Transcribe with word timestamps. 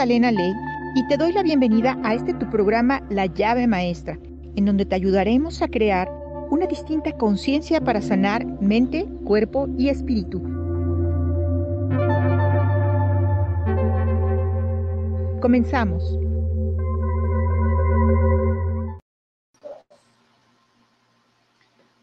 Magdalena 0.00 0.32
Ley 0.32 0.54
y 0.94 1.06
te 1.08 1.18
doy 1.18 1.30
la 1.30 1.42
bienvenida 1.42 1.98
a 2.02 2.14
este 2.14 2.32
tu 2.32 2.48
programa 2.48 3.02
La 3.10 3.26
llave 3.26 3.66
maestra, 3.66 4.18
en 4.56 4.64
donde 4.64 4.86
te 4.86 4.94
ayudaremos 4.94 5.60
a 5.60 5.68
crear 5.68 6.10
una 6.48 6.64
distinta 6.64 7.12
conciencia 7.18 7.82
para 7.82 8.00
sanar 8.00 8.46
mente, 8.62 9.06
cuerpo 9.26 9.68
y 9.76 9.90
espíritu. 9.90 10.40
Comenzamos. 15.42 16.02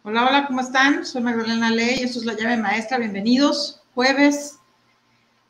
Hola, 0.04 0.28
hola, 0.28 0.46
¿cómo 0.46 0.62
están? 0.62 1.04
Soy 1.04 1.24
Magdalena 1.24 1.72
Ley, 1.72 2.04
esto 2.04 2.20
es 2.20 2.26
La 2.26 2.36
llave 2.36 2.58
maestra, 2.58 3.00
bienvenidos. 3.00 3.82
Jueves 3.96 4.60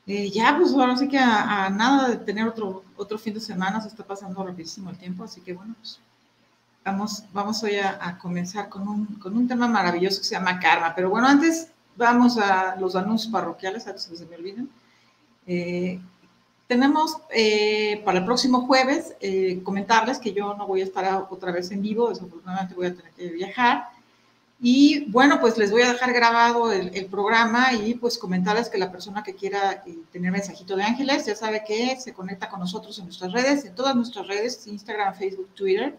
eh, 0.08 0.32
ya, 0.32 0.56
pues 0.58 0.72
ahora 0.72 0.96
sí 0.96 1.10
que 1.10 1.18
a, 1.20 1.70
nada 1.70 2.08
de 2.08 2.16
tener 2.18 2.48
otro, 2.48 2.84
otro 2.96 3.20
fin 3.20 3.34
de 3.34 3.42
semana, 3.42 3.82
se 3.82 3.90
está 3.90 4.06
pasando 4.06 4.42
rapidísimo 4.42 4.90
el 4.90 4.98
tiempo, 4.98 5.26
así 5.26 5.42
que 5.42 5.54
bueno, 5.54 5.76
pues 5.78 6.00
vamos, 6.86 7.26
vamos 7.34 7.62
hoy 7.64 7.76
a, 7.76 8.18
comenzar 8.18 8.70
con 8.70 8.88
un, 8.88 9.06
con 9.16 9.36
un, 9.36 9.50
tema 9.50 9.68
maravilloso 9.68 10.20
que 10.20 10.28
se 10.28 10.36
llama 10.36 10.62
karma. 10.62 10.96
Pero 10.96 11.10
bueno, 11.10 11.28
antes 11.28 11.68
vamos 11.98 12.38
a 12.38 12.78
los 12.78 12.96
anuncios 12.96 13.30
parroquiales, 13.30 13.86
antes 13.86 14.08
que 14.08 14.16
se 14.16 14.26
me 14.26 14.38
olviden. 14.38 14.70
Eh, 15.46 16.00
tenemos 16.68 17.18
eh, 17.30 18.02
para 18.06 18.20
el 18.20 18.26
próximo 18.26 18.62
jueves 18.66 19.14
comentarles 19.64 20.20
que 20.20 20.32
yo 20.32 20.54
no 20.54 20.68
voy 20.68 20.82
a 20.82 20.86
estar 20.86 21.28
otra 21.30 21.52
vez 21.52 21.72
en 21.72 21.82
vivo, 21.82 22.10
desafortunadamente 22.10 22.76
voy 22.76 22.88
a 22.88 22.96
tener 22.96 23.12
que 23.12 23.28
viajar. 23.30 23.90
Y 24.60 25.06
bueno, 25.12 25.40
pues 25.40 25.58
les 25.58 25.70
voy 25.70 25.84
a 25.84 25.92
dejar 25.92 26.14
grabado 26.14 26.72
el, 26.72 27.06
programa 27.06 27.73
y 27.73 27.94
pues 27.94 28.18
comentarles 28.18 28.70
que 28.70 28.80
la 28.80 28.92
persona 28.92 29.22
que 29.23 29.36
quiera 29.36 29.84
eh, 29.86 29.95
tener 30.12 30.32
mensajito 30.32 30.76
de 30.76 30.84
ángeles 30.84 31.28
ya 31.28 31.36
sabe 31.36 31.64
que 31.66 31.95
se 32.00 32.14
conecta 32.14 32.50
con 32.50 32.60
nosotros 32.60 32.98
en 32.98 33.06
nuestras 33.06 33.32
redes, 33.32 33.66
en 33.66 33.76
todas 33.76 33.96
nuestras 33.96 34.28
redes, 34.28 34.66
Instagram, 34.66 35.14
Facebook, 35.14 35.50
Twitter. 35.54 35.96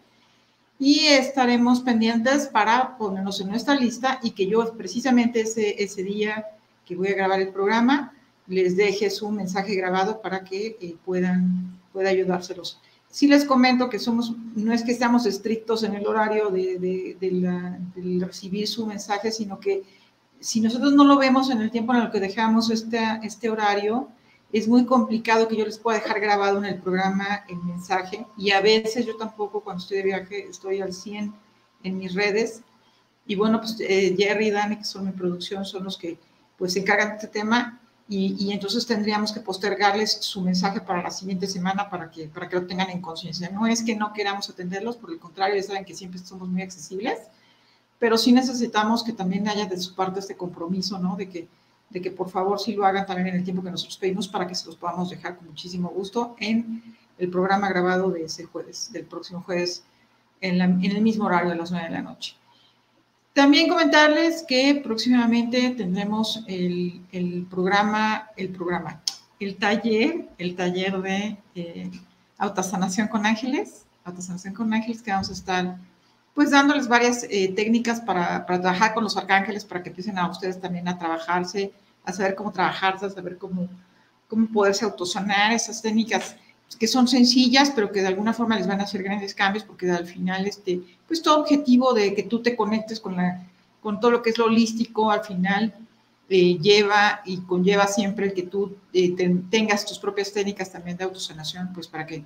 Y 0.81 1.07
estaremos 1.07 1.81
pendientes 1.81 2.47
para 2.49 2.97
ponernos 2.99 3.41
en 3.41 3.49
nuestra 3.49 3.75
lista 3.75 4.19
y 4.23 4.33
que 4.33 4.47
yo 4.47 4.73
precisamente 4.77 5.41
ese, 5.43 5.81
ese 5.83 6.03
día 6.03 6.45
que 6.85 6.97
voy 6.97 7.09
a 7.09 7.15
grabar 7.15 7.41
el 7.41 7.51
programa 7.51 8.13
les 8.49 8.77
deje 8.77 9.11
su 9.11 9.31
mensaje 9.31 9.75
grabado 9.75 10.21
para 10.21 10.43
que 10.43 10.77
eh, 10.81 10.97
puedan 11.05 11.79
pueda 11.93 12.11
ayudárselos 12.11 12.81
sí 13.11 13.27
les 13.27 13.45
comento 13.45 13.89
que 13.89 13.99
somos, 13.99 14.35
no 14.55 14.73
es 14.73 14.83
que 14.83 14.95
seamos 14.95 15.27
estrictos 15.27 15.83
en 15.83 15.95
el 15.95 16.07
horario 16.07 16.51
de, 16.51 17.17
recibir 18.21 18.69
su 18.69 18.87
mensaje, 18.87 19.33
sino 19.33 19.59
que 19.59 19.83
si 20.41 20.61
nosotros 20.61 20.93
no 20.93 21.05
lo 21.05 21.19
vemos 21.19 21.51
en 21.51 21.61
el 21.61 21.71
tiempo 21.71 21.95
en 21.95 22.03
el 22.03 22.11
que 22.11 22.21
dejamos 22.21 22.71
este, 22.71 23.01
este 23.23 23.51
horario, 23.51 24.09
es 24.53 24.69
muy 24.69 24.87
complicado 24.87 25.49
que 25.49 25.57
yo 25.57 25.65
les 25.65 25.79
pueda 25.79 25.99
dejar 25.99 26.21
grabado 26.21 26.59
en 26.59 26.65
el 26.65 26.81
programa 26.81 27.45
el 27.49 27.63
mensaje. 27.65 28.27
Y 28.37 28.53
a 28.53 28.61
veces 28.61 29.05
yo 29.05 29.17
tampoco 29.17 29.63
cuando 29.63 29.83
estoy 29.83 29.99
de 29.99 30.05
viaje 30.05 30.47
estoy 30.49 30.81
al 30.81 30.93
100 30.93 31.35
en 31.83 31.99
mis 31.99 32.15
redes. 32.15 32.63
Y 33.27 33.35
bueno, 33.35 33.61
pues 33.61 33.77
eh, 33.81 34.15
Jerry 34.17 34.47
y 34.47 34.51
Dani, 34.51 34.77
que 34.77 34.85
son 34.85 35.05
mi 35.05 35.13
producción, 35.13 35.67
son 35.67 35.85
los 35.85 35.99
que 35.99 36.19
pues 36.57 36.73
se 36.73 36.81
encargan 36.81 37.11
de 37.11 37.15
este 37.17 37.29
tema 37.29 37.81
y, 38.11 38.53
entonces 38.53 38.87
tendríamos 38.87 39.33
que 39.33 39.41
postergarles 39.41 40.13
su 40.13 40.41
mensaje 40.41 40.81
para 40.81 41.03
la 41.03 41.11
siguiente 41.11 41.47
semana 41.47 41.91
para 41.91 42.11
que, 42.11 42.27
para 42.29 42.49
que 42.49 42.57
lo 42.57 42.67
tengan 42.67 42.89
en 42.89 43.03
conciencia. 43.03 43.51
No 43.51 43.67
es 43.67 43.83
que 43.83 43.95
no 43.97 44.15
queramos 44.15 44.49
atenderlos, 44.49 44.97
por 44.97 45.11
el 45.11 45.19
contrario, 45.19 45.57
ya 45.57 45.63
saben 45.63 45.85
que 45.85 45.95
siempre 45.95 46.19
somos 46.19 46.49
muy 46.49 46.63
accesibles, 46.63 47.19
pero 47.99 48.17
sí 48.17 48.33
necesitamos 48.33 49.05
que 49.05 49.13
también 49.13 49.47
haya 49.47 49.67
de 49.67 49.77
su 49.79 49.95
parte 49.95 50.21
este 50.21 50.39
compromiso, 50.39 50.99
¿no? 50.99 51.17
De 51.17 51.29
que, 51.29 51.49
de 51.91 52.01
que 52.01 52.11
por 52.11 52.31
favor 52.31 52.59
sí 52.59 52.73
lo 52.73 52.87
hagan 52.87 53.05
también 53.05 53.29
en 53.29 53.37
el 53.37 53.45
tiempo 53.45 53.63
que 53.63 53.71
nosotros 53.71 53.99
pedimos 53.99 54.27
para 54.27 54.47
que 54.47 54.55
se 54.55 54.65
los 54.65 54.77
podamos 54.77 55.11
dejar 55.11 55.37
con 55.37 55.47
muchísimo 55.49 55.91
gusto 55.91 56.35
en 56.39 56.83
el 57.19 57.29
programa 57.29 57.69
grabado 57.69 58.11
de 58.11 58.25
ese 58.25 58.45
jueves, 58.45 58.91
del 58.91 59.05
próximo 59.05 59.43
jueves, 59.43 59.85
en, 60.41 60.61
el 60.63 61.03
mismo 61.03 61.27
horario 61.27 61.51
de 61.51 61.57
las 61.57 61.71
9 61.71 61.89
de 61.89 61.93
la 61.93 62.03
noche. 62.03 62.37
También 63.33 63.69
comentarles 63.69 64.45
que 64.47 64.81
próximamente 64.83 65.71
tendremos 65.71 66.43
el, 66.49 67.03
el 67.13 67.47
programa, 67.49 68.31
el 68.37 68.51
programa, 68.51 69.01
el 69.39 69.57
taller, 69.57 70.29
el 70.39 70.57
taller 70.57 71.01
de 71.01 71.37
eh, 71.55 71.91
autosanación 72.37 73.09
con 73.09 73.27
ángeles, 73.27 73.87
autosanación 74.05 74.55
con 74.55 74.73
ángeles, 74.73 75.03
que 75.03 75.13
vamos 75.13 75.31
a 75.31 75.33
estar 75.33 75.79
pues 76.35 76.51
dándoles 76.51 76.87
varias 76.87 77.25
eh, 77.31 77.53
técnicas 77.55 78.01
para, 78.01 78.47
para, 78.47 78.61
trabajar 78.61 78.95
con 78.95 79.03
los 79.03 79.17
arcángeles, 79.17 79.65
para 79.65 79.83
que 79.83 79.89
empiecen 79.89 80.19
a 80.19 80.31
ustedes 80.31 80.61
también 80.61 80.87
a 80.87 80.97
trabajarse, 80.97 81.73
a 82.05 82.13
saber 82.13 82.35
cómo 82.37 82.53
trabajarse, 82.53 83.07
a 83.07 83.11
saber 83.11 83.39
cómo, 83.39 83.69
cómo 84.29 84.47
poderse 84.47 84.85
autosanar, 84.85 85.53
esas 85.53 85.83
técnicas 85.83 86.37
que 86.77 86.87
son 86.87 87.09
sencillas, 87.09 87.73
pero 87.75 87.91
que 87.91 88.01
de 88.01 88.09
alguna 88.09 88.33
forma 88.33 88.57
les 88.57 88.67
van 88.67 88.81
a 88.81 88.85
hacer 88.85 89.03
grandes 89.03 89.35
cambios, 89.35 89.65
porque 89.65 89.91
al 89.91 90.07
final, 90.07 90.47
este, 90.47 90.81
pues 91.07 91.23
todo 91.23 91.41
objetivo 91.41 91.95
de 91.95 92.15
que 92.15 92.23
tú 92.25 92.43
te 92.43 92.55
conectes 92.57 93.01
con, 93.01 93.17
la, 93.17 93.47
con 93.81 94.01
todo 94.01 94.11
lo 94.11 94.23
que 94.23 94.31
es 94.31 94.39
lo 94.39 94.47
holístico, 94.47 95.11
al 95.11 95.25
final 95.25 95.75
eh, 96.29 96.59
lleva 96.59 97.23
y 97.25 97.39
conlleva 97.39 97.87
siempre 97.87 98.27
el 98.27 98.35
que 98.35 98.43
tú 98.43 98.77
eh, 98.93 99.17
tengas 99.51 99.87
tus 99.87 99.99
propias 99.99 100.33
técnicas 100.33 100.71
también 100.71 100.97
de 100.97 101.05
autosanación, 101.05 101.73
pues 101.73 101.89
para 101.89 102.07
que 102.07 102.23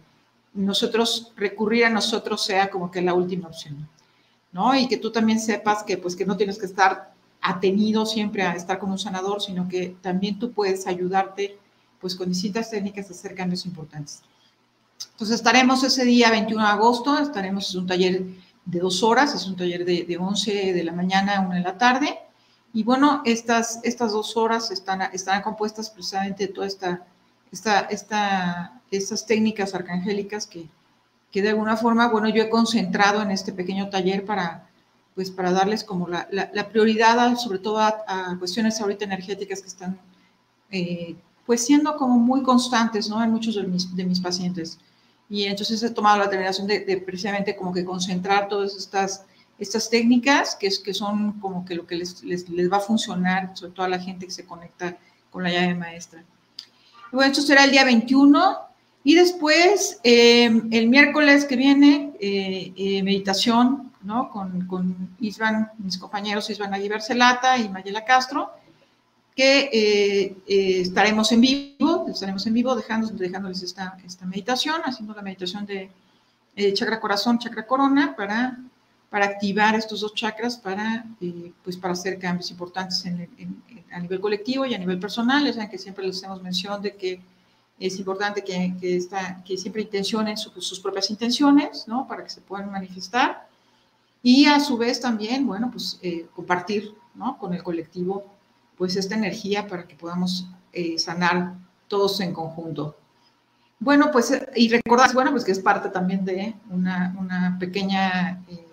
nosotros, 0.55 1.33
recurrir 1.37 1.85
a 1.85 1.91
nosotros 1.91 2.45
sea 2.45 2.69
como 2.69 2.91
que 2.91 3.01
la 3.01 3.15
última 3.15 3.49
opción, 3.49 3.89
¿no? 4.51 4.75
Y 4.77 4.89
que 4.89 4.97
tú 4.97 5.13
también 5.13 5.41
sepas 5.41 5.83
que, 5.83 5.97
pues, 5.97 6.17
que 6.17 6.27
no 6.27 6.37
tienes 6.37 6.59
que 6.59 6.67
estar 6.67 7.13
atenido 7.41 8.05
siempre 8.05 8.43
a 8.43 8.55
estar 8.55 8.79
con 8.79 8.91
un 8.91 8.99
sanador, 8.99 9.41
sino 9.41 9.69
que 9.69 9.97
también 10.03 10.39
tú 10.39 10.53
puedes 10.53 10.87
ayudarte, 10.87 11.57
pues, 12.01 12.15
con 12.17 12.29
distintas 12.29 12.71
técnicas 12.71 13.09
a 13.09 13.13
hacer 13.13 13.35
cambios 13.35 13.65
importantes. 13.67 14.23
Entonces 15.23 15.39
estaremos 15.39 15.85
ese 15.85 16.05
día 16.05 16.33
21 16.33 16.65
de 16.65 16.69
agosto, 16.69 17.17
estaremos 17.17 17.73
en 17.73 17.83
un 17.83 17.87
taller 17.87 18.25
de 18.65 18.81
dos 18.81 19.05
horas, 19.05 19.33
es 19.37 19.47
un 19.47 19.55
taller 19.55 19.85
de, 19.85 20.03
de 20.03 20.19
11 20.19 20.73
de 20.73 20.83
la 20.83 20.91
mañana 20.91 21.37
a 21.37 21.41
1 21.43 21.55
de 21.55 21.61
la 21.61 21.79
tarde. 21.79 22.19
Y 22.73 22.83
bueno, 22.83 23.23
estas, 23.25 23.79
estas 23.85 24.11
dos 24.11 24.37
horas 24.37 24.73
están, 24.73 25.01
están 25.13 25.41
compuestas 25.43 25.91
precisamente 25.91 26.49
de 26.49 26.53
todas 26.53 26.73
esta, 26.73 27.07
esta, 27.53 27.81
esta, 27.83 28.81
estas 28.91 29.25
técnicas 29.25 29.77
arcangélicas 29.77 30.49
que, 30.49 30.69
que 31.31 31.41
de 31.41 31.51
alguna 31.51 31.77
forma, 31.77 32.09
bueno, 32.09 32.29
yo 32.29 32.43
he 32.43 32.51
concentrado 32.51 33.23
en 33.23 33.31
este 33.31 33.53
pequeño 33.53 33.91
taller 33.91 34.25
para, 34.25 34.69
pues 35.15 35.31
para 35.31 35.53
darles 35.53 35.85
como 35.85 36.09
la, 36.09 36.27
la, 36.33 36.69
prioridad, 36.69 37.37
sobre 37.37 37.61
todo 37.61 37.79
a, 37.79 38.37
cuestiones 38.41 38.81
ahorita 38.81 39.05
energéticas 39.05 39.61
que 39.61 39.69
están, 39.69 40.01
eh, 40.73 41.15
pues 41.47 41.65
siendo 41.65 41.97
como 41.97 42.19
muy 42.19 42.43
constantes, 42.43 43.09
¿no? 43.09 43.23
En 43.23 43.31
muchos 43.31 43.55
de 43.55 43.63
mis, 43.63 43.95
de 43.95 44.05
mis 44.05 44.19
pacientes. 44.19 44.81
Y 45.33 45.47
entonces 45.47 45.83
he 45.83 45.89
tomado 45.89 46.19
la 46.19 46.25
determinación 46.25 46.67
de, 46.67 47.03
precisamente 47.07 47.57
como 47.57 47.73
que 47.73 47.87
concentrar 47.87 48.49
todas 48.49 48.77
estas, 48.77 49.25
estas 49.59 49.89
técnicas, 49.89 50.55
que, 50.55 50.67
es, 50.67 50.79
que 50.79 50.93
son 50.93 51.41
como 51.41 51.65
que 51.65 51.75
lo 51.75 51.87
que 51.87 51.97
les, 51.97 52.23
les, 52.23 52.51
les 52.51 52.71
va 52.71 52.77
a 52.77 52.81
funcionar, 52.81 53.51
sobre 53.55 53.73
todo 53.73 53.87
a 53.87 53.89
la 53.89 53.99
gente 53.99 54.27
que 54.27 54.33
se 54.33 54.45
conecta 54.45 54.95
con 55.31 55.43
la 55.43 55.51
llave 55.51 55.75
maestra. 55.75 56.23
Bueno, 57.13 57.33
esto 57.33 57.41
será 57.41 57.65
el 57.65 57.71
día 57.71 57.83
21 57.83 58.59
y 59.05 59.15
después 59.15 60.01
em, 60.03 60.69
el 60.71 60.91
miércoles 60.91 61.47
que 61.47 61.57
viene, 61.57 62.13
eh, 62.21 62.75
eh, 62.77 63.03
meditación, 63.03 63.91
¿no? 64.03 64.29
Con, 64.29 64.67
con 64.67 65.17
Isvan, 65.19 65.71
mis 65.79 65.97
compañeros 65.97 66.51
Isvan 66.51 66.75
Aguilar 66.75 67.01
Celata 67.01 67.57
y 67.57 67.71
Mayela 67.71 68.05
Castro 68.05 68.51
que 69.35 69.71
eh, 69.73 70.37
eh, 70.47 70.81
estaremos 70.81 71.33
en 71.33 71.41
vivo, 71.41 72.02
estaremos 72.15 72.47
en 72.47 72.55
vivo 72.55 72.75
dejando, 72.75 73.09
dejándoles 73.09 73.63
esta, 73.63 73.97
esta 74.05 74.27
meditación, 74.27 74.81
haciendo 74.85 75.15
la 75.15 75.23
meditación 75.23 75.67
de 75.67 75.91
eh, 76.57 76.73
chakra 76.73 77.01
corazón, 77.01 77.39
chakra 77.39 77.67
corona, 77.67 78.15
para, 78.17 78.59
para 79.11 79.27
activar 79.27 79.75
estos 79.75 80.01
dos 80.01 80.15
chakras, 80.15 80.57
para, 80.57 81.05
pues 81.63 81.77
para 81.77 81.93
hacer 81.93 82.19
cambios 82.19 82.51
importantes 82.51 83.05
a 83.91 84.01
nivel 84.01 84.21
colectivo 84.21 84.65
y 84.67 84.75
a 84.75 84.79
nivel 84.79 84.99
personal. 84.99 85.51
Ya 85.53 85.69
que 85.69 85.79
siempre 85.79 86.07
les 86.07 86.19
hacemos 86.19 86.43
mención 86.43 86.81
de 86.83 86.97
que 86.97 87.21
es 87.79 87.99
importante 87.99 88.45
que, 88.45 88.75
que, 88.81 88.97
está, 88.97 89.43
que 89.45 89.57
siempre 89.57 89.83
intencionen 89.83 90.37
sus 90.37 90.79
propias 90.81 91.11
intenciones, 91.11 91.89
¿no? 91.89 92.07
Para 92.07 92.23
que 92.23 92.31
se 92.31 92.41
puedan 92.41 92.71
manifestar. 92.71 93.49
Y 94.23 94.47
a 94.47 94.61
su 94.61 94.77
vez 94.77 95.01
también, 95.01 95.47
bueno, 95.47 95.71
pues 95.71 96.01
compartir, 96.35 96.95
¿no? 97.15 97.39
Con 97.39 97.55
el 97.55 97.63
colectivo 97.63 98.25
pues 98.77 98.97
esta 98.97 99.15
energía 99.15 99.67
para 99.69 99.87
que 99.87 99.95
podamos 99.95 100.47
eh, 100.73 100.99
sanar 100.99 101.55
todos 101.93 102.19
en 102.21 102.33
conjunto. 102.33 102.97
Bueno, 103.79 104.11
pues, 104.11 104.33
y 104.57 104.71
recordar, 104.71 105.13
bueno, 105.13 105.31
pues 105.31 105.45
que 105.45 105.53
es 105.53 105.61
parte 105.61 105.91
también 105.91 106.25
de 106.25 106.55
una, 106.71 107.57
pequeña, 107.61 108.43
eh, 108.49 108.67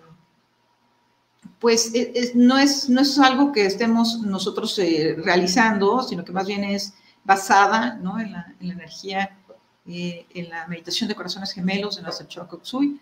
pues 1.58 1.92
no, 2.34 2.56
es, 2.56 2.88
no 2.88 3.02
es 3.02 3.18
algo 3.18 3.52
que 3.52 3.66
estemos 3.66 4.20
nosotros 4.22 4.78
eh, 4.78 5.16
realizando, 5.22 6.02
sino 6.02 6.24
que 6.24 6.32
más 6.32 6.46
bien 6.46 6.64
es 6.64 6.94
basada 7.22 7.96
¿no? 7.96 8.18
en, 8.18 8.32
la, 8.32 8.54
energía, 8.58 9.36
en 9.84 10.48
la 10.48 10.66
meditación 10.66 11.06
de 11.06 11.14
corazones 11.14 11.52
gemelos 11.52 11.96
de 11.96 12.02
nuestro 12.02 12.26
Chokoksui, 12.26 12.98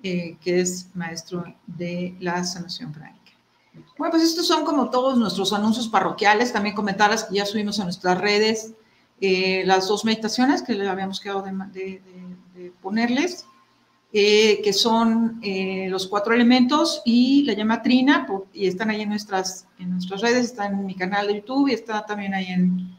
que 0.00 0.38
es 0.44 0.88
maestro 0.94 1.44
de 1.66 2.16
la 2.20 2.42
sanación 2.42 2.90
práctica. 2.90 3.18
Bueno, 3.98 4.12
pues 4.12 4.22
estos 4.22 4.46
son 4.46 4.64
como 4.64 4.88
todos 4.88 5.18
nuestros 5.18 5.52
anuncios 5.52 5.88
parroquiales. 5.88 6.54
También 6.54 6.74
comentarles 6.74 7.24
que 7.24 7.34
ya 7.34 7.44
subimos 7.44 7.78
a 7.80 7.84
nuestras 7.84 8.18
redes 8.18 8.72
eh, 9.20 9.64
las 9.66 9.88
dos 9.88 10.04
meditaciones 10.04 10.62
que 10.62 10.74
le 10.74 10.88
habíamos 10.88 11.18
quedado 11.20 11.42
de, 11.42 12.00
ponerles, 12.80 13.46
eh, 14.12 14.60
que 14.62 14.72
son 14.72 15.40
eh, 15.42 15.88
los 15.90 16.06
cuatro 16.06 16.34
elementos 16.34 17.02
y 17.04 17.42
la 17.42 17.54
llama 17.54 17.82
Trina, 17.82 18.26
y 18.52 18.66
están 18.66 18.90
ahí 18.90 19.02
en 19.02 19.08
nuestras, 19.08 19.66
en 19.78 19.90
nuestras 19.90 20.20
redes, 20.20 20.46
está 20.46 20.66
en 20.66 20.86
mi 20.86 20.94
canal 20.94 21.26
de 21.26 21.36
YouTube 21.36 21.68
y 21.68 21.74
está 21.74 22.06
también 22.06 22.32
ahí 22.32 22.46
en, 22.46 22.96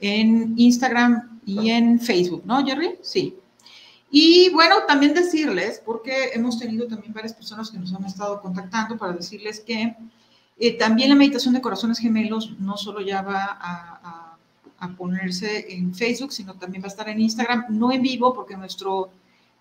en 0.00 0.54
Instagram 0.56 1.40
y 1.46 1.70
en 1.70 2.00
Facebook, 2.00 2.42
¿no, 2.44 2.64
Jerry? 2.64 2.98
Sí. 3.00 3.36
Y 4.10 4.50
bueno, 4.50 4.76
también 4.86 5.14
decirles, 5.14 5.82
porque 5.84 6.30
hemos 6.34 6.58
tenido 6.58 6.86
también 6.86 7.12
varias 7.12 7.32
personas 7.32 7.70
que 7.70 7.78
nos 7.78 7.94
han 7.94 8.04
estado 8.04 8.40
contactando 8.40 8.96
para 8.96 9.14
decirles 9.14 9.60
que 9.60 9.96
también 10.78 11.08
la 11.08 11.16
meditación 11.16 11.54
de 11.54 11.60
corazones 11.60 11.98
gemelos 11.98 12.58
no 12.58 12.76
solo 12.76 13.00
ya 13.00 13.22
va 13.22 13.58
a 13.60 14.00
a 14.02 14.25
ponerse 14.96 15.72
en 15.74 15.94
Facebook, 15.94 16.32
sino 16.32 16.54
también 16.54 16.82
va 16.82 16.86
a 16.86 16.88
estar 16.88 17.08
en 17.08 17.20
Instagram, 17.20 17.66
no 17.70 17.92
en 17.92 18.02
vivo, 18.02 18.34
porque 18.34 18.56
nuestro, 18.56 19.10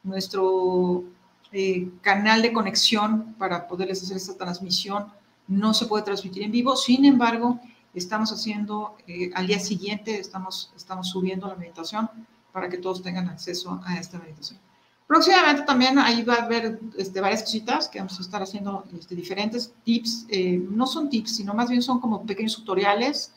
nuestro 0.03 1.03
eh, 1.51 1.89
canal 2.01 2.41
de 2.41 2.51
conexión 2.51 3.35
para 3.37 3.67
poderles 3.67 4.03
hacer 4.03 4.17
esta 4.17 4.35
transmisión 4.35 5.07
no 5.47 5.73
se 5.73 5.85
puede 5.85 6.03
transmitir 6.03 6.43
en 6.43 6.51
vivo. 6.51 6.75
Sin 6.75 7.05
embargo, 7.05 7.59
estamos 7.93 8.31
haciendo, 8.31 8.97
eh, 9.07 9.31
al 9.33 9.47
día 9.47 9.59
siguiente, 9.59 10.19
estamos, 10.19 10.71
estamos 10.75 11.09
subiendo 11.09 11.47
la 11.47 11.55
meditación 11.55 12.09
para 12.51 12.69
que 12.69 12.77
todos 12.77 13.01
tengan 13.01 13.29
acceso 13.29 13.81
a 13.85 13.97
esta 13.97 14.19
meditación. 14.19 14.59
Próximamente 15.07 15.61
también 15.63 15.99
ahí 15.99 16.23
va 16.23 16.35
a 16.35 16.43
haber 16.43 16.79
este, 16.97 17.21
varias 17.21 17.43
cositas 17.43 17.87
que 17.87 17.99
vamos 17.99 18.17
a 18.17 18.21
estar 18.21 18.41
haciendo 18.41 18.83
este, 18.97 19.13
diferentes 19.13 19.71
tips, 19.83 20.25
eh, 20.29 20.57
no 20.57 20.87
son 20.87 21.09
tips, 21.09 21.35
sino 21.35 21.53
más 21.53 21.69
bien 21.69 21.83
son 21.83 21.99
como 21.99 22.25
pequeños 22.25 22.55
tutoriales 22.55 23.31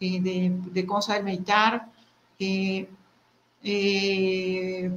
eh, 0.00 0.50
de, 0.72 0.86
cómo 0.86 1.02
saber 1.02 1.22
meditar, 1.22 1.86
eh, 2.38 2.88
eh, 3.62 4.90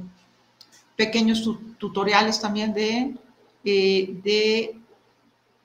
pequeños 0.96 1.46
tutoriales 1.76 2.40
también 2.40 2.72
de, 2.72 3.14
de 3.62 4.80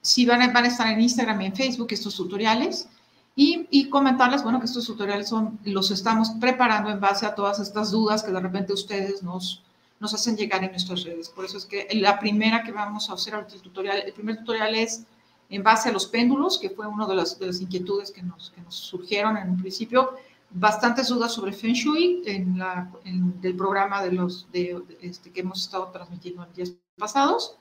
si 0.01 0.25
van 0.25 0.41
a, 0.41 0.51
van 0.51 0.65
a, 0.65 0.67
estar 0.67 0.87
en 0.87 0.99
Instagram 0.99 1.41
y 1.41 1.45
en 1.45 1.55
Facebook 1.55 1.87
estos 1.91 2.15
tutoriales 2.15 2.89
y, 3.33 3.67
y, 3.71 3.87
comentarles, 3.89 4.43
bueno, 4.43 4.59
que 4.59 4.65
estos 4.65 4.85
tutoriales 4.85 5.29
son, 5.29 5.57
los 5.63 5.89
estamos 5.91 6.31
preparando 6.41 6.89
en 6.89 6.99
base 6.99 7.25
a 7.25 7.33
todas 7.33 7.59
estas 7.59 7.91
dudas 7.91 8.23
que 8.23 8.31
de 8.31 8.39
repente 8.41 8.73
ustedes 8.73 9.23
nos, 9.23 9.63
nos 10.01 10.13
hacen 10.13 10.35
llegar 10.35 10.63
en 10.65 10.71
nuestras 10.71 11.03
redes. 11.03 11.29
Por 11.29 11.45
eso 11.45 11.57
es 11.57 11.65
que 11.65 11.87
la 11.93 12.19
primera 12.19 12.63
que 12.63 12.73
vamos 12.73 13.09
a 13.09 13.13
hacer 13.13 13.35
ahorita 13.35 13.55
el 13.55 13.61
tutorial, 13.61 14.03
el 14.05 14.11
primer 14.11 14.39
tutorial 14.39 14.75
es 14.75 15.05
en 15.49 15.63
base 15.63 15.89
a 15.89 15.91
los 15.91 16.05
péndulos, 16.05 16.59
que 16.59 16.69
fue 16.69 16.87
una 16.87 17.07
de 17.07 17.15
las, 17.15 17.39
de 17.39 17.47
las 17.47 17.59
inquietudes 17.59 18.11
que 18.11 18.21
nos, 18.21 18.51
que 18.51 18.61
nos, 18.61 18.75
surgieron 18.75 19.35
en 19.35 19.49
un 19.49 19.57
principio, 19.57 20.13
bastantes 20.51 21.09
dudas 21.09 21.33
sobre 21.33 21.51
Feng 21.51 21.73
Shui 21.73 22.21
en, 22.25 22.57
la, 22.57 22.91
en 23.03 23.39
el 23.41 23.55
programa 23.55 24.03
de 24.03 24.11
los, 24.11 24.47
de, 24.51 24.81
este, 25.01 25.31
que 25.31 25.41
hemos 25.41 25.61
estado 25.61 25.87
transmitiendo 25.87 26.43
en 26.43 26.53
días 26.53 26.73
pasados, 26.97 27.55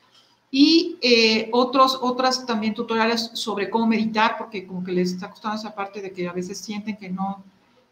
y 0.50 0.98
eh, 1.02 1.50
otros, 1.52 1.98
otras 2.00 2.46
también 2.46 2.72
tutoriales 2.74 3.30
sobre 3.34 3.68
cómo 3.68 3.86
meditar, 3.86 4.36
porque 4.38 4.66
como 4.66 4.82
que 4.82 4.92
les 4.92 5.12
está 5.12 5.30
costando 5.30 5.56
esa 5.56 5.74
parte 5.74 6.00
de 6.00 6.10
que 6.12 6.26
a 6.26 6.32
veces 6.32 6.58
sienten 6.58 6.96
que 6.96 7.10
no, 7.10 7.44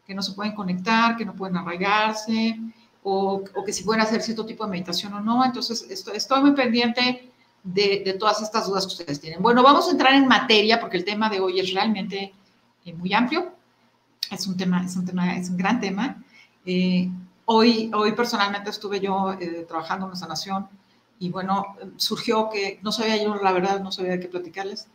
que 0.06 0.14
no 0.14 0.22
se 0.22 0.32
pueden 0.32 0.54
conectar, 0.54 1.16
que 1.16 1.25
no 1.25 1.34
pueden 1.34 1.56
arraigarse, 1.56 2.58
o, 3.02 3.43
o 3.54 3.64
que 3.64 3.72
si 3.72 3.84
pueden 3.84 4.02
hacer 4.02 4.22
cierto 4.22 4.46
tipo 4.46 4.64
de 4.64 4.70
meditación 4.70 5.12
o 5.14 5.20
no. 5.20 5.44
Entonces, 5.44 5.87
estoy, 5.90 6.16
estoy 6.16 6.40
muy 6.40 6.52
pendiente 6.52 7.31
de, 7.66 8.16
todas 8.18 8.40
estas 8.42 8.66
dudas 8.66 8.86
que 8.86 8.92
ustedes 8.92 9.20
tienen. 9.20 9.42
Bueno, 9.42 9.62
vamos 9.62 9.88
a 9.88 9.90
entrar 9.90 10.14
en 10.14 10.26
materia 10.26 10.80
porque 10.80 10.96
el 10.96 11.04
tema 11.04 11.28
de 11.28 11.40
hoy 11.40 11.60
es 11.60 11.72
realmente 11.72 12.32
eh, 12.84 12.92
muy 12.94 13.12
amplio. 13.12 13.52
Es 14.30 14.46
un 14.46 14.56
tema, 14.56 14.84
es 14.84 14.96
un 14.96 15.04
tema, 15.04 15.36
es 15.36 15.50
un 15.50 15.56
gran 15.56 15.80
tema. 15.80 16.22
Eh, 16.64 17.10
hoy, 17.44 17.90
hoy 17.94 18.12
personalmente 18.12 18.70
estuve 18.70 19.00
yo 19.00 19.32
eh, 19.32 19.64
trabajando 19.68 20.08
en 20.08 20.16
sanación 20.16 20.68
y 21.18 21.30
bueno, 21.30 21.76
surgió 21.96 22.48
que 22.50 22.78
no 22.82 22.92
sabía 22.92 23.22
yo, 23.22 23.34
la 23.36 23.52
verdad, 23.52 23.80
no 23.80 23.90
sabía 23.90 24.12
de 24.12 24.20
qué 24.20 24.28
platicarles. 24.28 24.86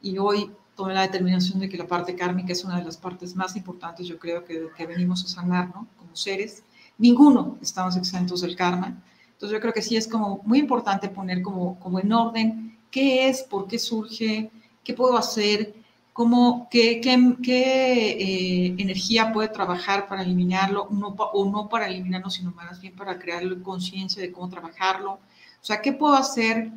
Y 0.00 0.18
hoy 0.18 0.50
tomé 0.76 0.94
la 0.94 1.02
determinación 1.02 1.58
de 1.58 1.68
que 1.68 1.76
la 1.76 1.86
parte 1.86 2.14
kármica 2.14 2.52
es 2.52 2.64
una 2.64 2.78
de 2.78 2.84
las 2.84 2.96
partes 2.96 3.34
más 3.34 3.56
importantes, 3.56 4.06
yo 4.06 4.18
creo, 4.18 4.44
que, 4.44 4.68
que 4.76 4.86
venimos 4.86 5.24
a 5.24 5.28
sanar, 5.28 5.68
¿no? 5.68 5.86
Como 5.98 6.14
seres. 6.14 6.62
Ninguno 6.98 7.58
estamos 7.60 7.96
exentos 7.96 8.42
del 8.42 8.56
karma 8.56 9.02
entonces 9.40 9.56
yo 9.56 9.60
creo 9.62 9.72
que 9.72 9.80
sí 9.80 9.96
es 9.96 10.06
como 10.06 10.42
muy 10.44 10.58
importante 10.58 11.08
poner 11.08 11.40
como, 11.40 11.80
como 11.80 11.98
en 11.98 12.12
orden 12.12 12.76
qué 12.90 13.26
es, 13.26 13.42
por 13.42 13.66
qué 13.66 13.78
surge, 13.78 14.50
qué 14.84 14.92
puedo 14.92 15.16
hacer, 15.16 15.72
cómo, 16.12 16.68
qué, 16.70 17.00
qué, 17.00 17.36
qué 17.42 18.10
eh, 18.10 18.74
energía 18.76 19.32
puede 19.32 19.48
trabajar 19.48 20.06
para 20.08 20.20
eliminarlo, 20.20 20.82
o 20.82 21.50
no 21.50 21.70
para 21.70 21.86
eliminarlo, 21.86 22.28
sino 22.28 22.50
más 22.50 22.82
bien 22.82 22.94
para 22.94 23.18
crear 23.18 23.42
conciencia 23.62 24.20
de 24.20 24.30
cómo 24.30 24.50
trabajarlo. 24.50 25.12
O 25.12 25.18
sea, 25.62 25.80
¿qué 25.80 25.94
puedo 25.94 26.16
hacer 26.16 26.70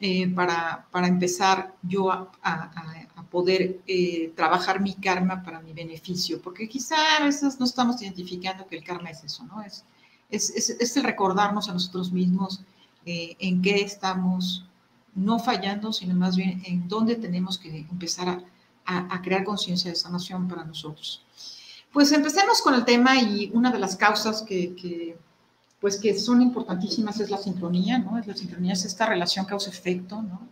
eh, 0.00 0.26
para, 0.28 0.86
para, 0.90 1.08
empezar 1.08 1.74
yo 1.82 2.10
a, 2.10 2.30
a, 2.42 3.24
poder 3.30 3.80
eh, 3.86 4.32
trabajar 4.34 4.80
mi 4.80 4.94
karma 4.94 5.42
para 5.42 5.60
mi 5.60 5.74
beneficio? 5.74 6.40
Porque 6.40 6.66
quizá 6.66 6.96
a 7.18 7.24
veces 7.24 7.60
no 7.60 7.66
estamos 7.66 8.00
identificando 8.00 8.66
que 8.66 8.76
el 8.78 8.84
karma 8.84 9.10
es 9.10 9.22
eso, 9.22 9.44
¿no? 9.44 9.60
Es, 9.60 9.84
es, 10.30 10.96
el 10.96 11.04
recordarnos 11.04 11.68
a 11.68 11.72
nosotros 11.72 12.12
mismos 12.12 12.60
eh, 13.04 13.36
en 13.38 13.62
qué 13.62 13.76
estamos 13.82 14.64
no 15.14 15.38
fallando, 15.38 15.92
sino 15.92 16.14
más 16.14 16.36
bien 16.36 16.62
en 16.66 16.88
dónde 16.88 17.16
tenemos 17.16 17.58
que 17.58 17.86
empezar 17.90 18.42
a, 18.84 19.22
crear 19.22 19.42
conciencia 19.42 19.90
de 19.90 19.96
sanación 19.96 20.46
para 20.46 20.64
nosotros. 20.64 21.24
Pues 21.92 22.12
empecemos 22.12 22.60
con 22.62 22.74
el 22.74 22.84
tema 22.84 23.20
y 23.20 23.50
una 23.52 23.72
de 23.72 23.80
las 23.80 23.96
causas 23.96 24.42
que, 24.42 25.16
pues 25.80 25.98
que 25.98 26.16
son 26.16 26.42
importantísimas 26.42 27.18
es 27.18 27.30
la 27.30 27.38
sincronía, 27.38 27.98
¿no? 27.98 28.20
La 28.24 28.36
sincronía 28.36 28.74
es 28.74 28.84
esta 28.84 29.06
relación 29.06 29.44
causa-efecto, 29.46 30.22
¿no? 30.22 30.46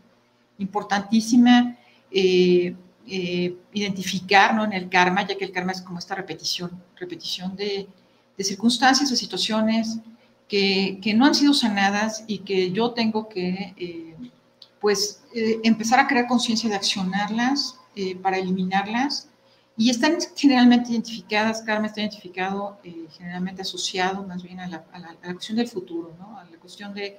Importantísima 0.59 1.77
eh, 2.11 2.75
eh, 3.07 3.57
identificar, 3.73 4.55
¿no? 4.55 4.65
En 4.65 4.73
el 4.73 4.89
karma, 4.89 5.27
ya 5.27 5.37
que 5.37 5.45
el 5.45 5.53
karma 5.53 5.73
es 5.73 5.83
como 5.83 5.99
esta 5.99 6.15
repetición, 6.15 6.83
repetición 6.97 7.55
de, 7.55 7.87
de 8.37 8.45
circunstancias, 8.45 9.11
de 9.11 9.17
situaciones 9.17 9.99
que, 10.49 10.99
que, 11.03 11.15
no 11.15 11.25
han 11.25 11.35
sido 11.35 11.55
sanadas 11.55 12.25
y 12.27 12.39
que 12.39 12.73
yo 12.73 12.93
tengo 12.93 13.29
que, 13.29 13.75
eh, 13.77 14.17
pues, 14.81 15.23
eh, 15.35 15.61
empezar 15.65 16.01
a 16.01 16.07
crear 16.07 16.27
conciencia 16.27 16.69
de 16.69 16.77
accionarlas 16.77 17.79
eh, 17.97 18.17
para 18.17 18.39
eliminarlas. 18.39 19.29
Y 19.77 19.91
están 19.91 20.19
generalmente 20.37 20.93
identificadas, 20.93 21.63
Carmen 21.63 21.87
está 21.87 22.01
identificado, 22.01 22.79
generalmente 23.19 23.63
asociado 23.63 24.23
más 24.23 24.41
bien 24.41 24.61
a 24.61 24.69
la, 24.69 24.85
a, 24.93 25.01
la, 25.01 25.17
cuestión 25.33 25.57
del 25.57 25.67
futuro, 25.67 26.15
¿no? 26.17 26.39
a 26.39 26.45
la 26.45 26.57
cuestión 26.59 26.95
de, 26.95 27.19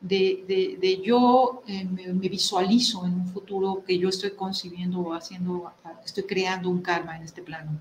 de, 0.00 0.76
de, 0.80 1.00
yo 1.00 1.62
me, 1.64 2.12
me, 2.12 2.28
visualizo 2.28 3.06
en 3.06 3.14
un 3.14 3.28
futuro 3.28 3.84
que 3.86 3.96
yo 3.96 4.08
estoy 4.08 4.32
concibiendo 4.32 4.98
o 4.98 5.14
haciendo, 5.14 5.72
estoy 6.04 6.24
creando 6.24 6.70
un 6.70 6.82
karma 6.82 7.16
en 7.16 7.22
este 7.22 7.40
plano. 7.40 7.78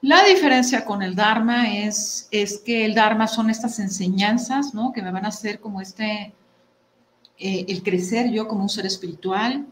La 0.00 0.24
diferencia 0.24 0.84
con 0.84 1.02
el 1.02 1.16
Dharma 1.16 1.74
es, 1.74 2.28
es 2.30 2.58
que 2.58 2.84
el 2.84 2.94
Dharma 2.94 3.26
son 3.26 3.50
estas 3.50 3.80
enseñanzas, 3.80 4.72
¿no? 4.72 4.92
Que 4.92 5.02
me 5.02 5.10
van 5.10 5.24
a 5.24 5.28
hacer 5.28 5.58
como 5.58 5.80
este, 5.80 6.32
eh, 7.36 7.64
el 7.68 7.82
crecer 7.82 8.30
yo 8.30 8.46
como 8.46 8.62
un 8.62 8.68
ser 8.68 8.86
espiritual, 8.86 9.66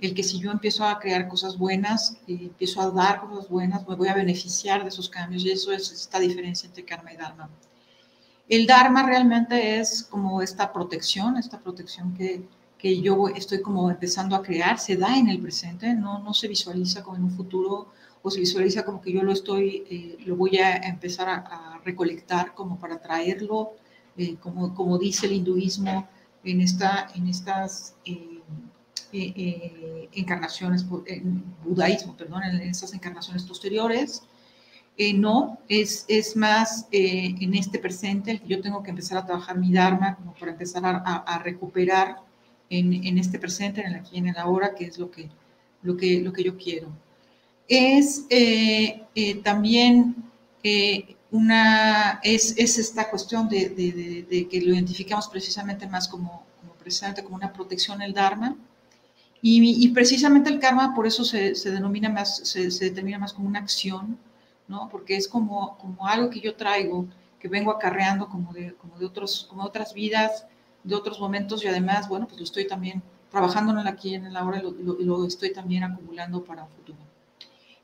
el 0.00 0.14
que 0.14 0.22
si 0.22 0.38
yo 0.38 0.52
empiezo 0.52 0.84
a 0.84 1.00
crear 1.00 1.26
cosas 1.28 1.58
buenas, 1.58 2.16
eh, 2.28 2.38
empiezo 2.42 2.80
a 2.80 2.90
dar 2.90 3.22
cosas 3.22 3.48
buenas, 3.48 3.86
me 3.88 3.96
voy 3.96 4.08
a 4.08 4.14
beneficiar 4.14 4.82
de 4.82 4.88
esos 4.88 5.08
cambios 5.08 5.44
y 5.44 5.50
eso 5.50 5.72
es 5.72 5.90
esta 5.90 6.20
diferencia 6.20 6.68
entre 6.68 6.84
karma 6.84 7.12
y 7.12 7.16
dharma. 7.16 7.50
El 8.48 8.66
dharma 8.66 9.02
realmente 9.02 9.80
es 9.80 10.04
como 10.04 10.42
esta 10.42 10.72
protección, 10.72 11.36
esta 11.36 11.58
protección 11.58 12.14
que, 12.14 12.42
que 12.78 13.00
yo 13.00 13.28
estoy 13.28 13.62
como 13.62 13.90
empezando 13.90 14.36
a 14.36 14.42
crear, 14.42 14.78
se 14.78 14.96
da 14.96 15.16
en 15.16 15.28
el 15.28 15.40
presente, 15.40 15.92
no, 15.94 16.20
no 16.20 16.34
se 16.34 16.46
visualiza 16.46 17.02
como 17.02 17.16
en 17.16 17.24
un 17.24 17.32
futuro 17.32 17.92
o 18.22 18.30
se 18.30 18.40
visualiza 18.40 18.84
como 18.84 19.00
que 19.00 19.12
yo 19.12 19.22
lo 19.22 19.32
estoy, 19.32 19.84
eh, 19.90 20.16
lo 20.24 20.36
voy 20.36 20.58
a 20.58 20.76
empezar 20.76 21.28
a, 21.28 21.68
recolectar 21.84 22.54
como 22.54 22.78
para 22.78 23.02
traerlo, 23.02 23.72
eh, 24.16 24.36
como, 24.36 24.72
como 24.72 24.98
dice 24.98 25.26
el 25.26 25.32
hinduismo 25.32 26.08
en, 26.44 26.60
esta, 26.60 27.08
en 27.16 27.26
estas 27.26 27.96
eh, 28.04 28.40
encarnaciones, 30.12 30.86
en 31.06 31.42
budaísmo, 31.64 32.16
perdón, 32.16 32.44
en 32.44 32.60
estas 32.60 32.94
encarnaciones 32.94 33.42
posteriores. 33.42 34.22
no, 35.16 35.58
es, 35.68 36.04
es 36.06 36.36
más 36.36 36.86
en 36.92 37.54
este 37.54 37.80
presente 37.80 38.40
yo 38.46 38.60
tengo 38.60 38.84
que 38.84 38.90
empezar 38.90 39.18
a 39.18 39.26
trabajar 39.26 39.58
mi 39.58 39.72
Dharma 39.72 40.14
como 40.14 40.32
para 40.34 40.52
empezar 40.52 40.84
a, 40.84 40.98
a 40.98 41.38
recuperar 41.40 42.18
en, 42.70 43.04
en, 43.04 43.18
este 43.18 43.40
presente, 43.40 43.80
en 43.80 43.88
el 43.88 43.94
aquí 43.96 44.10
y 44.14 44.18
en 44.18 44.28
el 44.28 44.36
ahora, 44.36 44.76
que 44.76 44.84
es 44.84 44.98
lo 44.98 45.10
que, 45.10 45.28
lo 45.82 45.96
que, 45.96 46.20
lo 46.20 46.32
que 46.32 46.44
yo 46.44 46.56
quiero 46.56 46.86
es 47.68 48.26
eh, 48.30 49.02
eh, 49.14 49.34
también 49.42 50.16
eh, 50.62 51.16
una, 51.30 52.20
es, 52.22 52.54
es, 52.58 52.78
esta 52.78 53.08
cuestión 53.10 53.48
de, 53.48 54.46
que 54.50 54.60
lo 54.60 54.74
identificamos 54.74 55.28
precisamente 55.28 55.86
más 55.86 56.08
como, 56.08 56.44
como, 56.60 56.74
como 57.24 57.36
una 57.36 57.52
protección 57.52 58.02
el 58.02 58.12
Dharma. 58.12 58.56
Y, 59.44 59.84
y 59.84 59.88
precisamente 59.88 60.50
el 60.50 60.60
karma 60.60 60.94
por 60.94 61.06
eso 61.06 61.24
se, 61.24 61.56
se 61.56 61.72
denomina 61.72 62.08
más, 62.08 62.36
se, 62.48 62.68
determina 62.68 63.18
más 63.18 63.32
como 63.32 63.48
una 63.48 63.58
acción, 63.58 64.16
¿no? 64.68 64.88
Porque 64.88 65.16
es 65.16 65.26
como, 65.26 65.76
como 65.78 66.06
algo 66.06 66.30
que 66.30 66.40
yo 66.40 66.54
traigo, 66.54 67.06
que 67.40 67.48
vengo 67.48 67.72
acarreando 67.72 68.28
como 68.28 68.52
de, 68.52 68.74
como 68.74 68.96
de, 68.98 69.06
otros, 69.06 69.46
como 69.50 69.64
otras 69.64 69.94
vidas, 69.94 70.46
de 70.84 70.94
otros 70.94 71.18
momentos 71.18 71.64
y 71.64 71.68
además, 71.68 72.08
bueno, 72.08 72.26
pues 72.26 72.38
lo 72.38 72.44
estoy 72.44 72.68
también 72.68 73.02
trabajando 73.30 73.72
en 73.72 73.78
el 73.78 73.86
aquí 73.88 74.14
en 74.14 74.26
el 74.26 74.36
ahora 74.36 74.58
y 74.58 74.62
lo, 74.62 74.70
lo, 74.70 75.26
estoy 75.26 75.52
también 75.52 75.82
acumulando 75.84 76.44
para 76.44 76.64
un 76.64 76.70
futuro. 76.70 76.98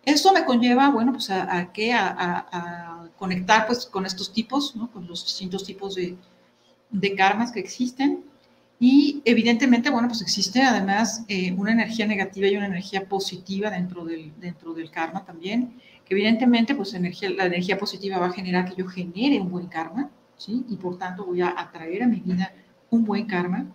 Esto 0.05 0.33
me 0.33 0.45
conlleva, 0.45 0.91
bueno, 0.91 1.13
pues 1.13 1.31
a, 1.31 1.59
a 1.59 1.73
qué, 1.73 1.93
a, 1.93 2.15
a, 2.19 3.09
conectar 3.19 3.67
pues 3.67 3.85
con 3.87 4.07
estos 4.07 4.33
tipos, 4.33 4.75
¿no? 4.77 4.91
Con 4.91 5.07
los 5.07 5.25
distintos 5.25 5.65
tipos 5.65 5.95
de, 5.97 6.17
de 6.91 7.15
karmas 7.15 7.53
que 7.53 7.61
existen 7.61 8.25
y 8.81 9.23
evidentemente, 9.25 9.91
bueno, 9.91 10.07
pues 10.07 10.23
existe 10.23 10.63
además 10.63 11.25
eh, 11.29 11.53
una 11.53 11.73
energía 11.73 12.07
negativa 12.07 12.47
y 12.47 12.57
una 12.57 12.67
energía 12.67 13.09
positiva 13.09 13.71
dentro 13.71 14.05
del, 14.05 14.33
dentro 14.39 14.73
del 14.73 14.91
karma 14.91 15.25
también, 15.25 15.75
que 16.05 16.15
evidentemente, 16.15 16.75
pues 16.77 16.95
energía, 16.95 17.31
la 17.31 17.47
energía 17.47 17.77
positiva 17.77 18.19
va 18.19 18.27
a 18.27 18.33
generar 18.33 18.69
que 18.69 18.77
yo 18.77 18.87
genere 18.87 19.41
un 19.41 19.51
buen 19.51 19.67
karma, 19.67 20.11
¿sí? 20.37 20.65
Y 20.69 20.77
por 20.77 20.97
tanto 20.97 21.25
voy 21.25 21.41
a 21.41 21.55
atraer 21.59 22.05
a 22.05 22.07
mi 22.07 22.21
vida 22.21 22.53
un 22.91 23.05
buen 23.05 23.27
karma. 23.27 23.67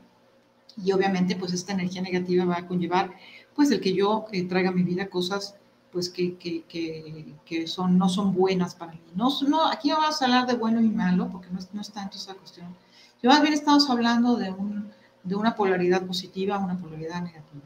Y 0.83 0.91
obviamente, 0.93 1.35
pues 1.35 1.53
esta 1.53 1.73
energía 1.73 2.01
negativa 2.01 2.45
va 2.45 2.59
a 2.59 2.67
conllevar, 2.67 3.13
pues 3.55 3.71
el 3.71 3.81
que 3.81 3.93
yo 3.93 4.25
eh, 4.31 4.43
traiga 4.43 4.69
a 4.69 4.73
mi 4.73 4.83
vida 4.83 5.07
cosas, 5.07 5.55
pues 5.93 6.09
que, 6.09 6.35
que, 6.37 6.63
que, 6.63 7.35
que, 7.45 7.67
son, 7.67 7.97
no 7.97 8.09
son 8.09 8.33
buenas 8.33 8.75
para 8.75 8.91
mí. 8.91 8.99
No, 9.15 9.29
no, 9.47 9.67
aquí 9.67 9.91
vamos 9.91 10.21
a 10.21 10.25
hablar 10.25 10.47
de 10.47 10.55
bueno 10.55 10.81
y 10.81 10.89
malo, 10.89 11.29
porque 11.31 11.47
no, 11.49 11.59
no 11.71 11.81
es 11.81 11.91
tanto 11.91 12.17
esa 12.17 12.33
cuestión 12.33 12.75
yo 13.23 13.29
más 13.29 13.41
bien 13.41 13.53
estamos 13.53 13.89
hablando 13.89 14.35
de, 14.35 14.51
un, 14.51 14.91
de 15.23 15.35
una 15.35 15.55
polaridad 15.55 16.05
positiva, 16.05 16.59
una 16.59 16.77
polaridad 16.77 17.21
negativa. 17.21 17.63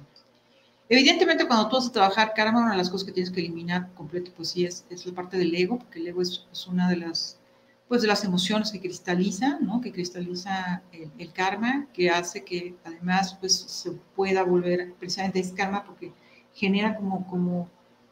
Evidentemente, 0.87 1.47
cuando 1.47 1.67
tú 1.67 1.77
vas 1.77 1.87
a 1.87 1.91
trabajar 1.91 2.33
karma, 2.35 2.61
una 2.61 2.71
de 2.71 2.77
las 2.77 2.91
cosas 2.91 3.07
que 3.07 3.11
tienes 3.11 3.31
que 3.31 3.39
eliminar 3.39 3.91
completo, 3.95 4.31
pues 4.37 4.49
sí, 4.49 4.65
es, 4.65 4.85
es 4.91 5.05
la 5.07 5.13
parte 5.13 5.35
del 5.35 5.53
ego, 5.55 5.79
porque 5.79 5.99
el 5.99 6.07
ego 6.07 6.21
es, 6.21 6.45
es, 6.51 6.67
una 6.67 6.87
de 6.87 6.97
las, 6.97 7.39
pues, 7.87 8.03
de 8.03 8.07
las 8.07 8.23
emociones 8.23 8.71
que 8.71 8.79
cristaliza, 8.79 9.57
¿no? 9.59 9.81
Que 9.81 9.91
cristaliza 9.91 10.83
el, 10.91 11.11
el, 11.17 11.33
karma, 11.33 11.87
que 11.91 12.11
hace 12.11 12.45
que 12.45 12.75
además, 12.85 13.35
pues, 13.39 13.55
se 13.55 13.91
pueda 14.15 14.43
volver, 14.43 14.93
precisamente 14.93 15.39
es 15.39 15.51
karma, 15.53 15.83
porque 15.83 16.13
genera 16.53 16.95
como, 16.95 17.25
como 17.25 17.67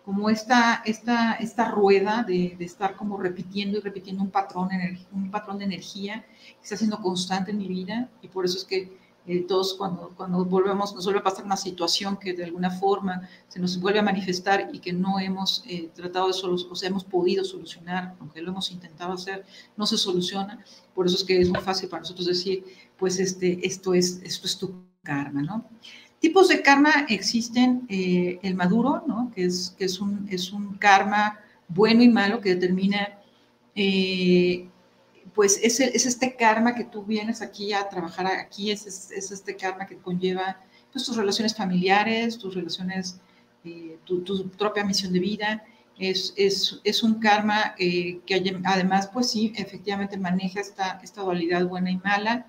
como 0.05 0.29
esta, 0.29 0.83
esta, 0.85 1.33
esta 1.33 1.71
rueda 1.71 2.23
de, 2.23 2.55
de, 2.59 2.65
estar 2.65 2.95
como 2.95 3.17
repitiendo 3.17 3.79
y 3.79 3.81
repitiendo 3.81 4.21
un 4.21 4.29
patrón, 4.29 4.69
un 5.11 5.31
patrón 5.31 5.57
de 5.57 5.65
energía 5.65 6.23
que 6.37 6.63
está 6.63 6.77
siendo 6.77 7.01
constante 7.01 7.49
en 7.51 7.57
mi 7.57 7.67
vida 7.67 8.09
y 8.21 8.27
por 8.27 8.45
eso 8.45 8.57
es 8.59 8.65
que 8.65 8.95
eh, 9.27 9.41
todos 9.47 9.73
cuando, 9.73 10.13
cuando 10.15 10.45
volvemos, 10.45 10.93
nos 10.93 11.03
vuelve 11.05 11.21
a 11.21 11.23
pasar 11.23 11.45
una 11.45 11.57
situación 11.57 12.17
que 12.17 12.33
de 12.33 12.43
alguna 12.43 12.69
forma 12.69 13.27
se 13.47 13.59
nos 13.59 13.79
vuelve 13.79 13.97
a 13.97 14.03
manifestar 14.03 14.69
y 14.71 14.77
que 14.77 14.93
no 14.93 15.19
hemos 15.19 15.63
eh, 15.65 15.89
tratado 15.95 16.27
de 16.27 16.33
solucionar, 16.33 16.73
o 16.73 16.75
sea, 16.75 16.89
hemos 16.89 17.03
podido 17.03 17.43
solucionar, 17.43 18.15
aunque 18.19 18.41
lo 18.41 18.51
hemos 18.51 18.71
intentado 18.71 19.13
hacer, 19.13 19.43
no 19.75 19.87
se 19.87 19.97
soluciona. 19.97 20.63
Por 20.93 21.07
eso 21.07 21.15
es 21.15 21.23
que 21.23 21.41
es 21.41 21.49
muy 21.49 21.61
fácil 21.61 21.89
para 21.89 22.01
nosotros 22.01 22.27
decir, 22.27 22.63
pues 22.97 23.19
este, 23.19 23.65
esto, 23.65 23.95
es, 23.95 24.21
esto 24.23 24.45
es 24.45 24.59
tu 24.59 24.85
karma, 25.01 25.41
¿no? 25.41 25.65
Tipos 26.25 26.47
de 26.47 26.63
karma 26.63 27.05
existen, 27.07 27.85
eh, 27.87 28.39
el 28.41 28.55
maduro, 28.55 29.03
¿no? 29.05 29.31
que, 29.35 29.45
es, 29.45 29.75
que 29.77 29.85
es, 29.85 29.99
un, 29.99 30.27
es 30.31 30.51
un 30.51 30.75
karma 30.79 31.39
bueno 31.67 32.01
y 32.01 32.09
malo 32.09 32.41
que 32.41 32.55
determina, 32.55 33.19
eh, 33.75 34.67
pues 35.35 35.59
es, 35.61 35.79
es, 35.79 36.07
este 36.07 36.35
karma 36.35 36.73
que 36.73 36.83
tú 36.83 37.03
vienes 37.03 37.43
aquí 37.43 37.73
a 37.73 37.87
trabajar, 37.89 38.25
aquí 38.25 38.71
es, 38.71 38.87
es 38.87 39.31
este 39.31 39.55
karma 39.55 39.85
que 39.85 39.97
conlleva 39.97 40.57
pues, 40.91 41.05
tus 41.05 41.15
relaciones 41.15 41.55
familiares, 41.55 42.39
tus 42.39 42.55
relaciones, 42.55 43.19
eh, 43.63 43.99
tu, 44.03 44.23
tu, 44.23 44.49
propia 44.49 44.83
misión 44.83 45.13
de 45.13 45.19
vida, 45.19 45.63
es, 45.99 46.33
es, 46.37 47.03
un 47.03 47.19
karma 47.19 47.75
eh, 47.77 48.19
que 48.25 48.59
además, 48.63 49.11
pues 49.13 49.29
sí, 49.29 49.53
efectivamente 49.55 50.17
maneja 50.17 50.59
esta, 50.59 50.99
esta 51.03 51.21
dualidad 51.21 51.67
buena 51.67 51.91
y 51.91 51.97
mala. 51.97 52.47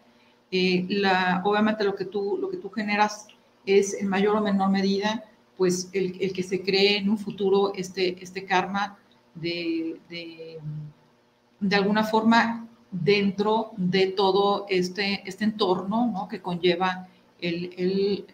Eh, 0.50 0.86
la, 0.88 1.42
obviamente 1.44 1.84
lo 1.84 1.94
que, 1.94 2.06
tú, 2.06 2.38
lo 2.40 2.48
que 2.48 2.56
tú 2.56 2.70
generas 2.70 3.26
es 3.66 3.94
en 3.94 4.08
mayor 4.08 4.36
o 4.36 4.40
menor 4.40 4.70
medida 4.70 5.24
pues 5.56 5.88
el, 5.92 6.16
el 6.20 6.32
que 6.32 6.42
se 6.42 6.62
cree 6.62 6.98
en 6.98 7.08
un 7.08 7.18
futuro 7.18 7.72
este, 7.74 8.22
este 8.22 8.44
karma 8.44 8.98
de, 9.34 10.00
de, 10.08 10.58
de, 11.60 11.76
alguna 11.76 12.04
forma 12.04 12.68
dentro 12.90 13.72
de 13.76 14.08
todo 14.08 14.66
este, 14.68 15.22
este 15.26 15.44
entorno 15.44 16.10
¿no? 16.12 16.28
que 16.28 16.40
conlleva 16.40 17.08
el, 17.40 17.74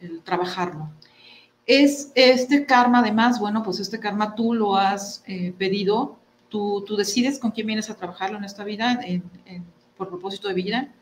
el, 0.01 0.21
trabajarlo. 0.23 0.91
Es 1.67 2.11
este 2.17 2.67
karma, 2.67 3.01
además, 3.01 3.39
bueno, 3.39 3.63
pues 3.63 3.79
este 3.79 4.01
karma 4.01 4.35
tú 4.35 4.53
lo 4.53 4.77
has 4.77 5.23
eh, 5.27 5.55
pedido, 5.57 6.17
tú, 6.49 6.85
tú, 6.87 6.97
decides 6.97 7.39
con 7.39 7.53
quién 7.53 7.69
vienes 7.69 7.89
a 7.89 7.97
trabajarlo 7.97 8.37
en 8.39 8.45
esta 8.45 8.65
vida, 8.65 9.01
por 9.97 10.09
propósito 10.09 10.49
de 10.49 10.55
vida. 10.55 10.93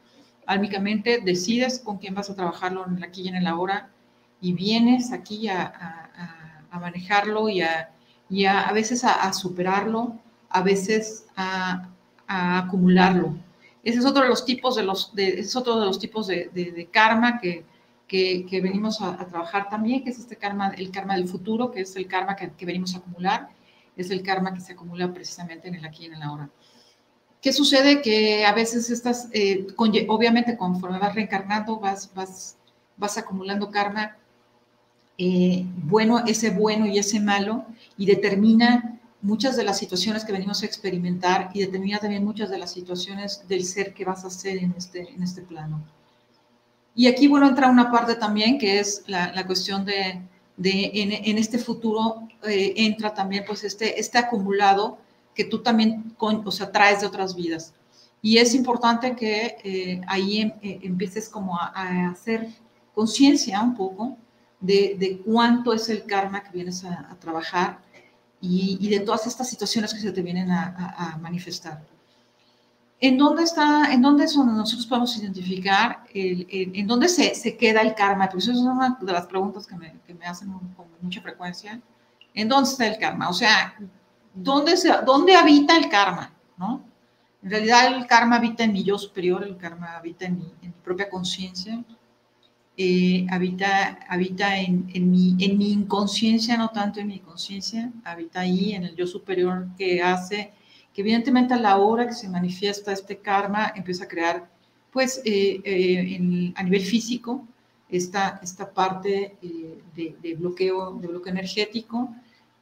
Álmicamente 0.47 1.21
decides 1.25 1.79
con 1.79 1.97
quién 1.97 2.15
vas 2.15 2.29
a 2.29 2.35
trabajarlo 2.35 2.87
en 2.87 2.99
el 2.99 3.05
aquí 3.05 3.23
y 3.23 3.29
en 3.29 3.37
el 3.37 3.47
ahora 3.47 3.91
y 4.41 4.53
vienes 4.53 5.13
aquí 5.13 5.49
a, 5.49 5.63
a, 5.63 6.41
a 6.71 6.79
manejarlo 6.79 7.49
y, 7.49 7.63
a, 7.63 7.91
y 8.29 8.45
a, 8.45 8.71
veces 8.73 9.05
a, 9.05 9.33
superarlo, 9.33 10.19
a 10.49 10.63
veces 10.63 11.27
a, 11.37 11.89
acumularlo. 12.27 13.37
Ese 13.83 13.99
es 13.99 14.05
otro 14.05 14.23
de 14.23 14.29
los 14.29 14.45
tipos 14.45 14.77
de 14.77 14.85
los, 14.85 15.15
de, 15.15 15.41
es 15.41 15.57
otro 15.57 15.81
de 15.81 15.87
los 15.87 15.99
tipos 15.99 16.29
de, 16.29 16.51
de, 16.55 16.71
de 16.71 16.87
karma 16.87 17.41
que, 17.41 17.65
que, 18.07 18.47
que 18.47 18.61
venimos 18.61 19.01
a, 19.03 19.17
trabajar 19.27 19.69
también, 19.69 20.05
que 20.05 20.11
es 20.11 20.19
este 20.19 20.37
karma, 20.37 20.69
el 20.77 20.91
karma 20.91 21.17
del 21.17 21.29
futuro, 21.29 21.71
que 21.73 21.81
es 21.81 21.97
el 21.97 22.07
karma 22.07 22.37
que, 22.37 22.53
que, 22.53 22.67
venimos 22.67 22.95
a 22.95 22.99
acumular, 22.99 23.49
es 23.97 24.11
el 24.11 24.23
karma 24.23 24.55
que 24.55 24.61
se 24.61 24.75
acumula 24.75 25.13
precisamente 25.13 25.69
en 25.69 25.75
el 25.75 25.85
aquí 25.85 26.05
y 26.05 26.07
en 26.07 26.15
el 26.15 26.23
ahora. 26.23 26.49
¿Qué 27.43 27.53
sucede? 27.53 28.03
Que 28.03 28.45
a 28.45 28.53
veces 28.53 28.91
estás, 28.91 29.29
eh, 29.33 29.67
con, 29.75 29.93
obviamente 30.09 30.57
conforme 30.57 30.99
vas 30.99 31.15
reencarnando, 31.15 31.81
vas, 31.81 32.13
vas, 32.15 32.59
vas 32.97 33.19
acumulando 33.19 33.71
karma 33.71 34.17
eh, 35.23 35.67
bueno, 35.85 36.25
ese 36.27 36.49
bueno 36.49 36.87
y 36.87 36.99
ese 36.99 37.21
malo, 37.21 37.67
y 37.99 38.07
determina 38.07 38.99
muchas 39.21 39.55
de 39.55 39.65
las 39.65 39.77
situaciones 39.77 40.25
que 40.25 40.33
venimos 40.33 40.63
a 40.63 40.67
experimentar 40.67 41.51
y 41.53 41.61
determina 41.61 41.99
también 41.99 42.25
muchas 42.25 42.49
de 42.49 42.57
las 42.57 42.73
situaciones 42.73 43.47
del 43.47 43.65
ser 43.67 43.93
que 43.93 44.07
vas 44.07 44.25
a 44.25 44.31
ser 44.31 44.57
en 44.57 44.73
este, 44.79 45.13
en 45.15 45.23
este 45.23 45.43
plano. 45.43 45.83
Y 46.95 47.07
aquí, 47.07 47.29
bueno, 47.29 47.47
entra 47.47 47.69
una 47.69 47.91
parte 47.91 48.15
también 48.15 48.59
que 48.59 48.79
es 48.79 49.05
la, 49.09 49.47
cuestión 49.47 49.85
de, 49.85 50.23
en, 50.57 51.37
este 51.37 51.59
futuro, 51.59 52.27
eh, 52.43 52.73
entra 52.77 53.13
también 53.13 53.45
pues 53.47 53.63
este, 53.63 54.01
este 54.01 54.17
acumulado 54.17 54.97
que 55.35 55.45
tú 55.45 55.59
también, 55.59 56.15
con, 56.17 56.47
o 56.47 56.51
sea, 56.51 56.73
traes 56.73 57.03
de 57.03 57.07
otras 57.07 57.37
vidas. 57.37 57.75
Y 58.23 58.39
es 58.39 58.55
importante 58.55 59.15
que 59.15 59.59
eh, 59.65 60.01
ahí 60.07 60.41
em, 60.41 60.53
eh, 60.63 60.81
empieces 60.83 61.29
como 61.29 61.59
a 61.59 62.09
hacer 62.09 62.49
conciencia 62.95 63.63
un 63.63 63.75
poco 63.75 64.17
de, 64.61 64.97
de, 64.99 65.19
cuánto 65.25 65.73
es 65.73 65.89
el 65.89 66.05
karma 66.05 66.43
que 66.43 66.51
vienes 66.51 66.85
a, 66.85 67.17
trabajar 67.19 67.79
y, 68.41 68.89
de 68.89 69.01
todas 69.01 69.27
estas 69.27 69.49
situaciones 69.49 69.93
que 69.93 70.01
se 70.01 70.13
te 70.13 70.23
vienen 70.23 70.51
a, 70.51 71.19
manifestar. 71.21 71.83
¿En 73.03 73.17
dónde 73.17 73.45
está, 73.45 73.93
en 73.93 74.03
dónde 74.03 74.29
son, 74.29 74.55
nosotros 74.55 74.87
podemos 74.87 75.17
identificar, 75.17 76.05
el, 76.13 76.47
en 76.51 76.87
dónde 76.87 77.09
se, 77.09 77.35
se, 77.35 77.57
queda 77.57 77.81
el 77.81 77.95
karma? 77.95 78.29
Porque 78.29 78.43
eso 78.43 78.53
es 78.53 78.59
una 78.59 78.99
de 79.01 79.13
las 79.13 79.27
preguntas 79.27 79.67
que 79.67 79.75
me, 79.75 79.95
que 80.07 80.13
me 80.13 80.27
hacen 80.27 80.53
con 80.53 80.87
mucha 81.01 81.23
frecuencia. 81.23 81.81
¿En 82.35 82.49
dónde 82.49 82.69
está 82.69 82.87
el 82.87 82.99
karma? 82.99 83.31
O 83.31 83.33
sea, 83.33 83.75
¿dónde, 84.35 84.77
se, 84.77 84.91
dónde 85.07 85.35
habita 85.35 85.77
el 85.77 85.89
karma? 85.89 86.31
¿no? 86.59 86.85
En 87.43 87.51
realidad 87.51 87.97
el 87.97 88.07
karma 88.07 88.37
habita 88.37 88.65
en 88.65 88.73
mi 88.73 88.85
yo 88.85 88.99
superior, 88.99 89.45
el 89.45 89.57
karma 89.57 89.97
habita 89.97 90.27
en 90.27 90.39
mi, 90.39 90.55
en 90.61 90.69
mi 90.69 90.83
propia 90.85 91.09
conciencia, 91.09 91.83
eh, 92.83 93.27
habita, 93.29 93.99
habita 94.09 94.59
en, 94.59 94.87
mi, 95.11 95.37
en 95.39 95.59
mi 95.59 95.71
inconsciencia, 95.71 96.57
no 96.57 96.71
tanto 96.71 96.99
en 96.99 97.09
mi 97.09 97.19
conciencia, 97.19 97.93
habita 98.05 98.41
ahí 98.41 98.73
en 98.73 98.85
el 98.85 98.97
yo 98.97 99.07
superior 99.07 99.69
que 99.77 100.01
hace 100.01 100.53
que 100.95 101.03
evidentemente 101.03 101.53
a 101.53 101.59
la 101.59 101.77
hora 101.77 102.07
que 102.07 102.15
se 102.15 102.27
manifiesta 102.27 102.91
este 102.91 103.19
karma 103.19 103.71
empieza 103.77 104.05
a 104.05 104.09
crear, 104.09 104.49
pues 104.91 105.21
eh, 105.27 105.61
eh, 105.63 106.53
a 106.57 106.63
nivel 106.63 106.81
físico, 106.81 107.47
esta, 107.91 108.41
esta 108.43 108.73
parte 108.73 109.37
de, 109.95 110.17
de, 110.23 110.35
bloqueo, 110.37 110.95
de 110.95 111.09
bloqueo 111.09 111.33
energético 111.33 112.09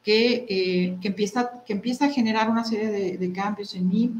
que, 0.03 0.97
que, 1.01 1.07
empieza, 1.07 1.63
que 1.65 1.71
empieza 1.71 2.07
a 2.07 2.09
generar 2.09 2.49
una 2.49 2.65
serie 2.65 2.89
de, 2.89 3.17
de 3.17 3.31
cambios 3.31 3.73
en 3.73 3.87
mí 3.87 4.11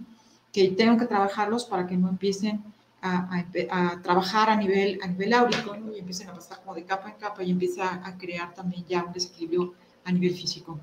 que 0.54 0.70
tengo 0.70 0.98
que 0.98 1.08
trabajarlos 1.08 1.66
para 1.66 1.86
que 1.86 1.98
no 1.98 2.08
empiecen 2.08 2.64
a, 3.02 3.36
a, 3.36 3.92
a, 3.92 4.02
trabajar 4.02 4.50
a 4.50 4.56
nivel, 4.56 5.00
a 5.02 5.08
nivel 5.08 5.34
áurico 5.34 5.76
¿no? 5.76 5.96
y 5.96 6.00
empiecen 6.00 6.30
a 6.30 6.34
pasar 6.34 6.60
como 6.60 6.76
de 6.76 6.84
capa 6.84 7.10
en 7.10 7.16
capa 7.16 7.44
y 7.44 7.52
empieza 7.52 8.06
a 8.06 8.18
crear 8.18 8.54
también 8.54 8.86
ya 8.88 9.04
un 9.04 9.14
desequilibrio 9.14 9.74
a 10.04 10.12
nivel 10.12 10.36
físico. 10.36 10.80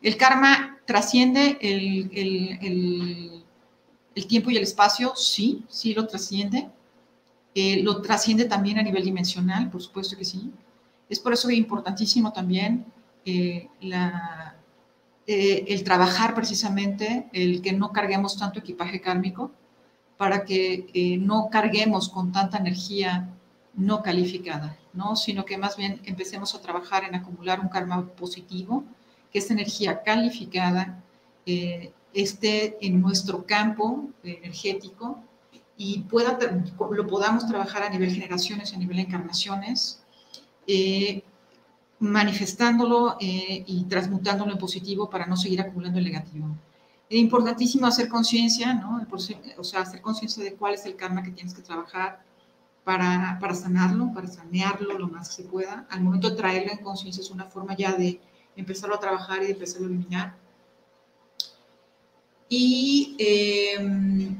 El 0.00 0.16
karma 0.16 0.78
trasciende 0.84 1.58
el, 1.60 2.10
el, 2.12 2.58
el, 2.60 3.44
el, 4.14 4.26
tiempo 4.26 4.50
y 4.50 4.56
el 4.56 4.64
espacio, 4.64 5.14
sí, 5.14 5.64
sí 5.68 5.94
lo 5.94 6.06
trasciende. 6.06 6.68
Eh, 7.54 7.82
lo 7.82 8.00
trasciende 8.00 8.46
también 8.46 8.78
a 8.78 8.82
nivel 8.82 9.04
dimensional, 9.04 9.70
por 9.70 9.82
supuesto 9.82 10.16
que 10.16 10.24
sí. 10.24 10.50
Es 11.08 11.20
por 11.20 11.32
eso 11.34 11.50
importantísimo 11.50 12.32
también 12.32 12.86
eh, 13.24 13.68
la, 13.80 14.56
eh, 15.26 15.66
el 15.68 15.84
trabajar 15.84 16.34
precisamente, 16.34 17.28
el 17.32 17.62
que 17.62 17.72
no 17.72 17.92
carguemos 17.92 18.36
tanto 18.36 18.58
equipaje 18.58 19.00
kármico, 19.00 19.52
para 20.22 20.44
que 20.44 20.86
eh, 20.94 21.16
no 21.18 21.48
carguemos 21.50 22.08
con 22.08 22.30
tanta 22.30 22.58
energía 22.58 23.28
no 23.74 24.04
calificada, 24.04 24.78
¿no? 24.92 25.16
sino 25.16 25.44
que 25.44 25.58
más 25.58 25.76
bien 25.76 26.00
empecemos 26.04 26.54
a 26.54 26.60
trabajar 26.60 27.02
en 27.02 27.16
acumular 27.16 27.58
un 27.58 27.68
karma 27.68 28.06
positivo, 28.06 28.84
que 29.32 29.40
esta 29.40 29.52
energía 29.52 30.00
calificada 30.04 31.02
eh, 31.44 31.92
esté 32.14 32.78
en 32.80 33.00
nuestro 33.00 33.44
campo 33.44 34.10
energético 34.22 35.18
y 35.76 36.02
pueda, 36.02 36.38
lo 36.92 37.06
podamos 37.08 37.48
trabajar 37.48 37.82
a 37.82 37.90
nivel 37.90 38.12
generaciones, 38.12 38.72
a 38.74 38.76
nivel 38.76 39.00
encarnaciones, 39.00 40.04
eh, 40.68 41.24
manifestándolo 41.98 43.16
eh, 43.20 43.64
y 43.66 43.86
transmutándolo 43.86 44.52
en 44.52 44.58
positivo 44.58 45.10
para 45.10 45.26
no 45.26 45.36
seguir 45.36 45.62
acumulando 45.62 45.98
el 45.98 46.04
negativo. 46.04 46.46
Es 47.12 47.18
importantísimo 47.18 47.86
hacer 47.86 48.08
conciencia, 48.08 48.72
¿no? 48.72 49.06
O 49.58 49.64
sea, 49.64 49.82
hacer 49.82 50.00
conciencia 50.00 50.42
de 50.42 50.54
cuál 50.54 50.72
es 50.72 50.86
el 50.86 50.96
karma 50.96 51.22
que 51.22 51.30
tienes 51.30 51.52
que 51.52 51.60
trabajar 51.60 52.24
para, 52.84 53.36
para 53.38 53.52
sanarlo, 53.54 54.10
para 54.14 54.28
sanearlo 54.28 54.98
lo 54.98 55.08
más 55.08 55.28
que 55.28 55.42
se 55.42 55.48
pueda. 55.50 55.86
Al 55.90 56.00
momento 56.00 56.30
de 56.30 56.36
traerlo 56.36 56.72
en 56.72 56.78
conciencia 56.78 57.20
es 57.20 57.30
una 57.30 57.44
forma 57.44 57.76
ya 57.76 57.92
de 57.92 58.18
empezarlo 58.56 58.96
a 58.96 58.98
trabajar 59.00 59.42
y 59.42 59.48
de 59.48 59.52
empezarlo 59.52 59.88
a 59.88 59.90
eliminar. 59.90 60.36
Y, 62.48 63.14
em, 63.18 64.34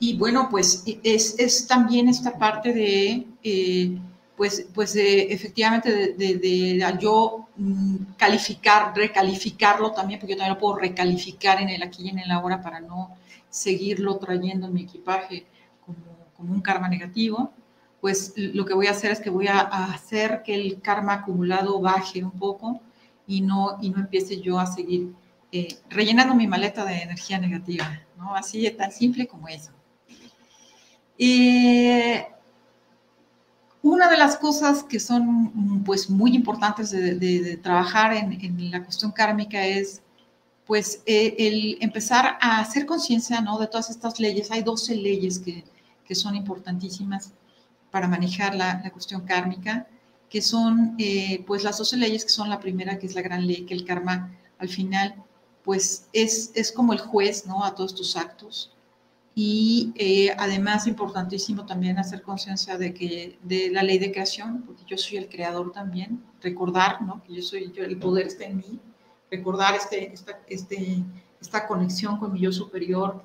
y 0.00 0.16
bueno, 0.16 0.48
pues 0.50 0.82
es, 1.04 1.36
es, 1.38 1.68
también 1.68 2.08
esta 2.08 2.36
parte 2.36 2.72
de, 2.72 3.24
eh, 3.44 3.96
pues, 4.36 4.66
pues 4.74 4.96
efectivamente, 4.96 6.14
de, 6.14 6.96
yo 7.00 7.48
mm, 7.56 8.14
calificar, 8.16 8.92
recalificarlo 8.96 9.92
también, 9.92 10.20
porque 10.20 10.32
yo 10.32 10.38
también 10.38 10.54
lo 10.54 10.60
puedo 10.60 10.76
recalificar 10.76 11.60
en 11.60 11.68
el 11.68 11.82
aquí 11.82 12.04
y 12.06 12.08
en 12.10 12.18
el 12.18 12.30
ahora 12.30 12.62
para 12.62 12.80
no 12.80 13.16
seguirlo 13.48 14.16
trayendo 14.16 14.66
en 14.66 14.74
mi 14.74 14.82
equipaje 14.82 15.46
como, 15.84 15.98
como 16.36 16.52
un 16.52 16.60
karma 16.60 16.88
negativo 16.88 17.52
pues 18.04 18.34
lo 18.36 18.66
que 18.66 18.74
voy 18.74 18.86
a 18.86 18.90
hacer 18.90 19.12
es 19.12 19.18
que 19.18 19.30
voy 19.30 19.46
a, 19.46 19.60
hacer 19.60 20.42
que 20.42 20.54
el 20.54 20.82
karma 20.82 21.14
acumulado 21.14 21.80
baje 21.80 22.22
un 22.22 22.32
poco 22.32 22.82
y 23.26 23.40
no, 23.40 23.78
y 23.80 23.88
no 23.88 24.00
empiece 24.00 24.42
yo 24.42 24.58
a 24.58 24.66
seguir 24.66 25.14
eh, 25.50 25.78
rellenando 25.88 26.34
mi 26.34 26.46
maleta 26.46 26.84
de 26.84 27.00
energía 27.00 27.38
negativa, 27.38 27.98
¿no? 28.18 28.34
Así 28.34 28.60
de 28.60 28.72
tan 28.72 28.92
simple 28.92 29.26
como 29.26 29.48
eso. 29.48 29.72
Eh, 31.16 32.26
una 33.84 34.08
de 34.08 34.16
las 34.16 34.38
cosas 34.38 34.82
que 34.82 34.98
son 34.98 35.84
pues 35.84 36.08
muy 36.08 36.34
importantes 36.34 36.90
de, 36.90 37.58
trabajar 37.62 38.14
en, 38.14 38.70
la 38.70 38.82
cuestión 38.82 39.12
kármica 39.12 39.66
es 39.66 40.00
pues 40.64 41.02
eh, 41.04 41.34
el 41.36 41.76
empezar 41.82 42.38
a 42.40 42.60
hacer 42.60 42.86
conciencia 42.86 43.42
¿no? 43.42 43.58
de 43.58 43.66
todas 43.66 43.90
estas 43.90 44.18
leyes. 44.18 44.50
Hay 44.50 44.62
12 44.62 44.96
leyes 44.96 45.38
que, 45.38 45.64
que 46.06 46.14
son 46.14 46.34
importantísimas 46.34 47.32
para 47.90 48.08
manejar 48.08 48.54
la, 48.54 48.80
la 48.82 48.90
cuestión 48.90 49.20
kármica, 49.20 49.86
que 50.30 50.40
son 50.40 50.96
pues 51.46 51.62
las 51.62 51.76
12 51.76 51.98
leyes 51.98 52.24
que 52.24 52.30
son 52.30 52.48
la 52.48 52.60
primera, 52.60 52.98
que 52.98 53.06
es 53.06 53.14
la 53.14 53.20
gran 53.20 53.46
ley, 53.46 53.66
que 53.66 53.74
el 53.74 53.84
karma 53.84 54.34
al 54.58 54.70
final 54.70 55.14
pues 55.62 56.08
es, 56.14 56.52
es 56.54 56.72
como 56.72 56.94
el 56.94 57.00
juez, 57.00 57.46
¿no? 57.46 57.64
A 57.64 57.74
todos 57.74 57.94
tus 57.94 58.16
actos. 58.16 58.73
Y 59.36 59.92
eh, 59.96 60.34
además 60.38 60.86
importantísimo 60.86 61.66
también 61.66 61.98
hacer 61.98 62.22
conciencia 62.22 62.78
de 62.78 62.94
que 62.94 63.38
de 63.42 63.70
la 63.70 63.82
ley 63.82 63.98
de 63.98 64.12
creación, 64.12 64.62
porque 64.62 64.84
yo 64.86 64.96
soy 64.96 65.16
el 65.16 65.28
creador 65.28 65.72
también, 65.72 66.22
recordar, 66.40 67.02
¿no? 67.02 67.22
Que 67.24 67.34
yo 67.34 67.42
soy, 67.42 67.72
yo, 67.72 67.82
el 67.82 67.98
poder 67.98 68.28
está 68.28 68.44
en 68.44 68.58
mí, 68.58 68.78
recordar 69.30 69.74
este, 69.74 70.12
esta, 70.12 70.38
este, 70.46 71.02
esta 71.40 71.66
conexión 71.66 72.18
con 72.18 72.32
mi 72.32 72.40
yo 72.40 72.52
superior, 72.52 73.22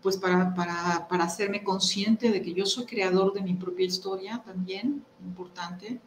pues 0.00 0.16
para, 0.16 0.54
para, 0.54 1.08
para 1.08 1.24
hacerme 1.24 1.64
consciente 1.64 2.30
de 2.30 2.40
que 2.42 2.54
yo 2.54 2.64
soy 2.64 2.86
creador 2.86 3.32
de 3.32 3.42
mi 3.42 3.54
propia 3.54 3.86
historia 3.86 4.42
también, 4.46 5.04
importante. 5.24 6.00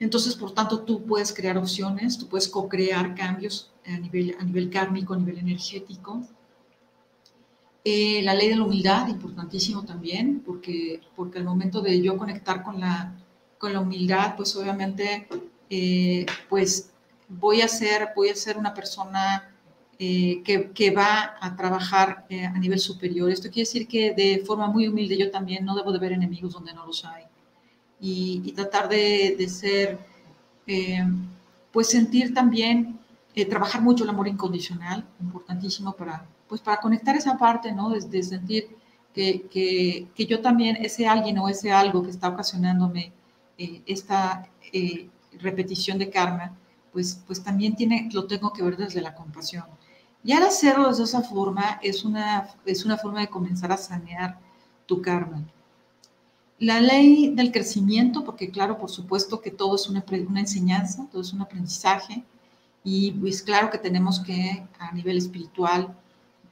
Entonces, 0.00 0.34
por 0.34 0.52
tanto, 0.52 0.80
tú 0.80 1.04
puedes 1.04 1.32
crear 1.32 1.56
opciones, 1.56 2.18
tú 2.18 2.26
puedes 2.26 2.48
co-crear 2.48 3.14
cambios 3.14 3.70
a 3.86 3.96
nivel, 3.96 4.36
a 4.40 4.44
nivel 4.44 4.68
kármico, 4.68 5.14
a 5.14 5.16
nivel 5.16 5.38
energético. 5.38 6.22
Eh, 7.84 8.22
la 8.22 8.34
ley 8.34 8.48
de 8.48 8.56
la 8.56 8.64
humildad, 8.64 9.08
importantísimo 9.08 9.84
también, 9.84 10.40
porque, 10.46 11.00
porque 11.16 11.38
al 11.38 11.44
momento 11.44 11.80
de 11.80 12.00
yo 12.00 12.16
conectar 12.16 12.62
con 12.62 12.78
la, 12.80 13.12
con 13.58 13.72
la 13.72 13.80
humildad, 13.80 14.36
pues 14.36 14.54
obviamente, 14.56 15.26
eh, 15.68 16.26
pues 16.48 16.92
voy 17.28 17.60
a 17.60 17.68
ser, 17.68 18.10
voy 18.14 18.28
a 18.28 18.36
ser 18.36 18.56
una 18.56 18.72
persona 18.72 19.50
eh, 19.98 20.42
que, 20.44 20.70
que, 20.70 20.90
va 20.90 21.34
a 21.40 21.56
trabajar 21.56 22.26
a 22.30 22.58
nivel 22.58 22.78
superior. 22.78 23.30
Esto 23.30 23.48
quiere 23.48 23.68
decir 23.68 23.88
que 23.88 24.12
de 24.14 24.42
forma 24.46 24.68
muy 24.68 24.86
humilde 24.88 25.18
yo 25.18 25.30
también 25.30 25.64
no 25.64 25.74
debo 25.74 25.92
de 25.92 25.98
ver 25.98 26.12
enemigos 26.12 26.52
donde 26.52 26.74
no 26.74 26.86
los 26.86 27.04
hay. 27.04 27.24
Y, 28.00 28.42
y 28.44 28.52
tratar 28.52 28.88
de, 28.88 29.36
de 29.38 29.48
ser, 29.48 29.98
pues 31.72 31.88
sentir 31.88 32.34
también 32.34 32.98
eh, 33.34 33.46
trabajar 33.46 33.80
mucho 33.80 34.04
el 34.04 34.10
amor 34.10 34.28
incondicional, 34.28 35.06
importantísimo 35.18 35.94
para, 35.94 36.26
pues 36.52 36.60
para 36.60 36.82
conectar 36.82 37.16
esa 37.16 37.38
parte, 37.38 37.72
¿no? 37.72 37.88
De, 37.88 38.22
sentir 38.22 38.76
que, 39.14 39.48
que, 39.50 40.06
que, 40.14 40.26
yo 40.26 40.42
también, 40.42 40.76
ese 40.76 41.06
alguien 41.06 41.38
o 41.38 41.48
ese 41.48 41.72
algo 41.72 42.02
que 42.02 42.10
está 42.10 42.28
ocasionándome 42.28 43.10
eh, 43.56 43.80
esta 43.86 44.46
eh, 44.70 45.08
repetición 45.40 45.96
de 45.96 46.10
karma, 46.10 46.54
pues, 46.92 47.22
pues 47.26 47.42
también 47.42 47.74
tiene, 47.74 48.10
lo 48.12 48.26
tengo 48.26 48.52
que 48.52 48.62
ver 48.62 48.76
desde 48.76 49.00
la 49.00 49.14
compasión. 49.14 49.64
Y 50.22 50.32
al 50.32 50.42
hacerlo 50.42 50.92
de 50.92 51.02
esa 51.02 51.22
forma, 51.22 51.80
es 51.82 52.04
una, 52.04 52.46
es 52.66 52.84
una 52.84 52.98
forma 52.98 53.20
de 53.20 53.28
comenzar 53.28 53.72
a 53.72 53.78
sanear 53.78 54.38
tu 54.84 55.00
karma. 55.00 55.42
La 56.58 56.82
ley 56.82 57.30
del 57.34 57.50
crecimiento, 57.50 58.24
porque 58.24 58.50
claro, 58.50 58.76
por 58.76 58.90
supuesto 58.90 59.40
que 59.40 59.50
todo 59.50 59.76
es 59.76 59.88
una, 59.88 60.04
una 60.28 60.40
enseñanza, 60.40 61.08
todo 61.10 61.22
es 61.22 61.32
un 61.32 61.40
aprendizaje, 61.40 62.22
y 62.84 63.12
pues 63.12 63.42
claro 63.42 63.70
que 63.70 63.78
tenemos 63.78 64.20
que 64.20 64.66
a 64.78 64.92
nivel 64.92 65.16
espiritual, 65.16 65.96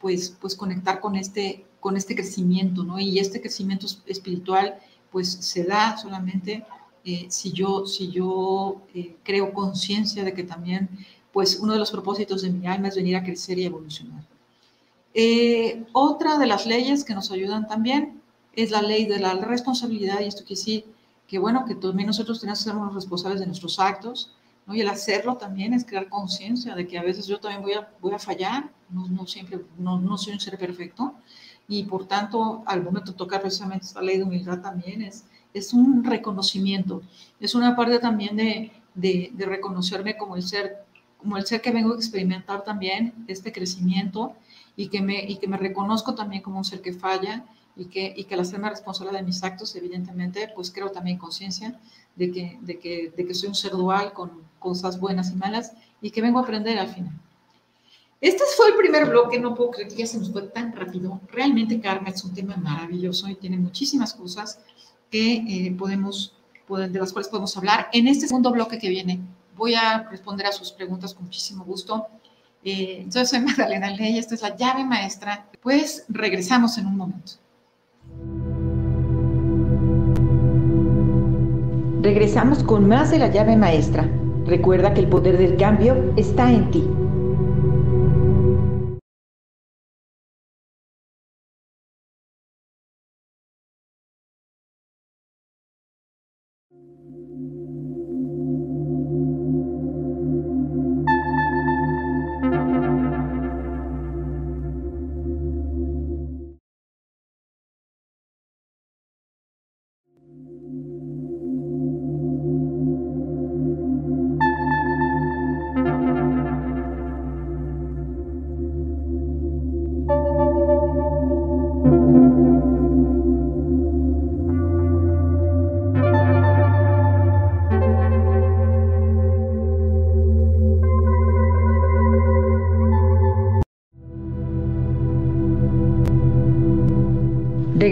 pues, 0.01 0.37
pues 0.41 0.57
conectar 0.57 1.01
con 1.01 1.17
este, 1.17 1.65
con 1.79 1.97
este 1.97 2.15
crecimiento, 2.15 2.85
¿no? 2.85 2.99
Y 2.99 3.19
este 3.19 3.41
crecimiento 3.41 3.87
espiritual, 4.07 4.79
pues 5.11 5.31
se 5.31 5.65
da 5.65 5.97
solamente 5.99 6.65
eh, 7.05 7.27
si 7.31 7.53
yo, 7.53 7.87
si 7.87 8.11
yo 8.11 8.83
eh, 8.95 9.17
creo 9.23 9.53
conciencia 9.53 10.25
de 10.25 10.35
que 10.35 10.45
también, 10.45 10.89
pues 11.33 11.59
uno 11.61 11.73
de 11.73 11.79
los 11.79 11.91
propósitos 11.91 12.43
de 12.43 12.51
mi 12.51 12.67
alma 12.67 12.89
es 12.89 12.97
venir 12.97 13.17
a 13.17 13.23
crecer 13.23 13.59
y 13.59 13.65
evolucionar. 13.65 14.25
Eh, 15.15 15.85
otra 15.93 16.39
de 16.39 16.47
las 16.47 16.67
leyes 16.67 17.05
que 17.05 17.15
nos 17.15 17.31
ayudan 17.31 17.67
también 17.67 18.21
es 18.55 18.71
la 18.71 18.83
ley 18.83 19.07
de 19.07 19.19
la 19.19 19.35
responsabilidad, 19.35 20.21
y 20.21 20.25
esto 20.25 20.45
quiere 20.45 20.61
decir 20.61 20.85
que, 21.27 21.39
bueno, 21.39 21.65
que 21.65 21.75
también 21.75 22.09
nosotros 22.09 22.41
tenemos 22.41 22.65
que 22.65 22.71
ser 22.71 22.79
responsables 22.93 23.41
de 23.41 23.47
nuestros 23.47 23.79
actos, 23.79 24.33
y 24.75 24.81
el 24.81 24.89
hacerlo 24.89 25.37
también 25.37 25.75
es 25.75 25.85
crear 25.85 26.09
conciencia 26.09 26.75
de 26.75 26.87
que 26.87 26.99
a 26.99 27.03
veces 27.03 27.27
yo 27.27 27.39
también 27.39 27.63
voy 27.63 27.73
a, 27.73 27.89
voy 28.01 28.13
a 28.13 28.19
fallar, 28.19 28.71
no, 28.89 29.09
no 29.09 29.27
siempre, 29.27 29.61
no, 29.79 29.99
no, 29.99 30.19
soy 30.19 30.35
un 30.35 30.41
ser 30.41 30.59
perfecto, 30.59 31.15
y 31.69 31.85
por 31.85 32.07
tanto, 32.07 32.63
al 32.67 32.83
momento 32.83 33.13
de 33.13 33.19
tocar 33.19 33.41
precisamente 33.41 33.87
esta 33.87 34.03
ley 34.03 34.19
de 34.19 34.25
humildad 34.25 34.61
también 34.61 35.03
es, 35.03 35.25
es 35.55 35.73
un 35.73 36.05
reconocimiento, 36.05 37.03
es 37.39 37.55
una 37.55 37.77
parte 37.77 37.99
también 37.99 38.37
de, 38.37 38.73
de, 38.95 39.31
de 39.33 39.47
reconocerme 39.47 40.17
como 40.17 40.37
el 40.37 40.43
ser 40.43 40.85
como 41.21 41.37
el 41.37 41.45
ser 41.45 41.61
que 41.61 41.71
vengo 41.71 41.93
a 41.93 41.97
experimentar 41.97 42.65
también 42.65 43.13
este 43.29 43.53
crecimiento 43.53 44.35
y 44.75 44.89
que 44.89 45.03
me, 45.03 45.23
y 45.23 45.37
que 45.37 45.49
me 45.49 45.59
reconozco 45.59 46.15
también 46.15 46.43
como 46.43 46.59
un 46.59 46.65
ser 46.65 46.81
que 46.81 46.93
falla 46.93 47.45
y 47.77 47.87
que, 47.87 48.13
y 48.17 48.25
que 48.25 48.35
al 48.35 48.41
hacerme 48.41 48.69
responsable 48.71 49.13
de 49.13 49.23
mis 49.23 49.43
actos, 49.43 49.75
evidentemente, 49.77 50.51
pues 50.55 50.71
creo 50.71 50.91
también 50.91 51.19
conciencia 51.19 51.79
de 52.17 52.31
que, 52.31 52.59
de, 52.61 52.79
que, 52.79 53.13
de 53.17 53.27
que 53.27 53.35
soy 53.35 53.49
un 53.49 53.55
ser 53.55 53.73
dual 53.73 54.13
con 54.13 54.43
cosas 54.59 54.99
buenas 55.01 55.31
y 55.31 55.37
malas 55.37 55.73
y 56.01 56.11
que 56.11 56.23
vengo 56.23 56.39
a 56.39 56.43
aprender 56.43 56.79
al 56.79 56.89
final. 56.89 57.13
Este 58.21 58.43
fue 58.55 58.69
el 58.69 58.77
primer 58.77 59.07
bloque, 59.07 59.41
no 59.41 59.55
puedo 59.55 59.71
creer 59.71 59.89
que 59.89 59.97
ya 59.97 60.07
se 60.07 60.19
nos 60.19 60.31
fue 60.31 60.43
tan 60.43 60.73
rápido. 60.73 61.21
Realmente 61.33 61.81
karma 61.81 62.11
es 62.11 62.23
un 62.23 62.35
tema 62.35 62.57
maravilloso 62.57 63.29
y 63.29 63.35
tiene 63.35 63.57
muchísimas 63.57 64.13
cosas 64.13 64.61
que 65.11 65.37
eh, 65.37 65.75
podemos, 65.79 66.35
de 66.69 66.99
las 66.99 67.13
cuales 67.13 67.29
podemos 67.29 67.57
hablar. 67.57 67.89
En 67.93 68.07
este 68.07 68.29
segundo 68.29 68.51
bloque 68.53 68.79
que 68.79 68.91
viene 68.91 69.21
voy 69.57 69.75
a 69.75 70.07
responder 70.11 70.47
a 70.47 70.53
sus 70.53 70.71
preguntas 70.71 71.15
con 71.15 71.25
muchísimo 71.25 71.65
gusto. 71.65 72.09
Eh, 72.63 73.07
yo 73.09 73.25
soy 73.25 73.41
Magdalena 73.41 73.91
Ley, 73.91 74.19
esta 74.19 74.35
es 74.35 74.43
la 74.43 74.55
llave 74.55 74.85
maestra. 74.85 75.49
Pues 75.63 76.05
regresamos 76.09 76.77
en 76.77 76.87
un 76.87 76.97
momento. 76.99 77.33
Regresamos 82.03 82.63
con 82.65 82.89
más 82.89 83.11
de 83.11 83.19
la 83.19 83.29
llave 83.29 83.57
maestra. 83.57 84.09
Recuerda 84.47 84.95
que 84.95 85.01
el 85.01 85.09
poder 85.09 85.39
del 85.39 85.57
cambio 85.57 86.13
está 86.17 86.51
en 86.51 86.71
ti. 86.71 86.85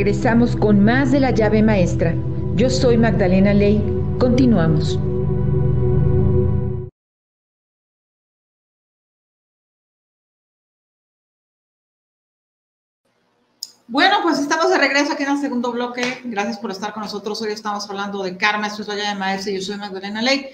Regresamos 0.08 0.56
con 0.56 0.82
más 0.82 1.12
de 1.12 1.20
la 1.20 1.32
llave 1.32 1.62
maestra. 1.62 2.14
Yo 2.54 2.70
soy 2.70 2.96
Magdalena 2.96 3.52
Ley. 3.52 3.78
Continuamos. 4.18 4.98
Bueno, 13.86 14.16
pues 14.22 14.38
estamos 14.38 14.70
de 14.70 14.78
regreso 14.78 15.12
aquí 15.12 15.24
en 15.24 15.32
el 15.32 15.38
segundo 15.38 15.72
bloque. 15.72 16.22
Gracias 16.24 16.58
por 16.58 16.70
estar 16.70 16.94
con 16.94 17.02
nosotros. 17.02 17.42
Hoy 17.42 17.52
estamos 17.52 17.86
hablando 17.90 18.22
de 18.22 18.34
karma. 18.38 18.68
Esto 18.68 18.80
es 18.80 18.88
la 18.88 18.96
llave 18.96 19.18
maestra 19.18 19.52
yo 19.52 19.60
soy 19.60 19.76
Magdalena 19.76 20.22
Ley. 20.22 20.46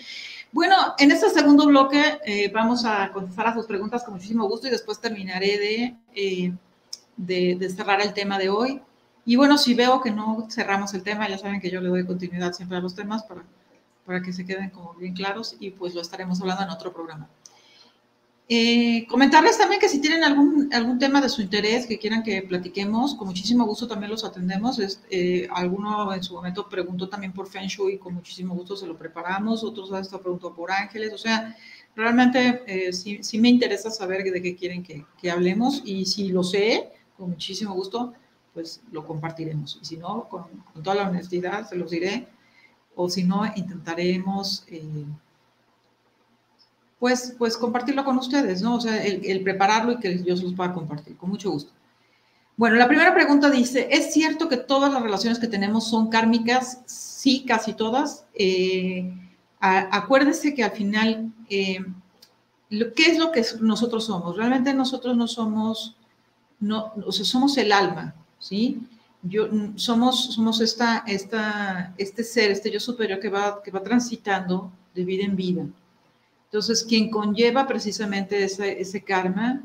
Bueno, 0.50 0.74
en 0.98 1.12
este 1.12 1.30
segundo 1.30 1.66
bloque 1.66 2.18
eh, 2.26 2.50
vamos 2.52 2.84
a 2.84 3.12
contestar 3.12 3.46
a 3.46 3.54
sus 3.54 3.66
preguntas 3.66 4.02
con 4.02 4.14
muchísimo 4.14 4.48
gusto 4.48 4.66
y 4.66 4.70
después 4.70 5.00
terminaré 5.00 5.58
de, 5.58 5.96
eh, 6.16 7.68
cerrar 7.68 8.00
el 8.00 8.12
tema 8.12 8.36
de 8.36 8.48
hoy. 8.48 8.82
Y 9.26 9.36
bueno, 9.36 9.56
si 9.58 9.74
veo 9.74 10.00
que 10.00 10.10
no 10.10 10.46
cerramos 10.50 10.92
el 10.94 11.02
tema, 11.02 11.28
ya 11.28 11.38
saben 11.38 11.60
que 11.60 11.70
yo 11.70 11.80
le 11.80 11.88
doy 11.88 12.04
continuidad 12.04 12.52
siempre 12.52 12.78
a 12.78 12.80
los 12.80 12.94
temas 12.94 13.22
para, 13.24 13.44
para 14.04 14.22
que 14.22 14.32
se 14.32 14.44
queden 14.44 14.70
como 14.70 14.94
bien 14.94 15.14
claros 15.14 15.56
y 15.60 15.70
pues 15.70 15.94
lo 15.94 16.00
estaremos 16.00 16.40
hablando 16.40 16.64
en 16.64 16.70
otro 16.70 16.92
programa. 16.92 17.28
Eh, 18.46 19.06
comentarles 19.08 19.56
también 19.56 19.80
que 19.80 19.88
si 19.88 20.02
tienen 20.02 20.22
algún, 20.22 20.68
algún 20.74 20.98
tema 20.98 21.22
de 21.22 21.30
su 21.30 21.40
interés 21.40 21.86
que 21.86 21.98
quieran 21.98 22.22
que 22.22 22.42
platiquemos, 22.42 23.14
con 23.14 23.28
muchísimo 23.28 23.64
gusto 23.64 23.88
también 23.88 24.10
los 24.10 24.22
atendemos. 24.22 24.78
Eh, 25.10 25.48
alguno 25.50 26.12
en 26.12 26.22
su 26.22 26.34
momento 26.34 26.68
preguntó 26.68 27.08
también 27.08 27.32
por 27.32 27.48
Feng 27.48 27.66
Shui 27.66 27.96
con 27.96 28.14
muchísimo 28.14 28.54
gusto 28.54 28.76
se 28.76 28.86
lo 28.86 28.98
preparamos. 28.98 29.64
Otros 29.64 29.90
hasta 29.92 30.18
preguntó 30.18 30.54
por 30.54 30.70
ángeles. 30.70 31.14
O 31.14 31.18
sea, 31.18 31.56
realmente 31.96 32.62
eh, 32.66 32.92
sí, 32.92 33.20
sí, 33.22 33.38
me 33.38 33.48
interesa 33.48 33.90
saber 33.90 34.24
de 34.24 34.42
qué 34.42 34.54
quieren 34.54 34.82
que, 34.82 35.06
que, 35.18 35.30
hablemos 35.30 35.80
y 35.82 36.04
si 36.04 36.28
lo 36.28 36.44
sé, 36.44 36.90
con 37.16 37.30
muchísimo 37.30 37.72
gusto, 37.72 38.12
pues 38.54 38.80
lo 38.92 39.04
compartiremos. 39.04 39.78
Y 39.82 39.84
si 39.84 39.96
no, 39.96 40.28
con, 40.28 40.44
toda 40.82 40.96
la 40.96 41.08
honestidad 41.08 41.68
se 41.68 41.76
los 41.76 41.90
diré. 41.90 42.28
O 42.96 43.10
si 43.10 43.24
no, 43.24 43.44
intentaremos 43.56 44.64
eh, 44.68 45.04
pues, 47.00 47.34
pues 47.36 47.56
compartirlo 47.56 48.04
con 48.04 48.16
ustedes, 48.16 48.62
¿no? 48.62 48.76
O 48.76 48.80
sea, 48.80 49.04
el, 49.04 49.42
prepararlo 49.42 49.92
y 49.92 49.98
que 49.98 50.22
yo 50.22 50.36
se 50.36 50.44
los 50.44 50.54
pueda 50.54 50.72
compartir, 50.72 51.16
con 51.16 51.28
mucho 51.28 51.50
gusto. 51.50 51.72
Bueno, 52.56 52.76
la 52.76 52.86
primera 52.86 53.12
pregunta 53.12 53.50
dice, 53.50 53.88
¿es 53.90 54.12
cierto 54.12 54.48
que 54.48 54.56
todas 54.56 54.92
las 54.92 55.02
relaciones 55.02 55.40
que 55.40 55.48
tenemos 55.48 55.90
son 55.90 56.08
kármicas? 56.08 56.82
Sí, 56.86 57.44
casi 57.46 57.74
todas. 57.74 58.24
Eh, 58.32 59.12
acuérdese 59.60 60.54
que 60.54 60.62
al 60.62 60.70
final, 60.70 61.32
eh, 61.50 61.84
¿qué 62.70 63.06
es 63.10 63.18
lo 63.18 63.32
que 63.32 63.44
nosotros 63.60 64.06
somos? 64.06 64.36
Realmente 64.36 64.72
nosotros 64.72 65.16
no 65.16 65.26
somos, 65.26 65.96
no, 66.60 66.92
o 67.04 67.10
sea, 67.10 67.24
somos 67.24 67.58
el 67.58 67.72
alma, 67.72 68.14
¿sí? 68.38 68.80
Yo, 69.22 69.48
somos, 69.76 70.34
somos 70.34 70.60
esta, 70.60 71.04
esta, 71.06 71.94
este 71.96 72.22
ser, 72.22 72.50
este 72.50 72.70
yo 72.70 72.78
superior 72.78 73.18
que 73.20 73.30
va, 73.30 73.62
que 73.62 73.70
va 73.70 73.82
transitando 73.82 74.70
de 74.94 75.04
vida 75.04 75.24
en 75.24 75.34
vida. 75.34 75.66
Entonces, 76.44 76.84
quien 76.84 77.10
conlleva 77.10 77.66
precisamente 77.66 78.44
ese, 78.44 78.80
ese 78.80 79.02
karma 79.02 79.62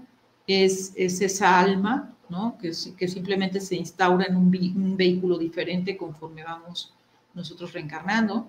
es, 0.47 0.91
es, 0.95 1.21
esa 1.21 1.60
alma, 1.60 2.15
¿no? 2.29 2.58
Que, 2.60 2.71
que, 2.97 3.08
simplemente 3.08 3.60
se 3.62 3.75
instaura 3.75 4.25
en 4.25 4.36
un, 4.36 4.45
un, 4.75 4.97
vehículo 4.97 5.38
diferente 5.38 5.95
conforme 5.95 6.43
vamos 6.43 6.93
nosotros 7.34 7.73
reencarnando. 7.73 8.47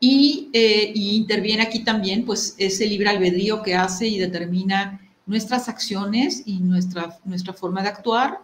Y, 0.00 0.50
eh, 0.52 0.92
y, 0.94 1.16
interviene 1.16 1.62
aquí 1.62 1.84
también, 1.84 2.24
pues, 2.24 2.54
ese 2.58 2.86
libre 2.86 3.10
albedrío 3.10 3.62
que 3.62 3.74
hace 3.74 4.08
y 4.08 4.18
determina 4.18 5.00
nuestras 5.26 5.68
acciones 5.68 6.42
y 6.46 6.60
nuestra, 6.60 7.18
nuestra 7.24 7.52
forma 7.52 7.82
de 7.82 7.88
actuar. 7.88 8.40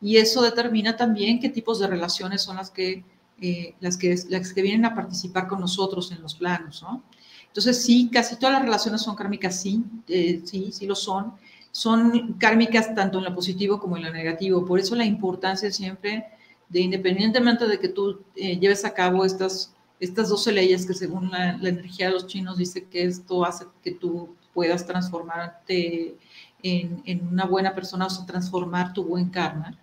Y 0.00 0.16
eso 0.16 0.42
determina 0.42 0.96
también 0.96 1.40
qué 1.40 1.48
tipos 1.48 1.78
de 1.78 1.86
relaciones 1.86 2.42
son 2.42 2.56
las 2.56 2.70
que, 2.70 3.04
eh, 3.40 3.74
las 3.80 3.96
que, 3.96 4.14
las 4.28 4.52
que 4.52 4.62
vienen 4.62 4.84
a 4.84 4.94
participar 4.94 5.48
con 5.48 5.60
nosotros 5.60 6.12
en 6.12 6.20
los 6.20 6.34
planos, 6.34 6.82
¿no? 6.82 7.02
Entonces, 7.46 7.84
sí, 7.84 8.10
casi 8.12 8.36
todas 8.36 8.54
las 8.54 8.64
relaciones 8.64 9.02
son 9.02 9.14
kármicas, 9.14 9.60
sí, 9.60 9.84
eh, 10.08 10.42
sí, 10.44 10.72
sí 10.72 10.86
lo 10.86 10.96
son. 10.96 11.34
Son 11.70 12.32
kármicas 12.34 12.92
tanto 12.96 13.18
en 13.18 13.24
lo 13.24 13.34
positivo 13.34 13.78
como 13.78 13.96
en 13.96 14.02
lo 14.02 14.12
negativo. 14.12 14.66
Por 14.66 14.80
eso 14.80 14.96
la 14.96 15.04
importancia 15.04 15.70
siempre 15.70 16.26
de, 16.68 16.80
independientemente 16.80 17.68
de 17.68 17.78
que 17.78 17.88
tú 17.88 18.22
eh, 18.34 18.58
lleves 18.58 18.84
a 18.84 18.92
cabo 18.92 19.24
estas, 19.24 19.72
estas 20.00 20.28
12 20.30 20.52
leyes 20.52 20.84
que 20.84 20.94
según 20.94 21.30
la, 21.30 21.56
la, 21.58 21.68
energía 21.68 22.08
de 22.08 22.14
los 22.14 22.26
chinos 22.26 22.58
dice 22.58 22.86
que 22.86 23.04
esto 23.04 23.44
hace 23.44 23.66
que 23.84 23.92
tú 23.92 24.34
puedas 24.52 24.84
transformarte 24.84 26.16
en, 26.64 27.02
en 27.04 27.28
una 27.28 27.44
buena 27.44 27.74
persona 27.74 28.06
o 28.06 28.26
transformar 28.26 28.92
tu 28.92 29.04
buen 29.04 29.28
karma, 29.28 29.78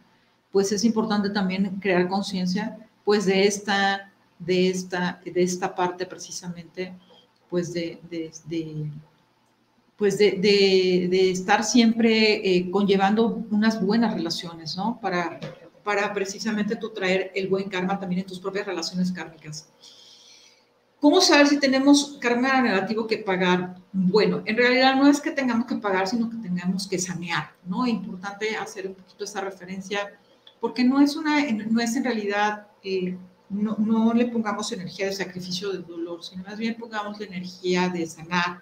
pues 0.52 0.72
es 0.72 0.84
importante 0.84 1.30
también 1.30 1.80
crear 1.80 2.10
conciencia 2.10 2.78
pues 3.06 3.26
de 3.26 3.46
esta, 3.46 4.12
de 4.40 4.70
esta, 4.70 5.22
de 5.24 5.44
esta 5.44 5.74
parte 5.74 6.06
precisamente 6.06 6.94
pues 7.50 7.72
de, 7.72 8.02
de, 8.10 8.32
de 8.46 8.92
pues 9.96 10.18
de, 10.18 10.32
de, 10.32 11.30
estar 11.30 11.64
siempre 11.64 12.42
eh, 12.44 12.72
conllevando 12.72 13.46
unas 13.52 13.80
buenas 13.86 14.16
relaciones, 14.16 14.76
¿no? 14.76 15.00
Para, 15.00 15.40
para 15.84 16.12
precisamente 16.12 16.76
tú 16.76 16.90
traer 16.90 17.32
el 17.36 17.48
buen 17.48 17.70
karma 17.70 18.00
también 18.00 18.22
en 18.22 18.26
tus 18.26 18.40
propias 18.40 18.66
relaciones 18.66 19.12
kármicas. 19.12 19.70
¿Cómo 21.02 21.20
saber 21.20 21.48
si 21.48 21.60
tenemos 21.60 22.18
karma 22.22 22.62
negativo 22.62 23.08
que 23.08 23.18
pagar? 23.18 23.76
Bueno, 23.92 24.44
en 24.46 24.56
realidad 24.56 24.96
no 24.96 25.08
es 25.08 25.20
que 25.20 25.32
tengamos 25.32 25.66
que 25.66 25.76
pagar, 25.76 26.08
sino 26.08 26.30
que 26.30 26.38
tengamos 26.38 26.88
que 26.88 27.00
sanear, 27.00 27.52
¿no? 27.66 27.88
Importante 27.88 28.56
hacer 28.56 28.88
un 28.88 28.94
poquito 28.94 29.24
esa 29.24 29.42
referencia, 29.42 30.14
porque 30.60 30.84
no 30.84 31.02
es, 31.02 31.16
una, 31.16 31.42
no 31.52 31.82
es 31.82 31.96
en 31.96 32.04
realidad 32.04 32.68
eh, 32.84 33.18
no, 33.50 33.76
no, 33.80 34.14
le 34.14 34.28
pongamos 34.28 34.72
energía 34.72 35.08
de 35.08 35.14
sacrificio 35.14 35.74
de 35.74 35.80
dolor, 35.80 36.24
sino 36.24 36.44
más 36.44 36.58
bien 36.58 36.76
pongamos 36.76 37.20
la 37.20 37.26
energía 37.26 37.90
de 37.90 38.06
sanar. 38.08 38.62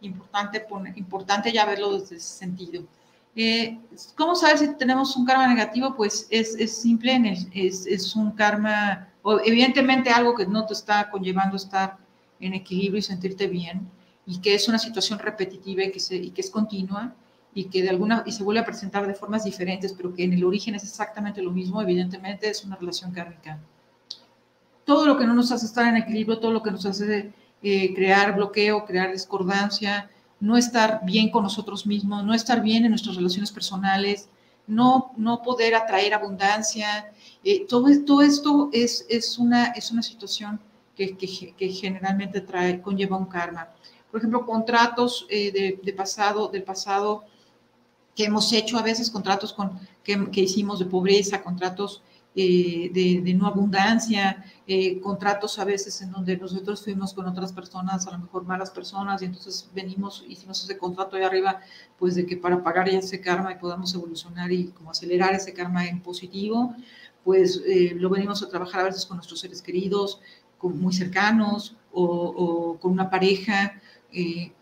Importante, 0.00 0.64
importante 0.96 1.52
ya 1.52 1.64
verlo 1.64 1.98
desde 1.98 2.16
ese 2.16 2.38
sentido. 2.38 2.82
Eh, 3.34 3.78
¿Cómo 4.16 4.34
saber 4.34 4.58
si 4.58 4.74
tenemos 4.74 5.16
un 5.16 5.24
karma 5.24 5.46
negativo? 5.46 5.94
Pues 5.96 6.26
es, 6.28 6.56
es 6.56 6.76
simple, 6.76 7.20
es, 7.54 7.86
es, 7.86 8.16
un 8.16 8.32
karma, 8.32 9.08
evidentemente 9.44 10.10
algo 10.10 10.34
que 10.34 10.46
no 10.46 10.66
te 10.66 10.74
está 10.74 11.10
conllevando 11.10 11.56
estar 11.56 11.98
en 12.40 12.54
equilibrio 12.54 12.98
y 12.98 13.02
sentirte 13.02 13.46
bien, 13.46 13.88
y 14.26 14.40
que 14.40 14.54
es 14.54 14.68
una 14.68 14.78
situación 14.78 15.18
repetitiva 15.18 15.84
y 15.84 15.90
que, 15.90 16.00
se, 16.00 16.16
y 16.16 16.30
que 16.30 16.40
es 16.40 16.50
continua, 16.50 17.14
y 17.54 17.64
que 17.64 17.82
de 17.82 17.90
alguna 17.90 18.22
y 18.26 18.32
se 18.32 18.42
vuelve 18.42 18.60
a 18.60 18.64
presentar 18.64 19.06
de 19.06 19.14
formas 19.14 19.44
diferentes, 19.44 19.92
pero 19.92 20.14
que 20.14 20.24
en 20.24 20.32
el 20.32 20.44
origen 20.44 20.74
es 20.74 20.84
exactamente 20.84 21.42
lo 21.42 21.50
mismo, 21.50 21.82
evidentemente 21.82 22.48
es 22.48 22.64
una 22.64 22.76
relación 22.76 23.12
kármica 23.12 23.58
todo 24.88 25.04
lo 25.04 25.18
que 25.18 25.26
no 25.26 25.34
nos 25.34 25.52
hace 25.52 25.66
estar 25.66 25.86
en 25.86 25.98
equilibrio, 25.98 26.38
todo 26.38 26.50
lo 26.50 26.62
que 26.62 26.70
nos 26.70 26.86
hace 26.86 27.30
eh, 27.62 27.94
crear 27.94 28.34
bloqueo, 28.34 28.86
crear 28.86 29.12
discordancia, 29.12 30.08
no 30.40 30.56
estar 30.56 31.00
bien 31.04 31.30
con 31.30 31.42
nosotros 31.42 31.86
mismos, 31.86 32.24
no 32.24 32.32
estar 32.32 32.62
bien 32.62 32.86
en 32.86 32.92
nuestras 32.92 33.16
relaciones 33.16 33.52
personales, 33.52 34.30
no, 34.66 35.12
no 35.18 35.42
poder 35.42 35.74
atraer 35.74 36.14
abundancia. 36.14 37.12
Eh, 37.44 37.66
todo, 37.68 37.88
esto 37.88 38.70
es, 38.72 39.06
es, 39.08 39.38
una, 39.38 39.66
es 39.68 39.90
una 39.90 40.02
situación 40.02 40.60
que, 40.96 41.16
que, 41.16 41.54
que, 41.56 41.68
generalmente 41.68 42.40
trae, 42.40 42.80
conlleva 42.80 43.16
un 43.16 43.26
karma. 43.26 43.68
Por 44.10 44.18
ejemplo, 44.18 44.44
contratos 44.44 45.26
eh, 45.28 45.52
de, 45.52 45.80
de, 45.82 45.92
pasado, 45.92 46.48
del 46.48 46.64
pasado 46.64 47.24
que 48.14 48.24
hemos 48.24 48.52
hecho, 48.52 48.78
a 48.78 48.82
veces 48.82 49.10
contratos 49.10 49.52
con, 49.52 49.78
que, 50.02 50.30
que 50.30 50.40
hicimos 50.40 50.78
de 50.78 50.86
pobreza, 50.86 51.42
contratos 51.42 52.02
eh, 52.40 52.88
de, 52.92 53.20
de, 53.20 53.34
no 53.34 53.48
abundancia, 53.48 54.44
eh, 54.64 55.00
contratos 55.00 55.58
a 55.58 55.64
veces 55.64 56.00
en 56.02 56.12
donde 56.12 56.36
nosotros 56.36 56.84
fuimos 56.84 57.12
con 57.12 57.26
otras 57.26 57.52
personas, 57.52 58.06
a 58.06 58.12
lo 58.12 58.18
mejor 58.20 58.44
malas 58.44 58.70
personas, 58.70 59.20
y 59.22 59.24
entonces 59.24 59.68
venimos, 59.74 60.24
hicimos 60.28 60.62
ese 60.62 60.78
contrato 60.78 61.16
ahí 61.16 61.24
arriba, 61.24 61.58
pues 61.98 62.14
de 62.14 62.26
que 62.26 62.36
para 62.36 62.62
pagar 62.62 62.88
ya 62.88 63.00
ese 63.00 63.20
karma 63.20 63.50
y 63.50 63.56
podamos 63.56 63.92
evolucionar 63.92 64.52
y 64.52 64.68
como 64.68 64.92
acelerar 64.92 65.34
ese 65.34 65.52
karma 65.52 65.88
en 65.88 66.00
positivo, 66.00 66.76
pues 67.24 67.60
eh, 67.66 67.96
lo 67.96 68.08
venimos 68.08 68.40
a 68.44 68.48
trabajar 68.48 68.82
a 68.82 68.84
veces 68.84 69.04
con 69.04 69.16
nuestros 69.16 69.40
seres 69.40 69.60
queridos, 69.60 70.20
muy 70.62 70.92
cercanos 70.92 71.76
o, 71.92 72.04
o, 72.04 72.78
con 72.78 72.92
una 72.92 73.10
pareja. 73.10 73.80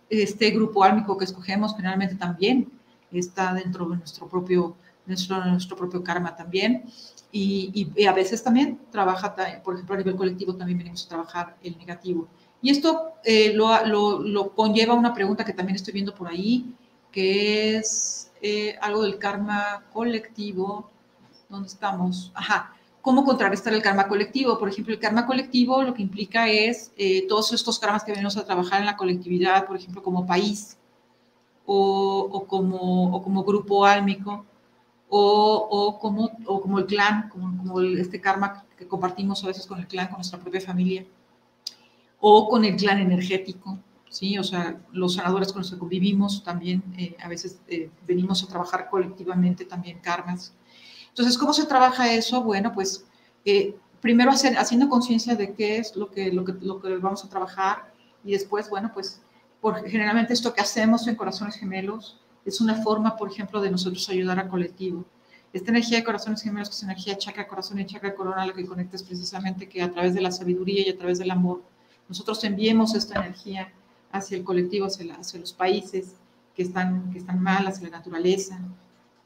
Este 0.09 0.51
grupo 0.51 0.83
álmico 0.83 1.19
que 1.19 1.27
escogemos 1.27 1.77
generalmente 1.77 2.15
también 2.15 2.71
está 3.13 3.53
dentro 3.53 3.87
de 3.87 3.99
nuestro 3.99 4.29
propio, 4.29 4.77
nuestro, 5.07 5.45
nuestro 5.45 5.77
propio 5.77 6.03
karma 6.03 6.35
también. 6.35 6.85
Y, 7.33 7.91
y, 7.95 8.07
a 8.07 8.13
veces 8.13 8.43
también 8.43 8.81
trabaja, 8.91 9.35
por 9.63 9.75
ejemplo, 9.75 9.95
a 9.95 9.99
nivel 9.99 10.17
colectivo 10.17 10.55
también 10.55 10.79
venimos 10.79 11.05
a 11.05 11.09
trabajar 11.09 11.57
el 11.63 11.77
negativo. 11.77 12.29
Y 12.63 12.71
esto 12.71 13.13
eh, 13.25 13.53
lo, 13.53 13.85
lo, 13.85 14.19
lo, 14.21 14.55
conlleva 14.55 14.95
una 14.95 15.13
pregunta 15.13 15.45
que 15.45 15.53
también 15.53 15.77
estoy 15.77 15.93
viendo 15.93 16.15
por 16.15 16.29
ahí, 16.29 16.75
que 17.13 17.77
es 17.77 18.33
eh, 18.41 18.77
algo 18.81 19.03
del 19.03 19.19
karma 19.19 19.85
colectivo. 19.93 20.91
¿Dónde 21.49 21.69
estamos? 21.69 22.33
Ajá. 22.35 22.75
¿Cómo 23.03 23.25
contrarrestar 23.25 23.73
el 23.73 23.83
karma 23.83 24.09
colectivo? 24.09 24.59
Por 24.59 24.69
ejemplo, 24.69 24.93
el 24.93 24.99
karma 24.99 25.27
colectivo 25.27 25.83
lo 25.83 25.95
que 25.95 26.03
implica 26.03 26.49
es 26.49 26.93
eh, 26.97 27.27
todos 27.29 27.53
estos 27.53 27.79
karmas 27.79 28.03
que 28.03 28.13
venimos 28.13 28.37
a 28.37 28.45
trabajar 28.45 28.81
en 28.81 28.87
la 28.87 28.97
colectividad, 28.97 29.67
por 29.67 29.77
ejemplo, 29.77 30.03
como 30.03 30.27
país 30.27 30.77
o, 31.67 32.29
o 32.33 32.47
como, 32.47 33.15
o 33.15 33.23
como 33.23 33.45
grupo 33.45 33.85
álmico 33.85 34.45
o, 35.09 35.99
como, 36.01 36.31
o 36.47 36.61
como 36.61 36.79
el 36.79 36.87
clan, 36.87 37.29
como, 37.29 37.57
como 37.57 37.81
este 37.81 38.21
karma 38.21 38.65
que 38.77 38.87
compartimos 38.87 39.43
a 39.45 39.49
veces 39.49 39.67
con 39.67 39.79
el 39.79 39.87
clan, 39.87 40.09
con 40.09 40.17
nuestra 40.17 40.39
propia 40.39 40.61
familia, 40.61 41.05
o 42.21 42.49
con 42.49 42.65
el 42.65 42.77
clan 42.77 42.99
energético, 42.99 43.79
¿sí? 44.09 44.39
O 44.39 44.45
sea, 44.45 44.81
los 44.93 45.15
sanadores 45.15 45.53
con 45.53 45.63
los 45.63 45.71
que 45.71 45.79
convivimos 45.79 46.43
también 46.43 46.83
eh, 46.99 47.17
a 47.23 47.29
veces 47.29 47.61
eh, 47.69 47.91
venimos 48.07 48.43
a 48.43 48.49
trabajar 48.49 48.89
colectivamente 48.91 49.65
también 49.65 50.01
karmas. 50.01 50.55
Entonces, 51.09 51.39
¿cómo 51.39 51.53
se 51.53 51.67
trabaja 51.67 52.13
eso? 52.13 52.43
Bueno, 52.43 52.73
pues 52.73 53.07
eh, 53.45 53.77
primero 54.01 54.31
hacer, 54.31 54.59
haciendo 54.59 54.89
conciencia 54.89 55.35
de 55.35 55.55
qué 55.55 55.79
es 55.79 55.97
lo 55.97 56.11
que, 56.11 56.33
lo, 56.33 56.45
que, 56.45 56.53
lo 56.61 56.81
que 56.81 56.97
vamos 56.97 57.25
a 57.25 57.29
trabajar 57.29 57.93
y 58.25 58.33
después, 58.33 58.69
bueno, 58.69 58.91
pues 58.93 59.23
por, 59.61 59.89
generalmente 59.89 60.33
esto 60.33 60.53
que 60.53 60.61
hacemos 60.61 61.07
en 61.07 61.17
Corazones 61.17 61.57
Gemelos 61.57 62.21
es 62.47 62.61
una 62.61 62.77
forma, 62.77 63.17
por 63.17 63.31
ejemplo, 63.31 63.61
de 63.61 63.71
nosotros 63.71 64.09
ayudar 64.09 64.39
al 64.39 64.49
colectivo. 64.49 65.05
Esta 65.53 65.71
energía 65.71 65.99
de 65.99 66.05
corazones 66.05 66.43
gemelos, 66.43 66.69
que 66.69 66.77
es 66.77 66.83
energía 66.83 67.19
chakra, 67.19 67.49
corazón 67.49 67.81
y 67.81 67.87
chakra 67.87 68.15
corona, 68.15 68.47
lo 68.47 68.55
que 68.55 68.65
conecta 68.65 68.97
es 68.97 69.03
precisamente 69.03 69.69
que 69.69 69.83
a 69.83 69.91
través 69.91 70.15
de 70.15 70.21
la 70.21 70.31
sabiduría 70.31 70.87
y 70.87 70.91
a 70.91 70.97
través 70.97 71.19
del 71.19 71.31
amor, 71.31 71.63
nosotros 72.09 72.43
enviemos 72.45 72.95
esta 72.95 73.19
energía 73.19 73.73
hacia 74.13 74.37
el 74.37 74.45
colectivo, 74.45 74.87
hacia, 74.87 75.39
los 75.39 75.53
países 75.53 76.15
que 76.55 76.63
están, 76.63 77.11
que 77.11 77.19
están 77.19 77.41
mal, 77.43 77.67
hacia 77.67 77.89
la 77.89 77.99
naturaleza, 77.99 78.61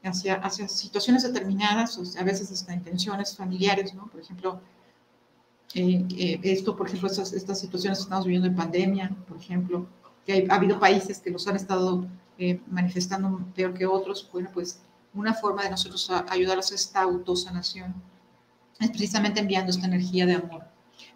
hacia, 0.03 0.35
hacia 0.35 0.67
situaciones 0.67 1.23
determinadas, 1.23 1.97
o 1.97 2.19
a 2.19 2.23
veces 2.23 2.51
hasta 2.51 2.73
intenciones 2.73 3.37
familiares, 3.37 3.93
¿no? 3.93 4.07
Por 4.07 4.21
ejemplo, 4.21 4.59
eh, 5.75 6.05
eh, 6.17 6.39
esto, 6.43 6.75
por 6.75 6.87
ejemplo, 6.87 7.07
estas, 7.07 7.33
estas 7.33 7.59
situaciones 7.59 7.99
que 7.99 8.03
estamos 8.03 8.25
viviendo 8.25 8.47
en 8.47 8.55
pandemia, 8.55 9.15
por 9.27 9.37
ejemplo, 9.37 9.85
que 10.25 10.47
ha 10.49 10.55
habido 10.55 10.79
países 10.79 11.19
que 11.19 11.29
los 11.29 11.47
han 11.47 11.55
estado 11.55 12.07
eh, 12.37 12.61
manifestando 12.67 13.45
peor 13.55 13.73
que 13.73 13.85
otros, 13.85 14.29
bueno, 14.31 14.49
pues 14.53 14.81
una 15.13 15.33
forma 15.33 15.63
de 15.63 15.69
nosotros 15.69 16.09
ayudarlos 16.29 16.71
a 16.71 16.75
esta 16.75 17.01
autosanación 17.01 17.93
es 18.79 18.89
precisamente 18.89 19.39
enviando 19.39 19.71
esta 19.71 19.85
energía 19.85 20.25
de 20.25 20.35
amor, 20.35 20.63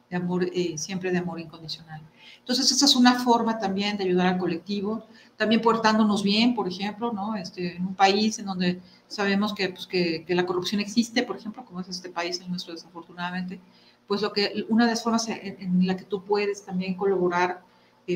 de 0.10 0.16
amor, 0.18 0.50
siempre 0.78 1.12
de 1.12 1.18
amor 1.18 1.40
incondicional. 1.40 2.02
Entonces, 2.46 2.72
esa 2.72 2.86
es 2.86 2.96
una 2.96 3.16
forma 3.16 3.58
también 3.58 3.98
de 3.98 4.04
ayudar 4.04 4.28
al 4.28 4.38
colectivo, 4.38 5.08
también 5.36 5.62
portándonos 5.62 6.22
bien, 6.22 6.54
por 6.54 6.68
ejemplo, 6.68 7.12
¿no? 7.12 7.36
Este, 7.36 7.78
en 7.78 7.88
un 7.88 7.96
país 7.96 8.38
en 8.38 8.46
donde 8.46 8.80
sabemos 9.08 9.54
que, 9.56 9.70
pues, 9.70 9.88
que, 9.88 10.24
la 10.30 10.46
corrupción 10.46 10.80
existe, 10.80 11.24
por 11.24 11.38
ejemplo, 11.38 11.66
como 11.66 11.82
es 11.82 11.90
este 11.90 12.10
país, 12.10 12.40
el 12.40 12.50
nuestro 12.50 12.74
desafortunadamente, 12.74 13.60
pues 14.08 14.22
lo 14.22 14.32
que, 14.32 14.66
una 14.70 14.86
de 14.86 14.92
las 14.92 15.02
formas 15.02 15.28
en, 15.28 15.88
la 15.88 15.98
que 15.98 16.04
tú 16.04 16.24
puedes 16.24 16.64
también 16.64 16.94
colaborar 16.94 17.64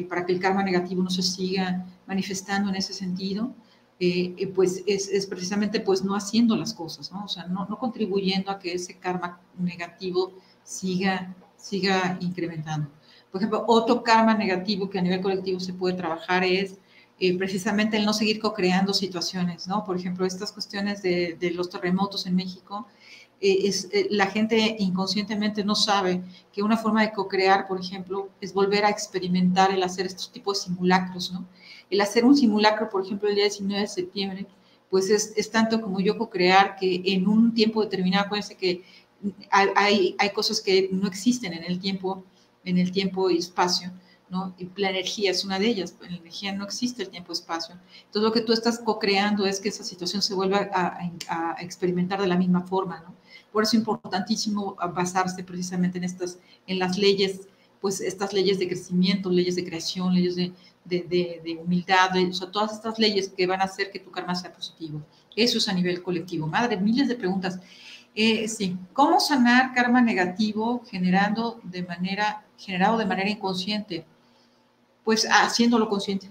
para 0.07 0.25
que 0.25 0.33
el 0.33 0.39
karma 0.39 0.63
negativo 0.63 1.01
no 1.01 1.09
se 1.09 1.23
siga 1.23 1.85
manifestando 2.05 2.69
en 2.69 2.75
ese 2.75 2.93
sentido, 2.93 3.53
eh, 4.01 4.33
eh, 4.37 4.47
pues 4.47 4.81
es, 4.87 5.25
precisamente 5.27 5.81
pues 5.81 6.03
no 6.03 6.15
haciendo 6.15 6.55
las 6.55 6.73
cosas, 6.73 7.11
¿no? 7.11 7.25
O 7.25 7.27
sea, 7.27 7.47
no, 7.47 7.67
contribuyendo 7.77 8.49
a 8.49 8.57
que 8.57 8.73
ese 8.73 8.97
karma 8.97 9.41
negativo 9.57 10.33
siga, 10.63 11.35
siga 11.57 12.17
incrementando. 12.21 12.89
Por 13.29 13.41
ejemplo, 13.41 13.65
otro 13.67 14.01
karma 14.01 14.33
negativo 14.35 14.89
que 14.89 14.99
a 14.99 15.01
nivel 15.01 15.21
colectivo 15.21 15.59
se 15.59 15.73
puede 15.73 15.95
trabajar 15.97 16.45
es 16.45 16.77
eh, 17.19 17.37
precisamente 17.37 17.97
el 17.97 18.05
no 18.05 18.13
seguir 18.13 18.39
co-creando 18.39 18.93
situaciones, 18.93 19.67
¿no? 19.67 19.83
Por 19.83 19.97
ejemplo, 19.97 20.25
estas 20.25 20.53
cuestiones 20.53 21.01
de 21.01 21.51
los 21.53 21.69
terremotos 21.69 22.25
en 22.25 22.35
México, 22.35 22.87
eh, 23.41 23.71
eh, 23.91 24.07
la 24.11 24.27
gente 24.27 24.75
inconscientemente 24.79 25.63
no 25.63 25.75
sabe 25.75 26.21
que 26.51 26.63
una 26.63 26.77
forma 26.77 27.01
de 27.01 27.11
co-crear, 27.11 27.67
por 27.67 27.79
ejemplo, 27.79 28.29
es 28.41 28.53
volver 28.53 28.85
a 28.85 28.89
experimentar 28.89 29.71
el 29.71 29.83
hacer 29.83 30.05
estos 30.05 30.31
tipos 30.31 30.59
de 30.59 30.69
simulacros, 30.69 31.31
¿no? 31.31 31.45
El 31.89 32.01
hacer 32.01 32.25
un 32.25 32.35
simulacro, 32.35 32.89
por 32.89 33.05
ejemplo, 33.05 33.29
el 33.29 33.35
día 33.35 33.45
19 33.45 33.81
de 33.81 33.87
septiembre, 33.87 34.47
pues 34.89 35.09
es, 35.09 35.51
tanto 35.51 35.81
como 35.81 35.99
yo 35.99 36.17
co-crear 36.17 36.75
que 36.75 37.01
en 37.05 37.27
un 37.27 37.53
tiempo 37.53 37.83
determinado, 37.83 38.25
acuérdense 38.25 38.55
que 38.55 38.83
hay, 39.51 40.15
hay 40.17 40.29
cosas 40.31 40.61
que 40.61 40.89
no 40.91 41.07
existen 41.07 41.53
en 41.53 41.63
el 41.63 41.79
tiempo 41.79 42.23
en 42.63 42.77
el 42.77 42.91
tiempo 42.91 43.29
y 43.29 43.37
espacio, 43.37 43.91
¿no? 44.29 44.53
Y 44.57 44.69
la 44.75 44.89
energía 44.89 45.31
es 45.31 45.43
una 45.43 45.59
de 45.59 45.67
ellas, 45.67 45.95
en 46.01 46.11
la 46.11 46.17
energía 46.17 46.53
no 46.53 46.63
existe 46.63 47.03
el 47.03 47.09
tiempo-espacio. 47.09 47.75
Entonces 48.05 48.21
lo 48.21 48.31
que 48.31 48.41
tú 48.41 48.53
estás 48.53 48.79
co-creando 48.79 49.45
es 49.45 49.59
que 49.59 49.69
esa 49.69 49.83
situación 49.83 50.21
se 50.21 50.33
vuelva 50.33 50.69
a, 50.73 51.55
experimentar 51.59 52.21
de 52.21 52.27
la 52.27 52.37
misma 52.37 52.61
forma. 52.61 53.03
Por 53.51 53.63
eso 53.63 53.71
es 53.71 53.79
importantísimo 53.79 54.75
basarse 54.93 55.43
precisamente 55.43 55.97
en 55.97 56.03
estas, 56.03 56.37
en 56.67 56.79
las 56.79 56.97
leyes, 56.97 57.47
pues 57.81 58.01
estas 58.01 58.33
leyes 58.33 58.59
de 58.59 58.67
crecimiento, 58.67 59.29
leyes 59.29 59.55
de 59.55 59.63
creación, 59.63 60.13
leyes 60.13 60.35
de, 60.35 60.53
de, 60.85 61.41
de, 61.43 61.59
humildad, 61.63 62.09
o 62.15 62.33
sea, 62.33 62.51
todas 62.51 62.73
estas 62.73 62.97
leyes 62.99 63.29
que 63.29 63.47
van 63.47 63.61
a 63.61 63.65
hacer 63.65 63.91
que 63.91 63.99
tu 63.99 64.11
karma 64.11 64.35
sea 64.35 64.51
positivo. 64.51 65.01
Eso 65.35 65.57
es 65.57 65.69
a 65.69 65.73
nivel 65.73 66.01
colectivo. 66.01 66.47
Madre, 66.47 66.77
miles 66.77 67.07
de 67.07 67.15
preguntas. 67.15 67.59
Eh, 68.15 68.47
sí, 68.47 68.75
¿cómo 68.93 69.19
sanar 69.19 69.73
karma 69.73 70.01
negativo 70.01 70.83
generando 70.89 71.59
de 71.63 71.83
manera, 71.83 72.45
generado 72.57 72.97
de 72.97 73.05
manera 73.05 73.29
inconsciente? 73.29 74.05
Pues 75.03 75.27
haciéndolo 75.29 75.87
consciente. 75.87 76.29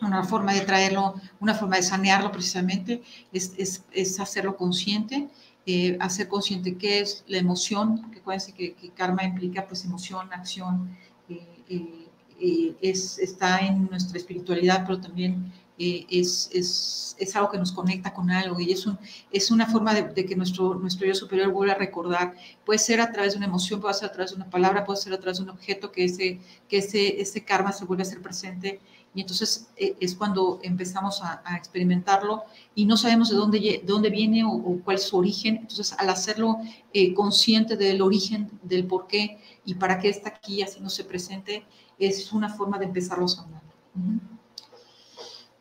Una 0.00 0.22
forma 0.22 0.52
de 0.52 0.60
traerlo, 0.60 1.14
una 1.40 1.54
forma 1.54 1.76
de 1.76 1.82
sanearlo 1.82 2.30
precisamente 2.30 3.02
es, 3.32 3.52
es, 3.58 3.84
es 3.90 4.20
hacerlo 4.20 4.56
consciente, 4.56 5.28
eh, 5.70 5.98
hacer 6.00 6.28
consciente 6.28 6.78
qué 6.78 7.00
es 7.00 7.24
la 7.26 7.36
emoción, 7.36 8.10
que 8.10 8.20
acuérdense 8.20 8.54
que, 8.54 8.72
que 8.72 8.88
karma 8.88 9.22
implica 9.22 9.66
pues 9.66 9.84
emoción, 9.84 10.32
acción, 10.32 10.96
eh, 11.28 12.74
es, 12.80 13.18
está 13.18 13.58
en 13.58 13.86
nuestra 13.90 14.16
espiritualidad, 14.16 14.84
pero 14.86 14.98
también 14.98 15.52
eh, 15.78 16.06
es, 16.08 16.48
es, 16.54 17.14
es, 17.18 17.36
algo 17.36 17.50
que 17.50 17.58
nos 17.58 17.72
conecta 17.72 18.14
con 18.14 18.30
algo 18.30 18.58
y 18.58 18.72
es, 18.72 18.86
un, 18.86 18.98
es 19.30 19.50
una 19.50 19.66
forma 19.66 19.92
de, 19.92 20.24
que 20.24 20.34
nuestro, 20.36 20.74
nuestro 20.74 21.06
yo 21.06 21.14
superior 21.14 21.52
vuelva 21.52 21.74
a 21.74 21.76
recordar. 21.78 22.34
Puede 22.64 22.78
ser 22.78 23.02
a 23.02 23.12
través 23.12 23.32
de 23.32 23.36
una 23.36 23.46
emoción, 23.46 23.78
puede 23.78 23.92
ser 23.92 24.08
a 24.08 24.12
través 24.12 24.30
de 24.30 24.36
una 24.36 24.48
palabra, 24.48 24.86
puede 24.86 24.98
ser 25.00 25.12
a 25.12 25.20
través 25.20 25.36
de 25.36 25.44
un 25.44 25.50
objeto 25.50 25.92
que 25.92 26.04
ese, 26.04 26.40
que 26.66 26.78
ese, 26.78 27.20
ese 27.20 27.44
karma 27.44 27.72
se 27.72 27.84
vuelve 27.84 28.04
a 28.04 28.06
ser 28.06 28.22
presente 28.22 28.80
y 29.18 29.22
entonces 29.22 29.66
eh, 29.76 29.96
es 29.98 30.14
cuando 30.14 30.60
empezamos 30.62 31.20
a, 31.24 31.42
experimentarlo 31.56 32.44
y 32.76 32.86
no 32.86 32.96
sabemos 32.96 33.30
de 33.30 33.34
dónde, 33.34 33.58
de 33.58 33.82
dónde 33.84 34.10
viene 34.10 34.44
o, 34.44 34.50
o, 34.50 34.80
cuál 34.84 34.96
es 34.98 35.08
su 35.08 35.16
origen. 35.16 35.56
Entonces, 35.56 35.92
al 35.98 36.08
hacerlo 36.08 36.58
eh, 36.92 37.12
consciente 37.14 37.76
del 37.76 38.00
origen, 38.00 38.48
del 38.62 38.86
por 38.86 39.08
qué 39.08 39.40
y 39.64 39.74
para 39.74 39.98
qué 39.98 40.08
está 40.08 40.28
aquí 40.28 40.62
haciéndose 40.62 41.02
presente, 41.02 41.64
es 41.98 42.32
una 42.32 42.48
forma 42.48 42.78
de 42.78 42.84
empezarlo 42.84 43.26
a. 43.26 43.60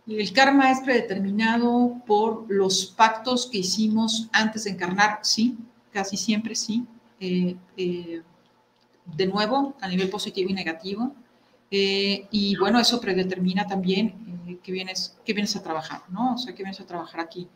El 0.06 0.32
karma 0.34 0.70
es 0.70 0.82
predeterminado 0.82 1.96
por 2.06 2.46
los 2.50 2.86
pactos 2.86 3.48
que 3.48 3.58
hicimos 3.58 4.30
antes 4.34 4.66
de 4.66 4.70
encarnar, 4.70 5.22
sí, 5.24 5.58
casi 5.92 6.16
siempre 6.16 6.54
sí. 6.54 6.86
Eh, 7.20 7.56
eh, 7.76 8.22
de 9.16 9.26
nuevo, 9.26 9.74
a 9.82 9.88
nivel 9.88 10.12
positivo 10.12 10.52
y 10.52 10.54
negativo. 10.54 11.16
Eh, 11.70 12.28
y 12.32 12.56
bueno, 12.58 12.80
eso 12.80 13.02
predetermina 13.02 13.68
también 13.68 14.46
eh, 14.48 14.60
que, 14.64 14.72
vienes, 14.72 15.18
que 15.26 15.34
vienes 15.34 15.56
a 15.56 15.64
trabajar, 15.64 16.04
¿no? 16.10 16.36
O 16.36 16.38
sea, 16.38 16.54
que 16.54 16.64
vienes 16.64 16.80
a 16.80 16.86
trabajar 16.86 17.20
aquí. 17.20 17.48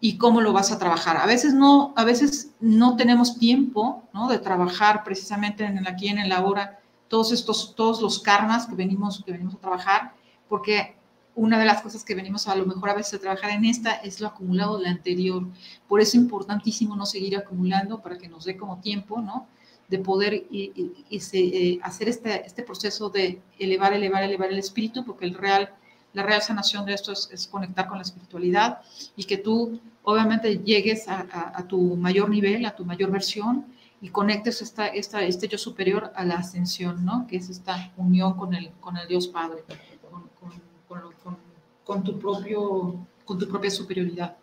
Y 0.00 0.16
cómo 0.16 0.40
lo 0.40 0.52
vas 0.52 0.70
a 0.70 0.78
trabajar. 0.78 1.16
A 1.16 1.26
veces 1.26 1.54
no, 1.54 1.92
a 1.96 2.04
veces 2.04 2.52
no 2.60 2.96
tenemos 2.96 3.38
tiempo, 3.38 4.04
¿no? 4.12 4.28
De 4.28 4.38
trabajar 4.38 5.04
precisamente 5.04 5.64
en 5.64 5.78
el 5.78 5.86
aquí, 5.86 6.08
en 6.08 6.18
el 6.18 6.32
ahora, 6.32 6.80
todos 7.08 7.32
estos, 7.32 7.74
todos 7.74 8.00
los 8.00 8.20
karmas 8.20 8.66
que 8.66 8.74
venimos, 8.74 9.22
que 9.24 9.32
venimos 9.32 9.54
a 9.54 9.58
trabajar, 9.58 10.14
porque 10.48 10.96
una 11.34 11.58
de 11.58 11.64
las 11.64 11.82
cosas 11.82 12.04
que 12.04 12.16
venimos 12.16 12.48
a 12.48 12.56
lo 12.56 12.66
mejor 12.66 12.90
a 12.90 12.94
veces 12.94 13.14
a 13.14 13.20
trabajar 13.20 13.50
en 13.50 13.64
esta 13.64 13.92
es 13.92 14.20
lo 14.20 14.26
acumulado 14.26 14.76
de 14.76 14.84
la 14.84 14.90
anterior. 14.90 15.46
Por 15.86 16.00
eso 16.00 16.10
es 16.10 16.14
importantísimo 16.16 16.96
no 16.96 17.06
seguir 17.06 17.36
acumulando 17.36 18.02
para 18.02 18.18
que 18.18 18.28
nos 18.28 18.44
dé 18.44 18.56
como 18.56 18.80
tiempo, 18.80 19.20
¿no? 19.20 19.46
De 19.88 19.98
poder 19.98 20.34
y, 20.34 20.94
y, 21.08 21.20
eh, 21.32 21.78
hacer 21.82 22.08
este, 22.08 22.44
este 22.44 22.62
proceso 22.62 23.08
de 23.08 23.40
elevar, 23.58 23.92
elevar, 23.94 24.22
elevar 24.22 24.52
el 24.52 24.58
espíritu, 24.58 25.04
porque 25.04 25.24
el 25.24 25.34
real, 25.34 25.74
la 26.12 26.22
real 26.22 26.42
sanación 26.42 26.84
de 26.84 26.94
esto 26.94 27.12
es, 27.12 27.48
conectar 27.50 27.88
con 27.88 27.96
la 27.96 28.02
espiritualidad 28.02 28.82
y 29.16 29.24
que 29.24 29.38
tú 29.38 29.80
obviamente 30.02 30.58
llegues 30.58 31.06
a, 31.08 31.64
tu 31.66 31.96
mayor 31.96 32.28
nivel, 32.28 32.66
a 32.66 32.76
tu 32.76 32.84
mayor 32.84 33.10
versión 33.10 33.66
y 34.00 34.10
conectes 34.10 34.62
esta, 34.62 34.86
esta, 34.88 35.22
este 35.22 35.48
yo 35.48 35.58
superior 35.58 36.12
a 36.14 36.24
la 36.24 36.36
ascensión, 36.36 37.04
¿no? 37.04 37.26
Que 37.26 37.36
es 37.36 37.48
esta 37.48 37.92
unión 37.96 38.34
con 38.34 38.54
el, 38.54 38.70
con 38.80 38.96
el 38.96 39.08
Dios 39.08 39.28
Padre 39.28 39.64
con, 40.88 41.02
con, 41.84 42.04
tu, 42.04 42.18
propio, 42.18 43.06
con 43.24 43.38
tu 43.38 43.48
propia 43.48 43.70
superioridad. 43.70 44.36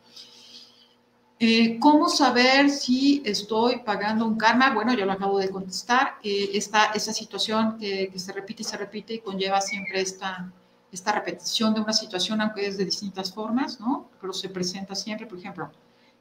Eh, 1.38 1.80
¿Cómo 1.80 2.08
saber 2.08 2.70
si 2.70 3.22
estoy 3.26 3.80
pagando 3.80 4.26
un 4.26 4.38
karma? 4.38 4.74
Bueno, 4.74 4.94
yo 4.94 5.06
lo 5.06 5.12
acabo 5.12 5.38
de 5.40 5.50
contestar. 5.50 6.16
Eh, 6.24 6.52
esta, 6.54 6.86
esta 6.94 7.14
situación 7.14 7.78
que, 7.78 8.10
que, 8.12 8.20
se 8.20 8.32
repite 8.32 8.62
y 8.62 8.66
se 8.66 8.78
repite 8.78 9.14
y 9.16 9.20
conlleva 9.20 9.60
siempre 9.60 10.00
esta, 10.02 10.50
esta 10.96 11.12
repetición 11.12 11.74
de 11.74 11.82
una 11.82 11.94
situación, 11.94 12.42
aunque 12.42 12.66
es 12.68 12.78
de 12.78 12.86
distintas 12.86 13.32
formas, 13.34 13.80
¿no? 13.80 14.10
Pero 14.20 14.34
se 14.34 14.50
presenta 14.50 14.96
siempre, 14.96 15.28
por 15.28 15.38
ejemplo, 15.38 15.72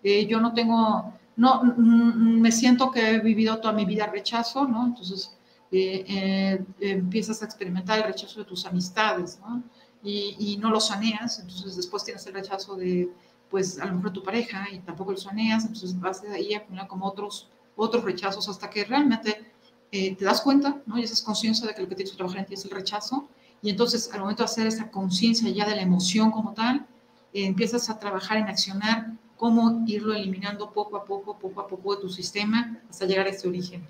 eh, 0.02 0.26
yo 0.26 0.40
no 0.40 0.52
tengo, 0.52 1.14
no, 1.36 1.62
me 1.62 2.52
siento 2.52 2.90
que 2.90 3.10
he 3.10 3.20
vivido 3.20 3.58
toda 3.58 3.72
mi 3.72 3.84
vida 3.84 4.06
rechazo, 4.06 4.66
¿no? 4.66 4.86
Entonces, 4.86 5.36
eh, 5.72 6.04
eh, 6.08 6.64
empiezas 6.80 7.40
a 7.42 7.46
experimentar 7.46 7.98
el 7.98 8.04
rechazo 8.04 8.40
de 8.40 8.46
tus 8.46 8.66
amistades, 8.66 9.40
¿no? 9.40 9.62
y, 10.02 10.36
y, 10.38 10.56
no 10.58 10.70
lo 10.70 10.80
saneas, 10.80 11.38
entonces 11.38 11.76
después 11.76 12.04
tienes 12.04 12.26
el 12.26 12.34
rechazo 12.34 12.76
de, 12.76 13.10
pues 13.54 13.78
a 13.78 13.86
lo 13.86 13.94
mejor 13.94 14.12
tu 14.12 14.20
pareja 14.20 14.66
y 14.72 14.80
tampoco 14.80 15.12
lo 15.12 15.16
saneas, 15.16 15.62
entonces 15.62 15.96
vas 16.00 16.20
de 16.20 16.34
ahí 16.34 16.54
acumular 16.54 16.88
como 16.88 17.06
otros, 17.06 17.48
otros 17.76 18.02
rechazos 18.02 18.48
hasta 18.48 18.68
que 18.68 18.84
realmente 18.84 19.48
eh, 19.92 20.16
te 20.16 20.24
das 20.24 20.40
cuenta, 20.40 20.82
¿no? 20.86 20.98
Y 20.98 21.04
esa 21.04 21.24
conciencia 21.24 21.64
de 21.64 21.72
que 21.72 21.82
lo 21.82 21.88
que 21.88 21.94
tienes 21.94 22.10
que 22.10 22.16
trabajar 22.16 22.40
en 22.40 22.46
ti 22.46 22.54
es 22.54 22.64
el 22.64 22.72
rechazo. 22.72 23.28
Y 23.62 23.70
entonces 23.70 24.10
al 24.12 24.22
momento 24.22 24.42
de 24.42 24.46
hacer 24.46 24.66
esa 24.66 24.90
conciencia 24.90 25.48
ya 25.50 25.68
de 25.68 25.76
la 25.76 25.82
emoción 25.82 26.32
como 26.32 26.52
tal, 26.52 26.84
eh, 27.32 27.46
empiezas 27.46 27.88
a 27.90 28.00
trabajar 28.00 28.38
en 28.38 28.48
accionar 28.48 29.12
cómo 29.36 29.84
irlo 29.86 30.14
eliminando 30.14 30.72
poco 30.72 30.96
a 30.96 31.04
poco, 31.04 31.38
poco 31.38 31.60
a 31.60 31.68
poco 31.68 31.94
de 31.94 32.02
tu 32.02 32.08
sistema 32.08 32.80
hasta 32.90 33.06
llegar 33.06 33.28
a 33.28 33.30
este 33.30 33.46
origen, 33.46 33.86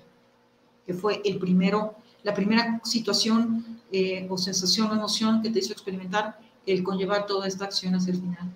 que 0.85 0.93
fue 0.93 1.23
el 1.25 1.39
primero, 1.39 1.95
la 2.21 2.35
primera 2.35 2.79
situación 2.83 3.79
eh, 3.91 4.27
o 4.29 4.37
sensación 4.37 4.91
o 4.91 4.93
emoción 4.93 5.41
que 5.41 5.49
te 5.49 5.57
hizo 5.57 5.73
experimentar 5.73 6.37
el 6.67 6.83
conllevar 6.83 7.25
toda 7.25 7.47
esta 7.47 7.65
acción 7.65 7.95
hacia 7.95 8.13
el 8.13 8.21
final. 8.21 8.51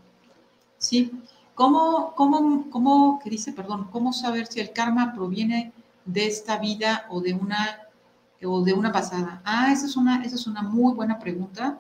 ¿Sí? 0.79 1.11
¿Cómo, 1.53 2.13
cómo, 2.15 2.69
cómo, 2.71 3.19
qué 3.23 3.29
dice, 3.29 3.51
perdón, 3.51 3.89
cómo 3.91 4.13
saber 4.13 4.47
si 4.47 4.59
el 4.61 4.71
karma 4.71 5.13
proviene 5.13 5.73
de 6.05 6.25
esta 6.25 6.57
vida 6.57 7.05
o 7.09 7.21
de 7.21 7.33
una, 7.33 7.81
o 8.43 8.63
de 8.63 8.73
una 8.73 8.91
pasada? 8.91 9.41
Ah, 9.45 9.71
esa 9.71 9.85
es 9.85 9.95
una, 9.95 10.23
esa 10.23 10.35
es 10.35 10.47
una 10.47 10.63
muy 10.63 10.93
buena 10.93 11.19
pregunta. 11.19 11.79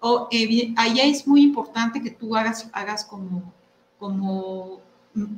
O, 0.00 0.28
eh, 0.32 0.74
es 1.04 1.26
muy 1.26 1.42
importante 1.42 2.02
que 2.02 2.10
tú 2.10 2.36
hagas, 2.36 2.68
hagas 2.72 3.04
como, 3.04 3.52
como, 3.98 4.80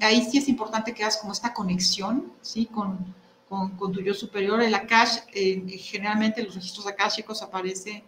ahí 0.01 0.25
sí 0.25 0.39
es 0.39 0.49
importante 0.49 0.95
que 0.95 1.03
hagas 1.03 1.19
como 1.19 1.33
esta 1.33 1.53
conexión, 1.53 2.33
¿sí? 2.41 2.65
Con, 2.67 2.99
con, 3.51 3.77
con 3.77 3.93
tu 3.93 4.01
yo 4.01 4.15
superior. 4.15 4.63
El 4.63 4.75
Akash, 4.75 5.19
eh, 5.35 5.63
generalmente 5.79 6.41
en 6.41 6.47
los 6.47 6.55
registros 6.55 6.87
akashicos 6.87 7.43
aparece 7.43 8.03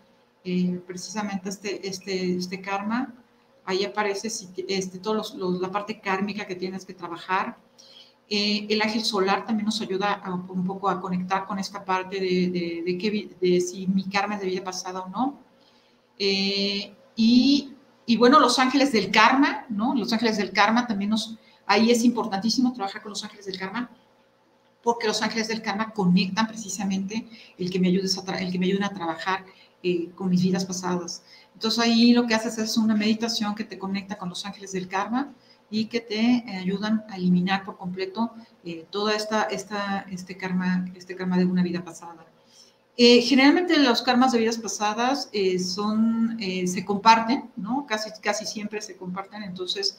eh, 0.45 0.81
precisamente 0.87 1.51
este, 1.51 1.87
este, 1.87 2.37
este 2.37 2.61
karma. 2.63 3.13
Ahí 3.67 3.85
aparece 3.85 4.29
este, 4.69 4.99
todo 4.99 5.23
la 5.61 5.71
parte 5.71 6.01
kármica 6.01 6.47
que 6.47 6.55
tienes 6.55 6.85
que 6.85 6.95
trabajar. 6.95 7.59
Eh, 8.29 8.67
el 8.71 8.81
ángel 8.81 9.05
solar 9.05 9.45
también 9.45 9.67
nos 9.67 9.81
ayuda 9.81 10.23
un 10.49 10.65
poco 10.65 10.89
a 10.89 11.01
conectar 11.01 11.47
con 11.47 11.59
esta 11.59 11.85
parte 11.85 12.19
de, 12.21 12.83
de, 13.41 13.61
si 13.61 13.87
mi 13.87 14.05
karma 14.05 14.37
es 14.37 14.41
de 14.41 14.47
vida 14.47 14.65
pasada 14.65 15.01
o 15.01 15.09
no. 15.09 15.41
Eh, 16.19 16.95
y, 17.17 18.17
bueno, 18.19 18.39
los 18.41 18.59
ángeles 18.59 18.93
del 18.93 19.11
karma, 19.11 19.67
¿no? 19.69 19.95
Los 19.95 20.13
ángeles 20.13 20.37
del 20.37 20.53
karma 20.53 20.87
también 20.87 21.11
nos... 21.11 21.37
Ahí 21.67 21.91
es 21.91 22.05
importantísimo 22.05 22.73
trabajar 22.73 23.03
con 23.03 23.11
los 23.11 23.25
ángeles 23.25 23.47
del 23.47 23.59
karma 23.59 23.91
porque 24.87 25.09
los 25.09 25.21
ángeles 25.21 25.49
del 25.49 25.63
karma 25.63 25.91
conectan 25.91 26.47
precisamente 26.47 27.27
el 27.59 27.73
que 27.73 27.81
me, 27.81 27.89
ayudes 27.89 28.17
el 28.39 28.53
que 28.53 28.59
me 28.61 28.67
ayuden 28.67 28.85
a 28.85 28.95
trabajar 28.95 29.45
eh, 29.83 30.11
con 30.15 30.31
mis 30.31 30.43
vidas 30.43 30.65
pasadas. 30.65 31.25
Entonces 31.57 31.83
ahí 31.83 32.13
lo 32.13 32.27
que 32.27 32.35
haces 32.35 32.59
es 32.59 32.77
una 32.77 32.95
meditación 32.95 33.55
que 33.55 33.65
te 33.65 33.79
conecta 33.79 34.19
con 34.19 34.29
los 34.29 34.45
ángeles 34.45 34.73
del 34.73 34.89
karma 34.89 35.33
y 35.71 35.87
que 35.87 36.01
te 36.01 36.21
eh, 36.21 36.45
ayudan 36.59 37.05
a 37.09 37.17
eliminar 37.17 37.65
por 37.65 37.79
completo 37.79 38.35
eh, 38.63 38.85
toda 38.91 39.17
esta, 39.17 39.45
esta, 39.45 40.05
este, 40.11 40.37
karma, 40.37 40.85
este 40.95 41.17
karma 41.17 41.39
de 41.39 41.47
una 41.47 41.63
vida 41.63 41.83
pasada. 41.83 42.27
generalmente 42.99 43.79
los 43.79 44.03
karmas 44.03 44.33
de 44.33 44.39
vidas 44.39 44.59
pasadas 44.59 45.31
son, 45.59 46.39
se 46.39 46.85
comparten, 46.85 47.51
¿no? 47.57 47.87
Casi, 47.87 48.11
casi 48.21 48.45
siempre 48.45 48.81
se 48.83 48.97
comparten. 48.97 49.43
Entonces, 49.43 49.99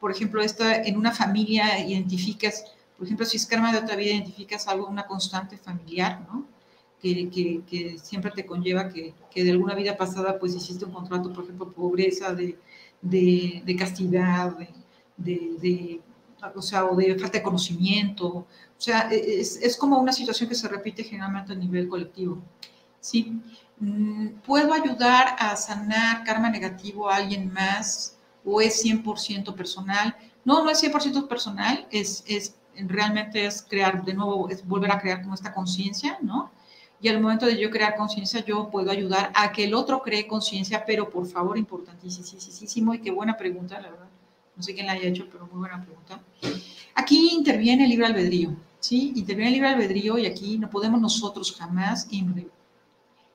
por 0.00 0.10
ejemplo, 0.10 0.40
esta, 0.42 0.82
en 0.82 0.96
una 0.96 1.12
familia 1.12 1.78
identificas, 1.86 2.64
por 2.96 3.06
ejemplo, 3.06 3.26
si 3.26 3.36
es 3.36 3.46
karma 3.46 3.70
de 3.70 3.78
otra 3.78 3.96
vida, 3.96 4.12
identificas 4.12 4.66
algo, 4.66 4.86
una 4.86 5.06
constante 5.06 5.58
familiar, 5.58 6.22
¿no? 6.22 6.46
Que, 7.00 7.62
que, 7.66 7.98
siempre 7.98 8.30
te 8.30 8.46
conlleva 8.46 8.88
que, 8.88 9.14
que, 9.30 9.44
de 9.44 9.52
alguna 9.52 9.74
vida 9.74 9.96
pasada 9.96 10.38
pues 10.38 10.54
hiciste 10.54 10.84
un 10.84 10.92
contrato, 10.92 11.32
por 11.32 11.44
ejemplo, 11.44 11.72
pobreza, 11.72 12.34
de, 12.34 12.58
de, 13.00 13.62
de 13.64 13.76
castidad, 13.76 14.56
de, 15.16 15.56
de, 15.60 16.00
o 16.54 16.62
sea, 16.62 16.86
o 16.86 16.96
de 16.96 17.18
falta 17.18 17.38
de 17.38 17.42
conocimiento. 17.42 18.26
O 18.26 18.46
sea, 18.76 19.08
e, 19.10 19.40
es, 19.40 19.56
es, 19.62 19.76
como 19.76 19.98
una 19.98 20.12
situación 20.12 20.48
que 20.48 20.54
se 20.54 20.68
repite 20.68 21.04
generalmente 21.04 21.52
a 21.52 21.56
nivel 21.56 21.88
colectivo. 21.88 22.42
¿sí? 23.00 23.40
Mm, 23.78 24.28
¿Puedo 24.46 24.72
ayudar 24.72 25.36
a 25.38 25.56
sanar 25.56 26.24
karma 26.24 26.50
negativo 26.50 27.08
a 27.08 27.16
alguien 27.16 27.52
más 27.52 28.16
o 28.44 28.60
es 28.60 28.84
100% 28.84 29.54
personal? 29.54 30.16
No, 30.44 30.62
no 30.64 30.70
es 30.70 30.82
100% 30.82 31.28
personal, 31.28 31.86
es, 31.90 32.24
es, 32.26 32.56
realmente 32.74 33.44
es 33.44 33.62
crear, 33.62 34.04
de 34.04 34.14
nuevo, 34.14 34.48
es 34.48 34.66
volver 34.66 34.90
a 34.92 35.00
crear 35.00 35.22
como 35.22 35.34
esta 35.34 35.52
conciencia, 35.52 36.18
¿no? 36.22 36.50
Y 37.02 37.08
al 37.08 37.20
momento 37.20 37.46
de 37.46 37.58
yo 37.58 37.70
crear 37.70 37.96
conciencia, 37.96 38.44
yo 38.44 38.68
puedo 38.70 38.90
ayudar 38.90 39.32
a 39.34 39.52
que 39.52 39.64
el 39.64 39.74
otro 39.74 40.02
cree 40.02 40.26
conciencia, 40.26 40.84
pero 40.86 41.08
por 41.08 41.26
favor, 41.26 41.56
importantísimo, 41.56 42.92
y 42.92 43.00
qué 43.00 43.10
buena 43.10 43.36
pregunta, 43.36 43.80
la 43.80 43.90
verdad. 43.90 44.08
No 44.54 44.62
sé 44.62 44.74
quién 44.74 44.86
la 44.86 44.92
haya 44.92 45.08
hecho, 45.08 45.26
pero 45.32 45.46
muy 45.46 45.60
buena 45.60 45.82
pregunta. 45.82 46.20
Aquí 46.94 47.30
interviene 47.32 47.84
el 47.84 47.90
libre 47.90 48.06
albedrío, 48.06 48.54
¿sí? 48.78 49.12
Interviene 49.16 49.48
el 49.48 49.54
libre 49.54 49.68
albedrío 49.70 50.18
y 50.18 50.26
aquí 50.26 50.58
no 50.58 50.68
podemos 50.68 51.00
nosotros 51.00 51.56
jamás, 51.56 52.06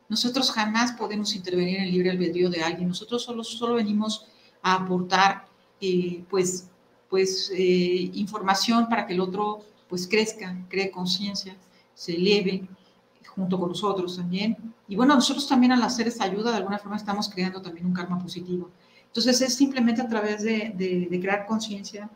nosotros 0.08 0.52
jamás 0.52 0.92
podemos 0.92 1.36
intervenir 1.36 1.78
en 1.78 1.84
el 1.86 1.92
libre 1.92 2.12
albedrío 2.12 2.52
de 2.52 2.62
alguien. 2.62 2.88
Nosotros 2.88 3.24
solo, 3.24 3.44
solo 3.44 3.76
venimos 3.76 4.28
a 4.62 4.76
aportar, 4.76 5.48
eh, 5.82 6.24
pues, 6.30 6.70
pues 7.10 7.52
eh, 7.56 8.12
información 8.14 8.88
para 8.88 9.08
que 9.08 9.14
el 9.14 9.22
otro, 9.22 9.64
pues, 9.90 10.08
crezca, 10.08 10.56
cree 10.70 10.92
conciencia, 10.92 11.58
se 11.96 12.14
eleve, 12.14 12.68
junto 13.28 13.60
con 13.60 13.70
nosotros 13.70 14.18
también. 14.18 14.58
Y 14.88 14.96
bueno, 14.96 15.16
nosotros 15.16 15.48
también 15.48 15.72
al 15.72 15.84
hacer 15.84 16.08
esa 16.08 16.24
ayuda, 16.26 16.52
de 16.52 16.58
alguna 16.58 16.78
forma 16.78 16.96
estamos 16.96 17.30
creando 17.30 17.62
también 17.62 17.86
un 17.86 17.94
karma 17.94 18.20
positivo. 18.20 18.70
Entonces 19.08 19.42
es 19.42 19.56
simplemente 19.56 20.02
a 20.02 20.10
través 20.10 20.44
de, 20.44 21.08
crear 21.22 21.46
conciencia, 21.46 22.10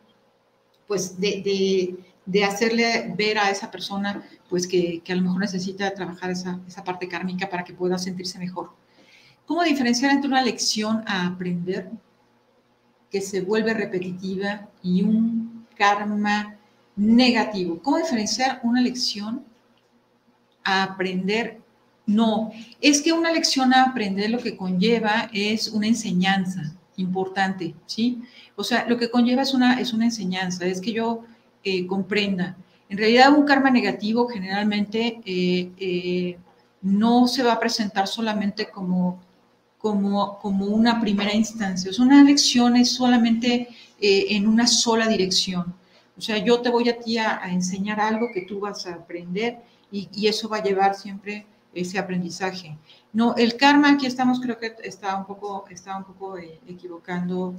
pues 0.86 1.18
de, 1.18 1.42
de, 1.42 1.96
de, 2.26 2.44
hacerle 2.44 3.14
ver 3.16 3.38
a 3.38 3.50
esa 3.50 3.70
persona, 3.70 4.22
pues 4.48 4.66
que, 4.66 5.00
que 5.00 5.12
a 5.12 5.16
lo 5.16 5.22
mejor 5.22 5.40
necesita 5.40 5.94
trabajar 5.94 6.30
esa, 6.30 6.60
esa 6.66 6.84
parte 6.84 7.08
kármica 7.08 7.48
para 7.48 7.64
que 7.64 7.72
pueda 7.72 7.96
sentirse 7.96 8.38
mejor. 8.38 8.70
¿Cómo 9.46 9.62
diferenciar 9.64 10.12
entre 10.12 10.28
una 10.28 10.42
lección 10.42 11.02
a 11.06 11.26
aprender 11.26 11.90
que 13.10 13.20
se 13.20 13.40
vuelve 13.40 13.74
repetitiva 13.74 14.68
y 14.82 15.02
un 15.02 15.66
karma 15.76 16.56
negativo? 16.96 17.80
¿Cómo 17.82 17.96
diferenciar 17.96 18.60
una 18.62 18.80
lección 18.80 19.44
a 20.70 20.82
aprender. 20.84 21.60
No, 22.06 22.50
es 22.80 23.02
que 23.02 23.12
una 23.12 23.32
lección 23.32 23.72
a 23.72 23.84
aprender 23.84 24.30
lo 24.30 24.38
que 24.38 24.56
conlleva 24.56 25.30
es 25.32 25.68
una 25.68 25.86
enseñanza 25.86 26.74
importante, 26.96 27.74
¿sí? 27.86 28.22
O 28.56 28.64
sea, 28.64 28.86
lo 28.88 28.96
que 28.98 29.10
conlleva 29.10 29.42
es 29.42 29.54
una, 29.54 29.80
es 29.80 29.92
una 29.92 30.06
enseñanza, 30.06 30.66
es 30.66 30.80
que 30.80 30.92
yo 30.92 31.22
eh, 31.64 31.86
comprenda. 31.86 32.56
En 32.88 32.98
realidad, 32.98 33.32
un 33.36 33.44
karma 33.44 33.70
negativo 33.70 34.26
generalmente 34.28 35.20
eh, 35.24 35.70
eh, 35.78 36.38
no 36.82 37.28
se 37.28 37.42
va 37.42 37.52
a 37.52 37.60
presentar 37.60 38.06
solamente 38.08 38.68
como, 38.68 39.20
como, 39.78 40.38
como 40.38 40.66
una 40.66 41.00
primera 41.00 41.34
instancia. 41.34 41.90
Es 41.90 41.98
una 41.98 42.24
lección 42.24 42.76
es 42.76 42.90
solamente 42.92 43.68
en 44.00 44.48
una 44.48 44.66
sola 44.66 45.06
dirección. 45.06 45.74
O 46.16 46.20
sea, 46.22 46.38
yo 46.38 46.60
te 46.60 46.70
voy 46.70 46.88
a 46.88 46.98
ti 46.98 47.18
a 47.18 47.40
enseñar 47.50 48.00
algo 48.00 48.28
que 48.32 48.42
tú 48.42 48.60
vas 48.60 48.86
a 48.86 48.94
aprender 48.94 49.58
y, 49.90 50.26
eso 50.26 50.48
va 50.48 50.58
a 50.58 50.62
llevar 50.62 50.94
siempre 50.94 51.46
ese 51.74 51.98
aprendizaje. 51.98 52.76
No, 53.12 53.34
el 53.36 53.56
karma, 53.56 53.92
aquí 53.92 54.06
estamos, 54.06 54.40
creo 54.40 54.58
que 54.58 54.74
está 54.82 55.16
un 55.16 55.26
poco, 55.26 55.66
está 55.70 55.96
un 55.96 56.04
poco 56.04 56.38
eh, 56.38 56.60
equivocando, 56.66 57.54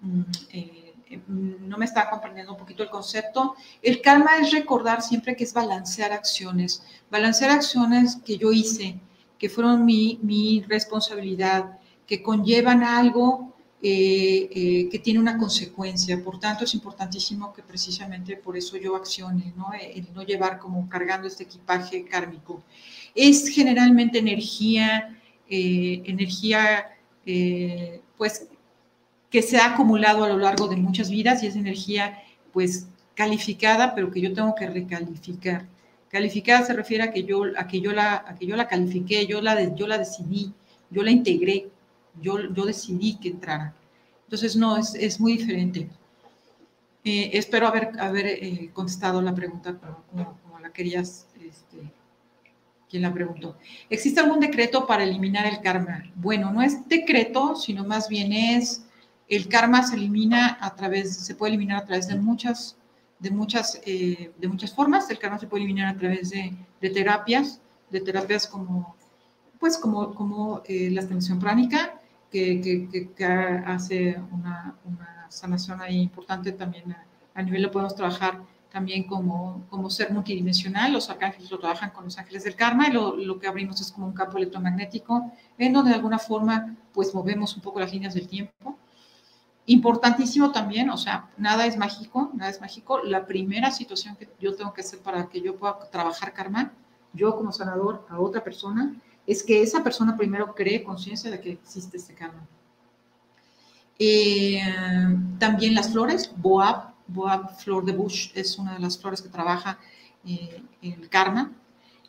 mm, 0.00 0.22
eh, 0.52 0.94
mm, 1.26 1.68
no 1.68 1.78
me 1.78 1.84
está 1.84 2.08
comprendiendo 2.10 2.52
un 2.52 2.58
poquito 2.58 2.82
el 2.82 2.90
concepto. 2.90 3.54
El 3.82 4.00
karma 4.00 4.38
es 4.40 4.52
recordar 4.52 5.02
siempre 5.02 5.36
que 5.36 5.44
es 5.44 5.52
balancear 5.52 6.12
acciones, 6.12 6.82
balancear 7.10 7.50
acciones 7.50 8.16
que 8.24 8.38
yo 8.38 8.52
hice, 8.52 9.00
que 9.38 9.48
fueron 9.48 9.84
mi, 9.84 10.18
mi 10.22 10.64
responsabilidad, 10.68 11.78
que 12.06 12.22
conllevan 12.22 12.84
algo 12.84 13.55
eh, 13.88 14.48
eh, 14.50 14.88
que 14.90 14.98
tiene 14.98 15.20
una 15.20 15.38
consecuencia. 15.38 16.20
Por 16.20 16.40
tanto, 16.40 16.64
es 16.64 16.74
importantísimo 16.74 17.52
que 17.52 17.62
precisamente 17.62 18.36
por 18.36 18.56
eso 18.56 18.76
yo 18.76 18.96
accione, 18.96 19.52
¿no? 19.56 19.70
El 19.80 20.12
no 20.12 20.24
llevar 20.24 20.58
como 20.58 20.88
cargando 20.88 21.28
este 21.28 21.44
equipaje 21.44 22.04
kármico. 22.04 22.64
Es 23.14 23.48
generalmente 23.48 24.18
energía, 24.18 25.16
eh, 25.48 26.02
energía, 26.04 26.98
pues, 28.16 28.48
que 29.30 29.42
se 29.42 29.56
ha 29.58 29.74
acumulado 29.74 30.24
a 30.24 30.28
lo 30.30 30.38
largo 30.38 30.66
de 30.66 30.76
muchas 30.76 31.08
vidas 31.08 31.44
y 31.44 31.46
es 31.46 31.54
energía, 31.54 32.24
pues, 32.52 32.88
calificada, 33.14 33.94
pero 33.94 34.10
que 34.10 34.20
yo 34.20 34.32
tengo 34.32 34.56
que 34.56 34.66
recalificar. 34.66 35.68
Calificada 36.08 36.66
se 36.66 36.72
refiere 36.72 37.04
a 37.04 37.12
que 37.12 37.22
yo, 37.22 37.44
a 37.56 37.68
que 37.68 37.80
yo, 37.80 37.92
la, 37.92 38.24
a 38.26 38.34
que 38.34 38.46
yo 38.46 38.56
la 38.56 38.66
califiqué, 38.66 39.26
yo 39.26 39.40
la, 39.40 39.76
yo 39.76 39.86
la 39.86 39.98
decidí, 39.98 40.52
yo 40.90 41.04
la 41.04 41.12
integré, 41.12 41.68
yo, 42.20 42.52
yo 42.52 42.64
decidí 42.64 43.18
que 43.18 43.28
entrara. 43.28 43.74
Entonces, 44.24 44.56
no, 44.56 44.76
es, 44.76 44.94
es 44.94 45.20
muy 45.20 45.36
diferente. 45.36 45.88
Eh, 47.04 47.30
espero 47.34 47.68
haber, 47.68 47.92
haber 48.00 48.26
eh, 48.26 48.70
contestado 48.72 49.22
la 49.22 49.34
pregunta 49.34 49.78
como, 49.78 50.38
como 50.42 50.58
la 50.58 50.72
querías, 50.72 51.28
este, 51.40 51.78
quien 52.90 53.02
la 53.02 53.12
preguntó. 53.14 53.56
¿Existe 53.88 54.20
algún 54.20 54.40
decreto 54.40 54.86
para 54.86 55.04
eliminar 55.04 55.46
el 55.46 55.60
karma? 55.60 56.04
Bueno, 56.16 56.50
no 56.52 56.62
es 56.62 56.88
decreto, 56.88 57.54
sino 57.54 57.84
más 57.84 58.08
bien 58.08 58.32
es 58.32 58.82
El 59.28 59.48
karma 59.48 59.82
se 59.82 59.96
elimina 59.96 60.58
a 60.60 60.74
través, 60.74 61.16
se 61.16 61.34
puede 61.34 61.50
eliminar 61.50 61.82
a 61.82 61.86
través 61.86 62.06
de 62.08 62.16
muchas, 62.16 62.76
de 63.18 63.30
muchas, 63.30 63.80
eh, 63.84 64.32
de 64.38 64.48
muchas 64.48 64.72
formas. 64.72 65.10
El 65.10 65.18
karma 65.18 65.38
se 65.38 65.46
puede 65.46 65.64
eliminar 65.64 65.94
a 65.94 65.98
través 65.98 66.30
de, 66.30 66.56
de 66.80 66.90
terapias, 66.90 67.60
de 67.90 68.00
terapias 68.00 68.46
como, 68.46 68.96
pues 69.58 69.78
como, 69.78 70.14
como 70.14 70.62
eh, 70.66 70.90
la 70.90 71.00
extensión 71.00 71.38
pránica, 71.38 72.00
que, 72.36 72.88
que, 72.90 73.12
que, 73.14 73.24
hace 73.24 74.20
una, 74.30 74.74
una, 74.84 75.26
sanación 75.28 75.80
ahí 75.80 76.00
importante 76.00 76.52
también 76.52 76.92
a, 76.92 77.04
a 77.34 77.42
nivel 77.42 77.62
lo 77.62 77.70
podemos 77.70 77.94
trabajar 77.94 78.40
también 78.70 79.04
como, 79.04 79.66
como 79.70 79.90
ser 79.90 80.12
multidimensional. 80.12 80.92
Los 80.92 81.08
arcángeles 81.10 81.50
lo 81.50 81.58
trabajan 81.58 81.90
con 81.90 82.04
los 82.04 82.18
ángeles 82.18 82.44
del 82.44 82.54
karma 82.54 82.88
y 82.88 82.92
lo, 82.92 83.16
lo, 83.16 83.38
que 83.38 83.46
abrimos 83.46 83.80
es 83.80 83.90
como 83.90 84.06
un 84.06 84.12
campo 84.12 84.36
electromagnético 84.36 85.32
en 85.58 85.72
donde 85.72 85.90
de 85.90 85.96
alguna 85.96 86.18
forma 86.18 86.76
pues 86.92 87.14
movemos 87.14 87.56
un 87.56 87.62
poco 87.62 87.80
las 87.80 87.92
líneas 87.92 88.14
del 88.14 88.28
tiempo. 88.28 88.76
Importantísimo 89.66 90.52
también, 90.52 90.90
o 90.90 90.96
sea, 90.96 91.28
nada 91.38 91.66
es 91.66 91.76
mágico, 91.76 92.30
nada 92.34 92.50
es 92.50 92.60
mágico. 92.60 93.00
La 93.02 93.26
primera 93.26 93.70
situación 93.70 94.14
que 94.16 94.28
yo 94.38 94.54
tengo 94.54 94.72
que 94.72 94.82
hacer 94.82 95.00
para 95.00 95.28
que 95.28 95.40
yo 95.40 95.56
pueda 95.56 95.78
trabajar 95.90 96.32
karma, 96.32 96.72
yo 97.12 97.34
como 97.34 97.50
sanador 97.52 98.06
a 98.08 98.20
otra 98.20 98.44
persona, 98.44 98.94
es 99.26 99.42
que 99.42 99.62
esa 99.62 99.82
persona 99.82 100.16
primero 100.16 100.54
cree 100.54 100.82
conciencia 100.82 101.30
de 101.30 101.40
que 101.40 101.52
existe 101.52 101.96
este 101.96 102.14
karma. 102.14 102.46
Eh, 103.98 104.60
también 105.38 105.74
las 105.74 105.92
flores, 105.92 106.30
boab, 106.36 106.96
Boab 107.06 107.56
Flor 107.58 107.84
de 107.84 107.92
Bush 107.92 108.30
es 108.34 108.58
una 108.58 108.74
de 108.74 108.80
las 108.80 108.98
flores 108.98 109.22
que 109.22 109.28
trabaja 109.28 109.78
eh, 110.24 110.62
el 110.82 111.08
karma. 111.08 111.52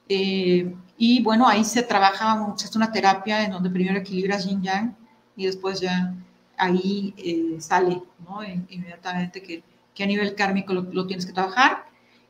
Eh, 0.10 0.74
y 0.98 1.22
bueno, 1.22 1.48
ahí 1.48 1.64
se 1.64 1.84
trabaja, 1.84 2.54
es 2.58 2.76
una 2.76 2.92
terapia 2.92 3.44
en 3.44 3.52
donde 3.52 3.70
primero 3.70 4.00
equilibras 4.00 4.46
yin 4.46 4.62
yang 4.62 4.96
y 5.36 5.46
después 5.46 5.82
ya 5.82 6.16
ahí 6.58 7.14
eh, 7.18 7.58
sale, 7.60 8.02
¿no? 8.28 8.44
Inmediatamente 8.44 9.44
que, 9.44 9.64
que, 9.94 10.04
a 10.04 10.08
nivel 10.08 10.34
kármico 10.34 10.74
lo, 10.74 10.82
lo, 10.82 11.06
tienes 11.06 11.26
que 11.26 11.34
trabajar. 11.34 11.86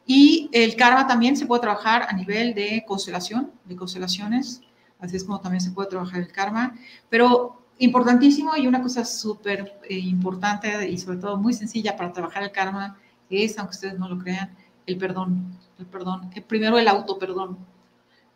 Y 0.05 0.49
el 0.51 0.75
karma 0.75 1.07
también 1.07 1.38
se 1.38 1.45
puede 1.45 1.61
trabajar 1.61 2.07
a 2.09 2.13
nivel 2.13 2.53
de 2.53 2.83
constelación, 2.88 3.51
de 3.65 3.75
constelaciones, 3.75 4.61
así 4.99 5.15
es 5.15 5.23
como 5.23 5.39
también 5.39 5.61
se 5.61 5.71
puede 5.71 5.89
trabajar 5.89 6.21
el 6.21 6.31
karma. 6.31 6.75
Pero 7.09 7.57
Importantísimo 7.79 8.57
y 8.57 8.65
una 8.65 8.81
cosa 8.81 9.05
súper 9.05 9.79
eh, 9.87 9.97
importante 9.99 10.89
y 10.89 10.97
sobre 10.97 11.19
todo 11.19 11.37
muy 11.37 11.53
sencilla 11.53 11.95
para 11.95 12.11
trabajar 12.11 12.41
el 12.41 12.51
karma 12.51 12.97
es, 13.29 13.57
aunque 13.59 13.75
ustedes 13.75 13.99
no 13.99 14.09
lo 14.09 14.17
crean, 14.17 14.49
el 14.87 14.97
perdón. 14.97 15.55
El 15.77 15.85
perdón. 15.85 16.31
El, 16.33 16.43
primero 16.43 16.79
el 16.79 16.87
auto 16.87 17.19
perdón. 17.19 17.57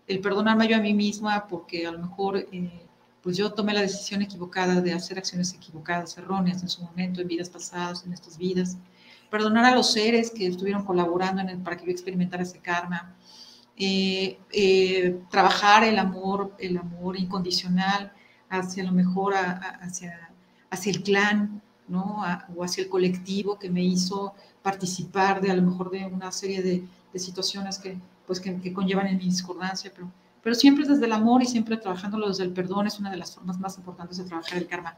El 0.07 0.19
perdonarme 0.19 0.67
yo 0.67 0.77
a 0.77 0.79
mí 0.79 0.93
misma 0.93 1.47
porque 1.47 1.87
a 1.87 1.91
lo 1.91 1.99
mejor 1.99 2.37
eh, 2.37 2.85
pues 3.23 3.35
yo 3.35 3.51
tomé 3.51 3.73
la 3.73 3.81
decisión 3.81 4.21
equivocada 4.21 4.79
de 4.79 4.93
hacer 4.93 5.17
acciones 5.17 5.53
equivocadas, 5.53 6.17
erróneas 6.19 6.61
en 6.61 6.69
su 6.69 6.83
momento, 6.83 7.21
en 7.21 7.27
vidas 7.27 7.49
pasadas, 7.49 8.05
en 8.05 8.13
estas 8.13 8.37
vidas. 8.37 8.77
Perdonar 9.31 9.65
a 9.65 9.75
los 9.75 9.91
seres 9.91 10.29
que 10.29 10.45
estuvieron 10.45 10.85
colaborando 10.85 11.41
en 11.41 11.49
el, 11.49 11.57
para 11.57 11.77
que 11.77 11.85
yo 11.85 11.91
experimentara 11.91 12.43
ese 12.43 12.59
karma. 12.59 13.15
Eh, 13.77 14.39
eh, 14.51 15.19
trabajar 15.29 15.83
el 15.83 15.97
amor, 15.97 16.55
el 16.59 16.77
amor 16.77 17.17
incondicional, 17.17 18.11
hacia 18.49 18.83
lo 18.83 18.91
mejor 18.91 19.33
hacia, 19.35 20.31
hacia 20.69 20.91
el 20.91 21.03
clan, 21.03 21.61
¿no? 21.87 22.23
o 22.55 22.63
hacia 22.63 22.83
el 22.83 22.89
colectivo 22.89 23.57
que 23.57 23.69
me 23.69 23.83
hizo 23.83 24.33
participar 24.61 25.41
de 25.41 25.51
a 25.51 25.55
lo 25.55 25.63
mejor 25.63 25.89
de 25.89 26.05
una 26.05 26.31
serie 26.31 26.61
de, 26.61 26.83
de 27.11 27.19
situaciones 27.19 27.79
que, 27.79 27.97
pues, 28.27 28.39
que, 28.39 28.59
que, 28.61 28.73
conllevan 28.73 29.07
en 29.07 29.17
mi 29.17 29.25
discordancia, 29.25 29.91
pero, 29.93 30.11
pero 30.43 30.55
siempre 30.55 30.85
desde 30.85 31.05
el 31.05 31.11
amor 31.11 31.41
y 31.41 31.45
siempre 31.45 31.77
trabajándolo 31.77 32.27
desde 32.27 32.43
el 32.43 32.51
perdón 32.51 32.87
es 32.87 32.99
una 32.99 33.09
de 33.09 33.17
las 33.17 33.33
formas 33.35 33.59
más 33.59 33.77
importantes 33.77 34.17
de 34.17 34.25
trabajar 34.25 34.57
el 34.57 34.67
karma. 34.67 34.97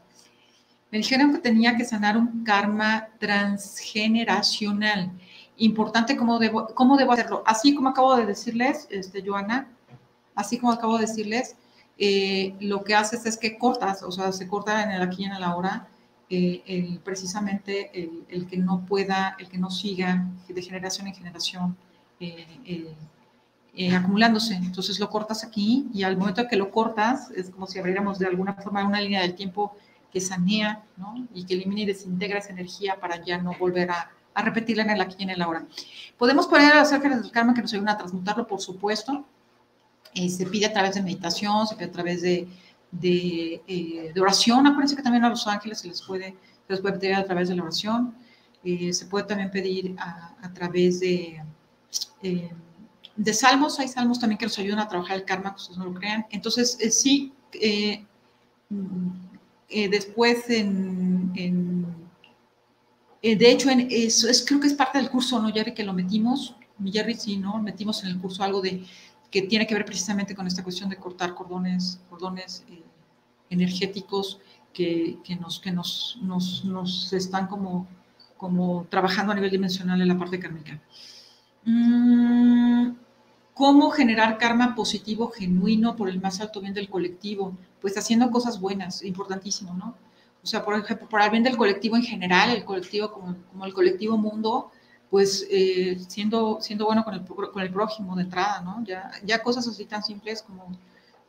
Me 0.90 0.98
dijeron 0.98 1.32
que 1.32 1.38
tenía 1.38 1.76
que 1.76 1.84
sanar 1.84 2.16
un 2.16 2.44
karma 2.44 3.08
transgeneracional. 3.18 5.10
Importante 5.56 6.16
cómo 6.16 6.38
debo, 6.38 6.66
cómo 6.74 6.96
debo 6.96 7.12
hacerlo. 7.12 7.42
Así 7.46 7.74
como 7.74 7.88
acabo 7.88 8.16
de 8.16 8.26
decirles, 8.26 8.88
este, 8.90 9.22
Joana, 9.24 9.68
así 10.34 10.58
como 10.58 10.72
acabo 10.72 10.98
de 10.98 11.06
decirles, 11.06 11.56
eh, 11.98 12.54
lo 12.60 12.82
que 12.82 12.94
haces 12.94 13.24
es 13.26 13.36
que 13.36 13.56
cortas, 13.56 14.02
o 14.02 14.10
sea, 14.10 14.32
se 14.32 14.48
corta 14.48 14.82
en 14.82 14.90
el 14.90 15.02
aquí 15.02 15.22
y 15.22 15.26
en 15.26 15.32
el 15.32 15.44
ahora, 15.44 15.88
eh, 16.28 16.62
el, 16.66 16.98
precisamente 17.00 17.90
el, 17.94 18.24
el, 18.28 18.46
que 18.46 18.56
no 18.56 18.84
pueda, 18.84 19.36
el 19.38 19.48
que 19.48 19.58
no 19.58 19.70
siga 19.70 20.26
de 20.48 20.62
generación 20.62 21.06
en 21.06 21.14
generación 21.14 21.76
eh, 23.76 23.92
acumulándose. 23.92 24.54
Entonces 24.54 25.00
lo 25.00 25.10
cortas 25.10 25.42
aquí 25.42 25.88
y 25.92 26.04
al 26.04 26.16
momento 26.16 26.46
que 26.46 26.54
lo 26.54 26.70
cortas 26.70 27.32
es 27.32 27.50
como 27.50 27.66
si 27.66 27.80
abriéramos 27.80 28.20
de 28.20 28.26
alguna 28.26 28.54
forma 28.54 28.84
una 28.84 29.00
línea 29.00 29.22
del 29.22 29.34
tiempo 29.34 29.76
que 30.12 30.20
sanea 30.20 30.84
¿no? 30.96 31.26
y 31.34 31.44
que 31.44 31.54
elimina 31.54 31.80
y 31.80 31.86
desintegra 31.86 32.38
esa 32.38 32.50
energía 32.50 33.00
para 33.00 33.24
ya 33.24 33.38
no 33.38 33.52
volver 33.58 33.90
a, 33.90 34.12
a 34.34 34.42
repetirla 34.42 34.82
en 34.82 34.90
el 34.90 35.00
aquí 35.00 35.16
y 35.18 35.22
en 35.22 35.30
el 35.30 35.42
ahora. 35.42 35.66
Podemos 36.18 36.46
poner 36.46 36.72
acerca 36.72 37.08
del 37.08 37.30
karma 37.30 37.54
que 37.54 37.62
nos 37.62 37.72
ayuda 37.72 37.92
a 37.92 37.98
transmutarlo, 37.98 38.46
por 38.46 38.60
supuesto, 38.60 39.24
eh, 40.14 40.28
se 40.28 40.46
pide 40.46 40.66
a 40.66 40.72
través 40.72 40.94
de 40.94 41.02
meditación, 41.02 41.66
se 41.66 41.74
pide 41.74 41.86
a 41.86 41.92
través 41.92 42.22
de, 42.22 42.46
eh, 43.02 44.12
de, 44.14 44.20
oración. 44.20 44.66
Acuérdense 44.66 44.94
que 44.94 45.02
también 45.02 45.24
a 45.24 45.28
los 45.28 45.46
ángeles 45.46 45.80
se 45.80 45.88
les 45.88 46.00
puede, 46.02 46.36
se 46.66 46.72
les 46.72 46.80
puede 46.80 46.98
pedir 46.98 47.16
a 47.16 47.24
través 47.24 47.48
de 47.48 47.56
la 47.56 47.62
oración. 47.62 48.14
Eh, 48.62 48.92
se 48.92 49.06
puede 49.06 49.26
también 49.26 49.50
pedir 49.50 49.96
a, 49.98 50.36
a 50.40 50.54
través 50.54 51.00
de, 51.00 51.42
de 52.22 53.34
salmos. 53.34 53.80
Hay 53.80 53.88
salmos 53.88 54.20
también 54.20 54.38
que 54.38 54.46
nos 54.46 54.58
ayudan 54.58 54.78
a 54.78 54.88
trabajar 54.88 55.16
el 55.16 55.24
karma, 55.24 55.50
que 55.50 55.56
ustedes 55.56 55.78
no 55.78 55.86
lo 55.86 55.94
crean. 55.94 56.26
Entonces, 56.30 56.78
sí, 56.94 57.32
mm, 58.70 59.08
después 59.90 60.48
en, 60.48 61.32
en 61.34 61.83
de 63.24 63.50
hecho, 63.50 63.70
eso 63.70 64.28
es, 64.28 64.44
creo 64.44 64.60
que 64.60 64.66
es 64.66 64.74
parte 64.74 64.98
del 64.98 65.08
curso, 65.08 65.40
¿no, 65.40 65.50
Jerry? 65.50 65.72
Que 65.72 65.82
lo 65.82 65.94
metimos, 65.94 66.56
Jerry, 66.84 67.14
sí, 67.14 67.38
¿no? 67.38 67.58
Metimos 67.58 68.02
en 68.04 68.10
el 68.10 68.18
curso 68.18 68.42
algo 68.44 68.60
de 68.60 68.84
que 69.30 69.42
tiene 69.42 69.66
que 69.66 69.74
ver 69.74 69.84
precisamente 69.84 70.34
con 70.34 70.46
esta 70.46 70.62
cuestión 70.62 70.90
de 70.90 70.96
cortar 70.96 71.34
cordones, 71.34 72.00
cordones 72.08 72.64
eh, 72.68 72.82
energéticos 73.50 74.38
que, 74.72 75.18
que, 75.24 75.36
nos, 75.36 75.58
que 75.58 75.72
nos, 75.72 76.18
nos, 76.20 76.64
nos, 76.64 77.12
están 77.12 77.46
como, 77.46 77.88
como 78.36 78.86
trabajando 78.90 79.32
a 79.32 79.34
nivel 79.34 79.50
dimensional 79.50 80.00
en 80.00 80.08
la 80.08 80.18
parte 80.18 80.38
kármica. 80.38 80.80
Mm, 81.64 82.90
¿Cómo 83.54 83.90
generar 83.90 84.36
karma 84.36 84.74
positivo, 84.74 85.30
genuino, 85.30 85.96
por 85.96 86.08
el 86.08 86.20
más 86.20 86.40
alto 86.40 86.60
bien 86.60 86.74
del 86.74 86.90
colectivo? 86.90 87.56
Pues 87.80 87.96
haciendo 87.96 88.30
cosas 88.30 88.60
buenas, 88.60 89.02
importantísimo, 89.02 89.72
¿no? 89.74 89.96
O 90.44 90.46
sea, 90.46 90.62
por 90.62 90.74
ejemplo, 90.78 91.08
para 91.08 91.24
el 91.24 91.30
bien 91.30 91.42
del 91.42 91.56
colectivo 91.56 91.96
en 91.96 92.02
general, 92.02 92.50
el 92.50 92.66
colectivo 92.66 93.10
como, 93.10 93.34
como 93.50 93.64
el 93.64 93.72
colectivo 93.72 94.18
mundo, 94.18 94.70
pues 95.08 95.46
eh, 95.50 95.98
siendo, 96.06 96.58
siendo 96.60 96.84
bueno 96.84 97.02
con 97.02 97.14
el, 97.14 97.24
con 97.24 97.62
el 97.62 97.72
prójimo 97.72 98.14
de 98.14 98.24
entrada, 98.24 98.60
¿no? 98.60 98.84
Ya, 98.84 99.10
ya 99.24 99.42
cosas 99.42 99.66
así 99.66 99.86
tan 99.86 100.02
simples 100.02 100.42
como, 100.42 100.78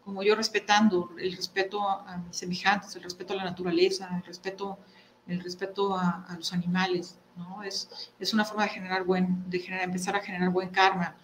como 0.03 0.21
yo 0.21 0.35
respetando, 0.35 1.11
el 1.17 1.33
respeto 1.33 1.87
a 1.87 2.17
mis 2.17 2.35
semejantes, 2.35 2.93
el 2.97 3.03
respeto 3.03 3.31
a 3.33 3.37
la 3.37 3.45
naturaleza, 3.45 4.09
el 4.17 4.23
respeto, 4.23 4.79
el 5.27 5.39
respeto 5.41 5.95
a, 5.95 6.25
a 6.27 6.35
los 6.35 6.51
animales, 6.51 7.17
¿no? 7.37 7.63
Es, 7.63 8.11
es 8.19 8.33
una 8.33 8.43
forma 8.43 8.63
de 8.63 8.69
generar 8.69 9.05
buen, 9.05 9.49
de 9.49 9.59
generar, 9.59 9.85
empezar 9.85 10.15
a 10.17 10.19
generar 10.19 10.49
buen 10.49 10.69
karma. 10.69 11.15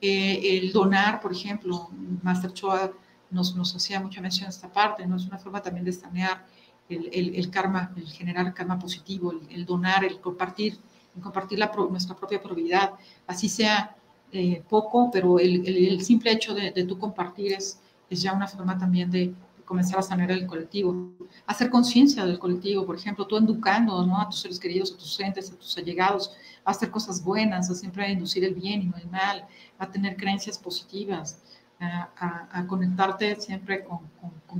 Eh, 0.00 0.56
el 0.56 0.72
donar, 0.72 1.20
por 1.20 1.32
ejemplo, 1.32 1.90
Master 2.22 2.52
Choa 2.52 2.92
nos, 3.28 3.56
nos 3.56 3.74
hacía 3.74 3.98
mucha 3.98 4.20
mención 4.20 4.46
a 4.46 4.50
esta 4.50 4.72
parte, 4.72 5.04
¿no? 5.04 5.16
Es 5.16 5.26
una 5.26 5.38
forma 5.38 5.60
también 5.60 5.84
de 5.84 5.90
estanear 5.90 6.46
el, 6.90 7.08
el, 7.12 7.34
el 7.34 7.50
karma, 7.50 7.92
el 7.96 8.06
generar 8.08 8.52
karma 8.52 8.78
positivo, 8.78 9.32
el, 9.32 9.40
el 9.50 9.64
donar, 9.64 10.04
el 10.04 10.20
compartir 10.20 10.78
en 11.14 11.22
compartir 11.22 11.58
la, 11.58 11.72
nuestra 11.90 12.16
propia 12.16 12.40
probidad, 12.42 12.92
así 13.26 13.48
sea 13.48 13.96
eh, 14.32 14.62
poco, 14.68 15.10
pero 15.10 15.38
el, 15.38 15.66
el, 15.66 15.88
el, 15.88 16.04
simple 16.04 16.32
hecho 16.32 16.54
de, 16.54 16.70
de 16.70 16.84
tú 16.84 16.98
compartir 16.98 17.52
es, 17.52 17.80
es, 18.08 18.22
ya 18.22 18.32
una 18.32 18.46
forma 18.46 18.78
también 18.78 19.10
de 19.10 19.34
comenzar 19.64 19.98
a 20.00 20.02
sanar 20.02 20.30
el 20.30 20.46
colectivo, 20.46 21.10
hacer 21.46 21.70
conciencia 21.70 22.24
del 22.24 22.38
colectivo, 22.38 22.84
por 22.84 22.96
ejemplo, 22.96 23.26
tú 23.26 23.36
educando 23.36 24.04
¿no? 24.04 24.20
a 24.20 24.28
tus 24.28 24.40
seres 24.40 24.58
queridos, 24.58 24.92
a 24.92 24.96
tus 24.96 25.20
entes, 25.20 25.50
a 25.52 25.56
tus 25.56 25.76
allegados, 25.78 26.32
a 26.64 26.72
hacer 26.72 26.90
cosas 26.90 27.22
buenas, 27.22 27.70
a 27.70 27.74
siempre 27.74 28.10
inducir 28.10 28.44
el 28.44 28.54
bien 28.54 28.82
y 28.82 28.86
no 28.86 28.96
el 28.96 29.08
mal, 29.08 29.46
a 29.78 29.88
tener 29.88 30.16
creencias 30.16 30.58
positivas, 30.58 31.40
a, 31.80 32.64
conectarte 32.66 33.40
siempre 33.40 33.84
con, 33.84 34.00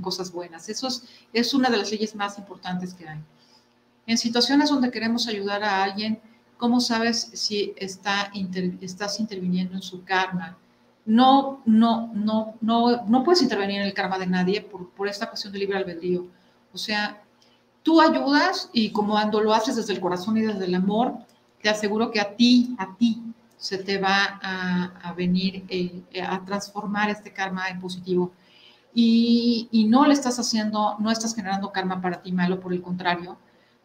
cosas 0.01 0.31
buenas. 0.31 0.67
Eso 0.69 0.87
es, 1.33 1.53
una 1.53 1.69
de 1.69 1.77
las 1.77 1.91
leyes 1.91 2.15
más 2.15 2.37
importantes 2.37 2.93
que 2.93 3.07
hay. 3.07 3.19
En 4.07 4.17
situaciones 4.17 4.69
donde 4.69 4.89
queremos 4.89 5.27
ayudar 5.27 5.63
a 5.63 5.83
alguien, 5.83 6.19
¿Cómo 6.61 6.79
sabes 6.79 7.31
si 7.33 7.73
está 7.75 8.31
estás 8.81 9.19
interviniendo 9.19 9.73
en 9.73 9.81
su 9.81 10.03
karma? 10.03 10.59
No, 11.07 11.59
no, 11.65 12.11
no, 12.13 12.53
no, 12.61 13.03
no 13.07 13.23
puedes 13.23 13.41
intervenir 13.41 13.81
en 13.81 13.87
el 13.87 13.95
karma 13.95 14.19
de 14.19 14.27
nadie 14.27 14.61
por, 14.61 15.07
esta 15.07 15.27
cuestión 15.27 15.51
de 15.51 15.57
libre 15.57 15.79
albedrío. 15.79 16.27
O 16.71 16.77
sea, 16.77 17.23
tú 17.81 17.99
ayudas 17.99 18.69
y 18.73 18.91
como 18.91 19.13
cuando 19.13 19.41
lo 19.41 19.55
haces 19.55 19.75
desde 19.75 19.93
el 19.93 19.99
corazón 19.99 20.37
y 20.37 20.41
desde 20.41 20.65
el 20.65 20.75
amor, 20.75 21.15
te 21.63 21.67
aseguro 21.67 22.11
que 22.11 22.21
a 22.21 22.35
ti, 22.35 22.75
a 22.77 22.95
ti, 22.95 23.23
se 23.61 23.77
te 23.77 23.99
va 23.99 24.39
a, 24.41 25.13
venir 25.13 25.65
eh, 25.69 26.03
a 26.27 26.43
transformar 26.43 27.11
este 27.11 27.31
karma 27.31 27.69
en 27.69 27.79
positivo. 27.79 28.31
Y, 28.91 29.69
y, 29.71 29.85
no 29.85 30.07
le 30.07 30.13
estás 30.13 30.39
haciendo, 30.39 30.95
no 30.99 31.11
estás 31.11 31.35
generando 31.35 31.71
karma 31.71 32.01
para 32.01 32.23
ti 32.23 32.31
malo, 32.31 32.59
por 32.59 32.73
el 32.73 32.81
contrario, 32.81 33.37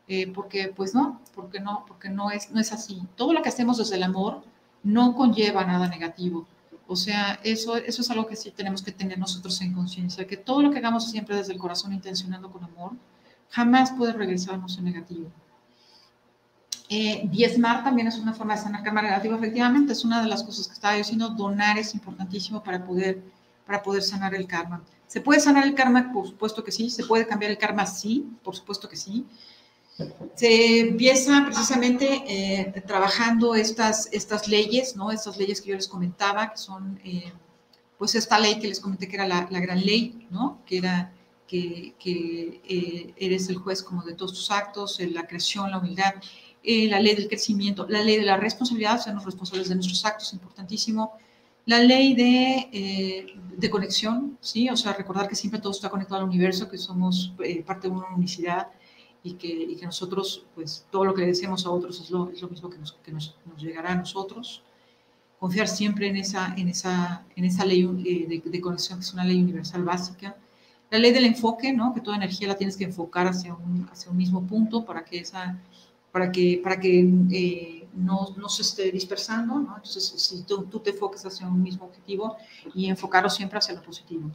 eh, 0.08 0.32
porque 0.32 0.72
pues 0.74 0.94
no, 0.94 1.20
porque 1.34 1.60
no, 1.60 1.84
porque 1.86 2.08
no 2.08 2.30
es, 2.30 2.50
no 2.50 2.58
es 2.58 2.72
así. 2.72 3.02
Todo 3.16 3.34
lo 3.34 3.42
que 3.42 3.50
hacemos 3.50 3.76
desde 3.76 3.96
el 3.96 4.04
amor 4.04 4.42
no 4.82 5.14
conlleva 5.14 5.64
nada 5.66 5.88
negativo. 5.88 6.46
O 6.88 6.96
sea, 6.96 7.38
eso, 7.44 7.76
eso 7.76 8.00
es 8.00 8.10
algo 8.10 8.26
que 8.26 8.36
sí 8.36 8.52
tenemos 8.52 8.80
que 8.82 8.92
tener 8.92 9.18
nosotros 9.18 9.60
en 9.60 9.74
conciencia, 9.74 10.26
que 10.26 10.38
todo 10.38 10.62
lo 10.62 10.70
que 10.70 10.78
hagamos 10.78 11.10
siempre 11.10 11.36
desde 11.36 11.52
el 11.52 11.58
corazón 11.58 11.92
intencionando 11.92 12.50
con 12.50 12.64
amor, 12.64 12.92
jamás 13.50 13.92
puede 13.92 14.14
regresarnos 14.14 14.78
en 14.78 14.84
negativo. 14.84 15.30
Eh, 16.88 17.22
diezmar 17.30 17.82
también 17.82 18.06
es 18.06 18.18
una 18.18 18.32
forma 18.32 18.54
de 18.54 18.62
sanar 18.62 18.82
karma 18.84 19.02
negativo, 19.02 19.34
efectivamente, 19.34 19.92
es 19.92 20.04
una 20.04 20.22
de 20.22 20.28
las 20.28 20.44
cosas 20.44 20.68
que 20.68 20.74
estaba 20.74 20.94
diciendo, 20.94 21.30
donar 21.30 21.78
es 21.78 21.94
importantísimo 21.94 22.62
para 22.62 22.84
poder, 22.84 23.22
para 23.66 23.82
poder 23.82 24.02
sanar 24.02 24.34
el 24.34 24.46
karma. 24.46 24.84
¿Se 25.06 25.20
puede 25.20 25.40
sanar 25.40 25.66
el 25.66 25.74
karma? 25.74 26.12
Por 26.12 26.26
supuesto 26.26 26.64
que 26.64 26.72
sí. 26.72 26.90
¿Se 26.90 27.04
puede 27.04 27.26
cambiar 27.26 27.50
el 27.50 27.58
karma? 27.58 27.86
Sí, 27.86 28.26
por 28.42 28.56
supuesto 28.56 28.88
que 28.88 28.96
sí. 28.96 29.24
Se 30.34 30.80
empieza 30.80 31.42
precisamente 31.46 32.22
eh, 32.26 32.82
trabajando 32.86 33.54
estas, 33.54 34.08
estas 34.12 34.46
leyes, 34.46 34.94
¿no? 34.94 35.10
Estas 35.10 35.38
leyes 35.38 35.60
que 35.60 35.70
yo 35.70 35.76
les 35.76 35.88
comentaba, 35.88 36.50
que 36.50 36.58
son, 36.58 37.00
eh, 37.02 37.32
pues 37.96 38.14
esta 38.14 38.38
ley 38.38 38.58
que 38.58 38.68
les 38.68 38.78
comenté 38.78 39.08
que 39.08 39.16
era 39.16 39.26
la, 39.26 39.44
gran 39.48 39.84
ley, 39.84 40.26
¿no? 40.30 40.58
Que 40.66 40.78
era 40.78 41.12
que, 41.46 41.94
eres 43.16 43.48
el 43.48 43.56
juez 43.56 43.82
como 43.82 44.02
de 44.02 44.14
todos 44.14 44.34
tus 44.34 44.50
actos, 44.50 45.00
la 45.00 45.26
creación, 45.26 45.70
la 45.70 45.78
humildad, 45.78 46.14
la 46.66 47.00
ley 47.00 47.14
del 47.14 47.28
crecimiento, 47.28 47.86
la 47.88 48.02
ley 48.02 48.16
de 48.16 48.24
la 48.24 48.36
responsabilidad, 48.36 49.00
sernos 49.00 49.24
responsables 49.24 49.68
de 49.68 49.76
nuestros 49.76 50.04
actos, 50.04 50.32
importantísimo, 50.32 51.12
la 51.64 51.78
ley 51.80 52.14
de, 52.14 53.26
de, 53.56 53.70
conexión, 53.70 54.38
¿sí? 54.40 54.68
O 54.68 54.76
sea, 54.76 54.92
recordar 54.92 55.28
que 55.28 55.34
siempre 55.34 55.60
todo 55.60 55.72
está 55.72 55.90
conectado 55.90 56.20
al 56.20 56.28
universo, 56.28 56.68
que 56.68 56.78
somos 56.78 57.32
parte 57.64 57.88
de 57.88 57.94
una 57.94 58.08
unicidad, 58.14 58.68
y 59.26 59.34
que, 59.34 59.76
que, 59.76 59.84
nosotros, 59.84 60.46
pues 60.54 60.86
todo 60.90 61.04
lo 61.04 61.12
que 61.12 61.22
le 61.22 61.28
decimos 61.28 61.66
a 61.66 61.70
otros 61.70 62.00
es 62.00 62.10
lo, 62.10 62.30
es 62.30 62.40
lo 62.40 62.48
mismo 62.48 62.70
que, 62.70 62.78
nos, 62.78 62.92
que 62.92 63.10
nos, 63.10 63.36
nos, 63.44 63.60
llegará 63.60 63.92
a 63.92 63.96
nosotros. 63.96 64.62
Confiar 65.40 65.66
siempre 65.66 66.06
en 66.08 66.16
esa, 66.16 66.54
en 66.56 66.68
esa, 66.68 67.24
en 67.34 67.44
esa 67.44 67.64
ley 67.64 67.82
eh, 67.82 68.26
de, 68.28 68.50
de, 68.50 68.60
conexión, 68.60 69.00
que 69.00 69.04
es 69.04 69.12
una 69.12 69.24
ley 69.24 69.42
universal 69.42 69.82
básica. 69.82 70.36
La 70.90 70.98
ley 70.98 71.10
del 71.10 71.24
enfoque, 71.24 71.72
¿no? 71.72 71.92
que 71.92 72.00
toda 72.00 72.16
energía 72.16 72.46
la 72.46 72.56
tienes 72.56 72.76
que 72.76 72.84
enfocar 72.84 73.26
hacia 73.26 73.52
un, 73.52 73.88
hacia 73.90 74.12
un 74.12 74.16
mismo 74.16 74.46
punto 74.46 74.84
para 74.84 75.04
que, 75.04 75.18
esa, 75.18 75.58
para 76.16 76.32
que, 76.32 76.58
para 76.64 76.80
que 76.80 77.06
eh, 77.30 77.86
no, 77.94 78.34
no, 78.38 78.48
se 78.48 78.62
esté 78.62 78.90
dispersando. 78.90 79.56
¿no? 79.56 79.76
Entonces, 79.76 80.14
si 80.16 80.44
tú, 80.44 80.64
tú 80.64 80.80
te 80.80 80.92
enfoques 80.92 81.26
hacia 81.26 81.46
un 81.46 81.62
mismo 81.62 81.84
objetivo 81.84 82.38
y 82.74 82.86
enfocarlo 82.86 83.28
siempre 83.28 83.58
hacia 83.58 83.74
lo 83.74 83.82
positivo. 83.82 84.30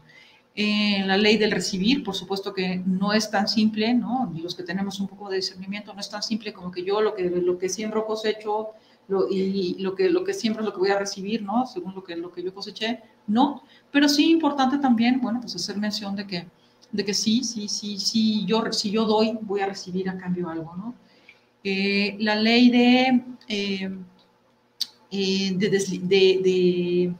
Eh, 0.54 1.02
la 1.08 1.18
ley 1.18 1.38
del 1.38 1.50
recibir, 1.50 2.04
por 2.04 2.14
supuesto 2.14 2.54
que 2.54 2.84
no 2.86 3.14
es 3.14 3.32
tan 3.32 3.48
simple, 3.48 3.96
¿no? 3.96 4.32
Y 4.36 4.42
los 4.42 4.54
que 4.54 4.62
tenemos 4.62 5.00
un 5.00 5.08
poco 5.08 5.28
de 5.28 5.38
discernimiento, 5.38 5.92
no 5.92 6.00
es 6.00 6.08
tan 6.12 6.22
simple 6.22 6.54
como 6.54 6.70
que 6.70 6.84
yo 6.84 7.02
lo 7.02 7.16
que, 7.16 7.24
lo 7.24 7.58
que 7.58 7.68
siembro 7.68 8.06
cosecho 8.06 8.68
lo, 9.08 9.28
y 9.28 9.74
lo 9.80 9.96
que, 9.96 10.12
lo 10.12 10.24
que 10.24 10.36
siembro 10.36 10.62
es 10.62 10.68
lo 10.68 10.74
que 10.74 10.82
voy 10.82 10.92
a 10.92 11.00
recibir, 11.00 11.42
¿no? 11.42 11.66
Según 11.66 11.96
lo 11.96 12.04
que, 12.04 12.16
lo 12.16 12.32
que 12.32 12.44
yo 12.44 12.54
coseché, 12.54 13.02
no. 13.26 13.64
Pero 13.90 14.08
sí 14.08 14.30
importante 14.30 14.78
también, 14.78 15.20
bueno, 15.20 15.42
pues 15.42 15.56
hacer 15.56 15.78
mención 15.78 16.16
de 16.16 16.28
que, 16.28 16.48
de 16.92 17.04
que 17.04 17.16
sí, 17.16 17.44
sí, 17.44 17.68
sí, 17.68 17.98
sí, 17.98 18.46
yo, 18.46 18.72
si 18.72 18.92
yo 18.92 19.06
doy, 19.06 19.36
voy 19.42 19.62
a 19.62 19.66
recibir 19.66 20.08
a 20.10 20.18
cambio 20.20 20.48
algo, 20.48 20.76
¿no? 20.76 20.94
Eh, 21.64 22.18
la 22.20 22.36
ley 22.36 22.70
de, 22.70 23.24
eh, 23.48 23.90
eh 25.12 25.52
de, 25.56 25.70
de, 25.70 27.16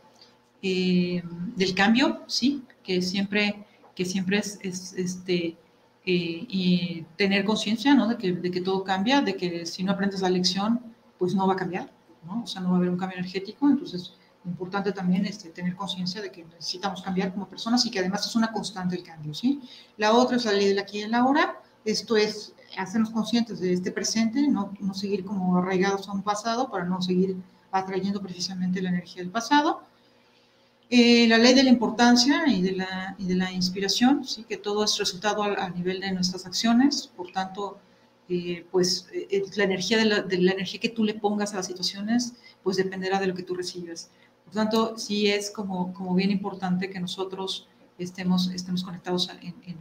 de 0.62 1.24
del 1.56 1.76
cambio, 1.76 2.24
sí, 2.28 2.64
que 2.84 3.02
siempre, 3.02 3.66
que 3.96 4.06
siempre 4.06 4.38
es, 4.40 4.94
este, 4.94 5.58
eh, 6.06 7.06
tener 7.18 7.46
conciencia 7.46 7.94
¿no? 7.94 8.08
de, 8.08 8.18
que, 8.18 8.34
de 8.34 8.52
que 8.52 8.62
todo 8.62 8.84
cambia, 8.84 9.22
de 9.22 9.36
que 9.36 9.66
si 9.66 9.84
no 9.84 9.92
aprendes 9.92 10.22
la 10.22 10.30
lección, 10.30 10.80
pues 11.20 11.36
no 11.36 11.46
va 11.48 11.54
a 11.54 11.58
cambiar, 11.58 11.92
¿no? 12.26 12.44
o 12.44 12.48
sea, 12.48 12.62
no 12.62 12.70
va 12.70 12.76
a 12.76 12.78
haber 12.78 12.90
un 12.90 12.98
cambio 12.98 13.20
energético, 13.20 13.70
entonces 13.70 14.14
importante 14.46 14.92
también 14.92 15.26
este, 15.26 15.50
tener 15.50 15.76
conciencia 15.76 16.20
de 16.20 16.32
que 16.32 16.44
necesitamos 16.44 17.04
cambiar 17.04 17.32
como 17.32 17.48
personas 17.48 17.86
y 17.86 17.92
que 17.92 18.00
además 18.00 18.26
es 18.26 18.36
una 18.36 18.52
constante 18.52 18.96
el 18.96 19.04
cambio, 19.04 19.36
¿sí? 19.36 19.62
La 19.98 20.14
otra 20.14 20.38
es 20.38 20.46
la 20.46 20.54
ley 20.54 20.70
del 20.70 20.80
aquí 20.80 21.00
y 21.00 21.02
el 21.04 21.14
ahora, 21.14 21.62
esto 21.86 22.18
es 22.18 22.56
hacernos 22.78 23.12
conscientes 23.12 23.60
de 23.60 23.74
este 23.74 23.92
presente, 23.92 24.48
no, 24.48 24.74
no 24.80 24.94
seguir 24.94 25.24
como 25.26 25.58
arraigados 25.58 26.08
a 26.08 26.12
un 26.12 26.24
pasado 26.24 26.70
para 26.70 26.86
no 26.86 27.02
seguir 27.02 27.36
atrayendo 27.72 28.22
precisamente 28.22 28.82
la 28.82 28.90
energía 28.90 29.22
del 29.22 29.32
pasado. 29.32 29.82
Eh, 30.90 31.26
la 31.30 31.38
ley 31.38 31.54
de 31.54 31.64
la 31.64 31.70
importancia 31.70 32.44
y 32.48 32.62
de 32.62 32.74
la, 32.74 33.16
de 33.18 33.36
la 33.36 33.50
inspiración, 33.52 34.26
¿sí? 34.26 34.44
que 34.44 34.58
todo 34.58 34.84
es 34.84 34.98
resultado 34.98 35.42
a, 35.42 35.70
nivel 35.70 36.02
de 36.02 36.12
nuestras 36.12 36.46
acciones, 36.46 37.08
por 37.16 37.32
tanto, 37.32 37.80
eh, 38.28 38.66
pues 38.72 39.08
eh, 39.14 39.42
la 39.56 39.64
energía 39.64 39.98
de 39.98 40.06
la, 40.06 40.22
de 40.22 40.38
la, 40.40 40.52
energía 40.52 40.82
que 40.82 40.90
tú 40.90 41.06
le 41.06 41.14
pongas 41.14 41.54
a 41.54 41.58
las 41.58 41.68
situaciones, 41.68 42.34
pues 42.62 42.76
dependerá 42.76 43.22
de 43.22 43.28
lo 43.28 43.36
que 43.36 43.44
tú 43.44 43.56
recibes. 43.56 44.12
Por 44.44 44.54
tanto, 44.54 44.98
sí 44.98 45.30
es 45.30 45.50
como, 45.50 45.94
como 45.94 46.14
bien 46.14 46.30
importante 46.30 46.90
que 46.90 47.00
nosotros 47.00 47.70
estemos, 47.98 48.52
estemos 48.52 48.84
conectados 48.84 49.30
en, 49.42 49.56
en 49.66 49.78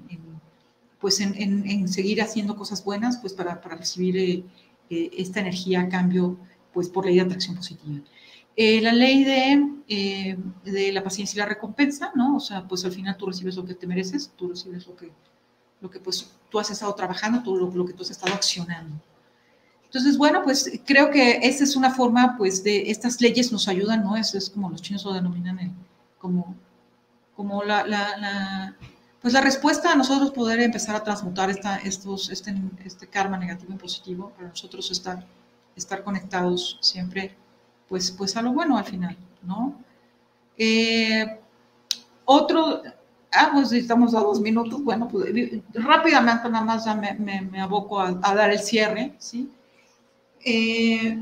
pues 1.01 1.20
en, 1.20 1.34
en, 1.36 1.88
seguir 1.88 2.20
haciendo 2.22 2.57
cosas 2.57 2.84
buenas, 2.84 3.18
pues 3.18 3.32
para, 3.32 3.61
para 3.61 3.76
recibir 3.76 4.44
esta 4.88 5.40
energía 5.40 5.80
a 5.80 5.88
cambio, 5.88 6.36
pues 6.72 6.88
por 6.88 7.07
ley 7.07 7.16
de 7.16 7.22
atracción 7.22 7.57
positiva. 7.57 8.01
Eh, 8.57 8.80
la 8.80 8.92
ley 8.92 9.24
de, 9.24 9.68
eh, 9.88 10.36
de, 10.64 10.92
la 10.92 11.03
paciencia 11.03 11.36
y 11.36 11.38
la 11.38 11.46
recompensa, 11.46 12.12
¿no? 12.14 12.36
O 12.36 12.40
sea, 12.40 12.66
pues 12.66 12.84
al 12.84 12.92
final 12.92 13.16
tú 13.16 13.26
recibes 13.26 13.57
lo 13.57 13.64
que 13.64 13.74
te 13.74 13.86
mereces, 13.86 14.32
tú 14.36 14.48
recibes 14.48 14.86
lo 14.86 14.96
que, 14.96 15.11
lo 15.80 15.90
que 15.90 16.01
pues 16.01 16.30
tú 16.51 16.59
has 16.59 16.70
estado 16.70 16.94
trabajando, 16.94 17.42
tú, 17.42 17.57
lo, 17.57 17.70
lo 17.70 17.86
que 17.86 17.94
tú 17.94 18.03
has 18.03 18.11
estado 18.11 18.34
accionando. 18.34 19.01
Entonces, 19.84 20.18
bueno, 20.18 20.42
pues 20.44 20.80
creo 20.84 21.11
que 21.11 21.38
esa 21.42 21.64
es 21.64 21.74
una 21.74 21.92
forma, 21.92 22.36
pues, 22.36 22.62
de 22.62 22.90
estas 22.90 23.20
leyes 23.20 23.51
nos 23.51 23.66
ayudan, 23.66 24.05
¿no? 24.05 24.16
Eso 24.16 24.38
es 24.38 24.51
como 24.51 24.70
los 24.70 24.82
chinos 24.82 25.05
lo 25.05 25.12
denominan 25.12 25.59
el, 25.59 25.72
como, 26.18 26.55
como 27.34 27.64
la, 27.64 27.84
la, 27.86 28.16
la, 28.18 28.76
pues 29.21 29.35
la 29.35 29.41
respuesta 29.41 29.93
a 29.93 29.97
nosotros 29.97 30.31
poder 30.31 30.61
empezar 30.61 30.97
a 30.97 31.05
transmutar 31.05 31.51
esta, 31.51 31.77
estos, 31.79 32.31
este, 32.31 32.55
este 32.85 33.07
karma 33.07 33.37
negativo 33.37 33.73
en 33.73 33.79
positivo, 33.79 34.31
para 34.37 34.49
nosotros 34.49 34.91
estar, 34.91 35.27
estar 35.77 36.03
conectados 36.03 36.79
siempre 36.81 37.35
pues, 37.89 38.11
pues 38.12 38.37
a 38.37 38.43
lo 38.43 38.53
bueno 38.53 38.79
al 38.79 38.85
final, 38.85 39.16
¿no? 39.43 39.75
Eh, 40.57 41.39
otro, 42.25 42.83
ah, 43.33 43.51
pues 43.53 43.73
estamos 43.73 44.14
a 44.14 44.21
dos 44.21 44.41
minutos, 44.41 44.83
bueno, 44.85 45.09
pues 45.09 45.33
rápidamente 45.75 46.49
nada 46.49 46.64
más 46.64 46.85
ya 46.85 46.95
me, 46.95 47.14
me, 47.14 47.61
aboco 47.61 48.01
a, 48.01 48.12
dar 48.12 48.51
el 48.51 48.61
cierre, 48.61 49.14
¿sí? 49.18 49.51
Eh, 50.45 51.21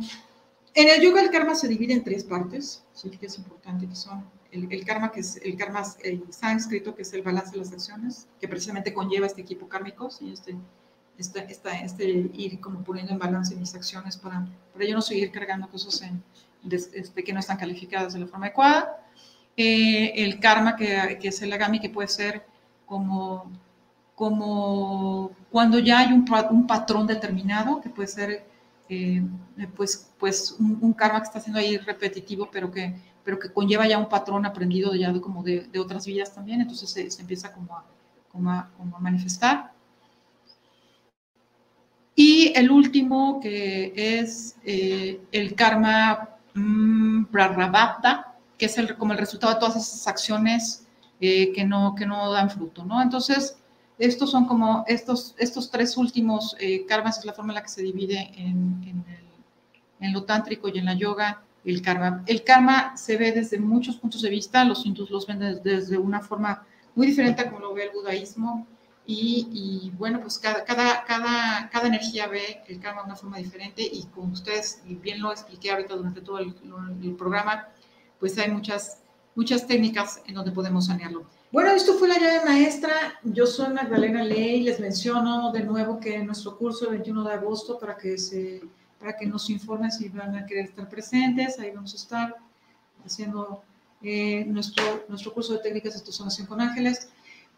en 0.74 0.88
el 0.88 1.01
yoga 1.01 1.22
el 1.22 1.30
karma 1.30 1.55
se 1.55 1.68
divide 1.68 1.94
en 1.94 2.05
tres 2.05 2.22
partes, 2.22 2.84
sí 2.92 3.09
que 3.11 3.26
es 3.26 3.38
importante, 3.38 3.88
que 3.88 3.96
son 3.96 4.22
el, 4.51 4.84
karma, 4.84 5.12
que 5.12 5.20
es 5.20 5.36
el 5.42 5.57
karma 5.57 5.84
sánscrito, 6.30 6.94
que 6.94 7.03
es 7.03 7.12
el 7.12 7.22
balance 7.22 7.53
de 7.53 7.59
las 7.59 7.72
acciones, 7.72 8.26
que 8.40 8.49
precisamente 8.49 8.94
conlleva 8.94 9.26
este 9.26 9.42
equipo 9.42 9.68
kármico, 9.68 10.11
¿sí? 10.11 10.32
este, 10.32 10.57
este, 11.18 11.84
este, 11.84 12.05
ir 12.32 12.61
como 12.61 12.82
poniendo 12.82 13.12
en 13.12 13.18
balance 13.18 13.55
mis 13.57 13.74
acciones 13.74 14.16
para, 14.16 14.46
para 14.72 14.84
yo 14.84 14.94
no 14.94 15.03
seguir 15.03 15.30
cargando 15.32 15.68
cosas 15.68 16.01
en, 16.03 16.22
este, 16.70 17.24
que 17.24 17.32
no 17.32 17.40
están 17.40 17.57
calificadas 17.57 18.14
de 18.14 18.20
la 18.20 18.26
forma 18.26 18.46
adecuada. 18.46 19.05
Eh, 19.57 20.12
el 20.22 20.38
karma, 20.38 20.76
que, 20.76 21.18
que, 21.20 21.28
es 21.28 21.42
el 21.42 21.53
agami, 21.53 21.80
que 21.80 21.90
puede 21.90 22.09
ser 22.09 22.46
como, 22.86 23.51
como 24.14 25.32
cuando 25.51 25.78
ya 25.78 25.99
hay 25.99 26.12
un, 26.12 26.24
un 26.51 26.66
patrón 26.66 27.07
determinado, 27.07 27.80
que 27.80 27.90
puede 27.90 28.09
ser 28.09 28.46
eh, 28.88 29.22
pues, 29.76 30.11
pues 30.18 30.57
un, 30.59 30.92
karma 30.92 31.20
que 31.20 31.26
está 31.26 31.40
siendo 31.40 31.59
ahí 31.59 31.76
repetitivo, 31.76 32.49
pero 32.51 32.70
que, 32.70 32.94
pero 33.28 33.38
que 33.38 33.52
conlleva 33.52 33.86
ya 33.86 33.98
un 33.98 34.08
patrón 34.08 34.46
aprendido 34.46 34.94
ya 34.94 35.12
de, 35.12 35.20
como 35.20 35.42
de, 35.42 35.66
de 35.70 35.78
otras 35.78 36.06
vidas 36.06 36.34
también, 36.34 36.62
entonces 36.62 36.88
se, 36.88 37.10
se 37.10 37.20
empieza 37.20 37.52
como 37.52 37.76
a, 37.76 37.84
como, 38.32 38.50
a, 38.50 38.70
como 38.78 38.96
a 38.96 39.00
manifestar. 39.00 39.72
Y 42.14 42.52
el 42.56 42.70
último, 42.70 43.38
que 43.40 43.92
es 43.94 44.56
eh, 44.64 45.20
el 45.30 45.54
karma 45.54 46.38
Mm, 46.58 47.26
prarabhata, 47.26 48.34
que 48.56 48.66
es 48.66 48.78
el, 48.78 48.96
como 48.96 49.12
el 49.12 49.18
resultado 49.18 49.54
de 49.54 49.60
todas 49.60 49.76
esas 49.76 50.08
acciones 50.08 50.86
eh, 51.20 51.52
que, 51.52 51.64
no, 51.64 51.94
que 51.94 52.04
no 52.04 52.32
dan 52.32 52.50
fruto, 52.50 52.84
¿no? 52.84 53.00
Entonces, 53.00 53.56
estos 53.98 54.30
son 54.30 54.46
como 54.46 54.84
estos, 54.88 55.34
estos 55.38 55.70
tres 55.70 55.96
últimos 55.96 56.56
eh, 56.58 56.84
karmas, 56.86 57.18
es 57.18 57.24
la 57.24 57.32
forma 57.32 57.52
en 57.52 57.56
la 57.56 57.62
que 57.62 57.68
se 57.68 57.82
divide 57.82 58.32
en, 58.36 58.82
en, 58.82 59.04
el, 59.08 59.24
en, 60.00 60.12
lo 60.12 60.24
tántrico 60.24 60.68
y 60.68 60.78
en 60.78 60.86
la 60.86 60.94
yoga 60.94 61.42
el 61.64 61.82
karma. 61.82 62.22
El 62.26 62.44
karma 62.44 62.96
se 62.96 63.16
ve 63.16 63.32
desde 63.32 63.59
muchos 63.59 63.96
puntos 63.96 64.22
de 64.22 64.30
vista, 64.30 64.64
los 64.64 64.84
hindús 64.86 65.11
los 65.11 65.26
ven 65.26 65.61
desde, 65.62 65.98
una 65.98 66.20
forma 66.20 66.66
muy 66.94 67.06
diferente 67.06 67.42
a 67.42 67.50
como 67.50 67.61
lo 67.61 67.74
ve 67.74 67.84
el 67.84 67.90
budaísmo, 67.90 68.66
y, 69.11 69.90
bueno, 69.96 70.20
pues 70.20 70.38
cada, 70.38 70.64
cada, 70.64 71.02
cada, 71.04 71.70
cada, 71.70 71.88
energía 71.88 72.26
ve 72.26 72.61
el 72.68 72.78
karma 72.78 73.00
de 73.00 73.06
una 73.06 73.16
forma 73.16 73.38
diferente 73.38 73.80
y 73.82 74.04
como 74.14 74.34
ustedes 74.34 74.82
bien 74.84 75.22
lo 75.22 75.32
expliqué 75.32 75.70
ahorita 75.70 75.96
durante 75.96 76.20
todo 76.20 76.38
el, 76.40 76.52
programa, 77.16 77.68
pues 78.20 78.36
hay 78.36 78.50
muchas, 78.50 78.98
muchas 79.34 79.66
técnicas 79.66 80.20
en 80.26 80.34
donde 80.34 80.52
podemos 80.52 80.88
sanearlo. 80.88 81.24
Bueno, 81.50 81.70
esto 81.70 81.94
fue 81.94 82.09
la 82.09 82.18
llave 82.18 82.44
maestra. 82.44 83.18
Yo 83.22 83.46
soy 83.46 83.72
Magdalena 83.72 84.22
Ley. 84.22 84.62
Les 84.62 84.78
menciono 84.78 85.52
de 85.52 85.64
nuevo 85.64 85.98
que 85.98 86.18
nuestro 86.18 86.59
curso 86.59 86.84
el 86.84 86.96
21 86.96 87.24
de 87.24 87.32
agosto 87.32 87.78
para 87.78 87.96
que 87.96 88.18
se 88.18 88.61
para 88.99 89.16
que 89.16 89.26
nos 89.26 89.49
informen 89.51 89.90
si 89.90 90.09
van 90.09 90.36
a 90.36 90.46
querer 90.46 90.64
estar 90.66 90.88
presentes. 90.88 91.59
Ahí 91.59 91.70
vamos 91.70 91.92
a 91.94 91.96
estar 91.96 92.36
haciendo 93.05 93.62
eh, 94.03 94.44
nuestro, 94.46 95.05
nuestro 95.09 95.32
curso 95.32 95.55
de 95.55 95.61
técnicas 95.61 96.05
de 96.05 96.12
sanación 96.12 96.46
con 96.46 96.61
ángeles. 96.61 97.09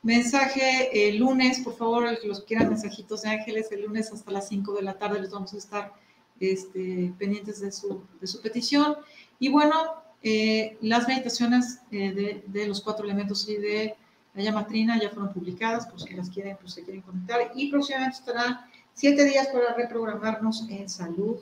Mensaje 0.03 1.09
el 1.09 1.19
lunes, 1.19 1.61
por 1.61 1.77
favor, 1.77 2.09
los 2.25 2.41
que 2.41 2.47
quieran 2.47 2.71
mensajitos 2.71 3.23
de 3.23 3.31
ángeles, 3.31 3.71
el 3.71 3.83
lunes 3.83 4.11
hasta 4.13 4.31
las 4.31 4.49
5 4.49 4.75
de 4.75 4.83
la 4.83 4.95
tarde 4.95 5.21
les 5.21 5.31
vamos 5.31 5.53
a 5.53 5.59
estar 5.59 5.93
este, 6.41 7.13
pendientes 7.19 7.61
de 7.61 7.71
su, 7.71 8.03
de 8.19 8.27
su, 8.27 8.41
petición. 8.41 8.97
Y 9.39 9.51
bueno, 9.51 9.75
eh, 10.23 10.79
las 10.81 11.07
meditaciones 11.07 11.81
eh, 11.91 12.13
de, 12.13 12.45
de, 12.47 12.67
los 12.67 12.81
cuatro 12.81 13.05
elementos 13.05 13.47
y 13.49 13.57
de 13.57 13.95
la 14.35 14.43
llama 14.43 14.67
trina 14.67 14.99
ya 14.99 15.11
fueron 15.11 15.35
publicadas, 15.35 15.87
por 15.87 16.01
si 16.01 16.15
las 16.15 16.31
quieren, 16.31 16.57
pues 16.59 16.73
se 16.73 16.83
quieren 16.83 17.03
conectar. 17.03 17.53
Y 17.55 17.71
próximamente 17.71 18.17
estará 18.17 18.71
siete 19.01 19.25
días 19.25 19.49
para 19.49 19.73
reprogramarnos 19.73 20.69
en 20.69 20.87
salud, 20.87 21.39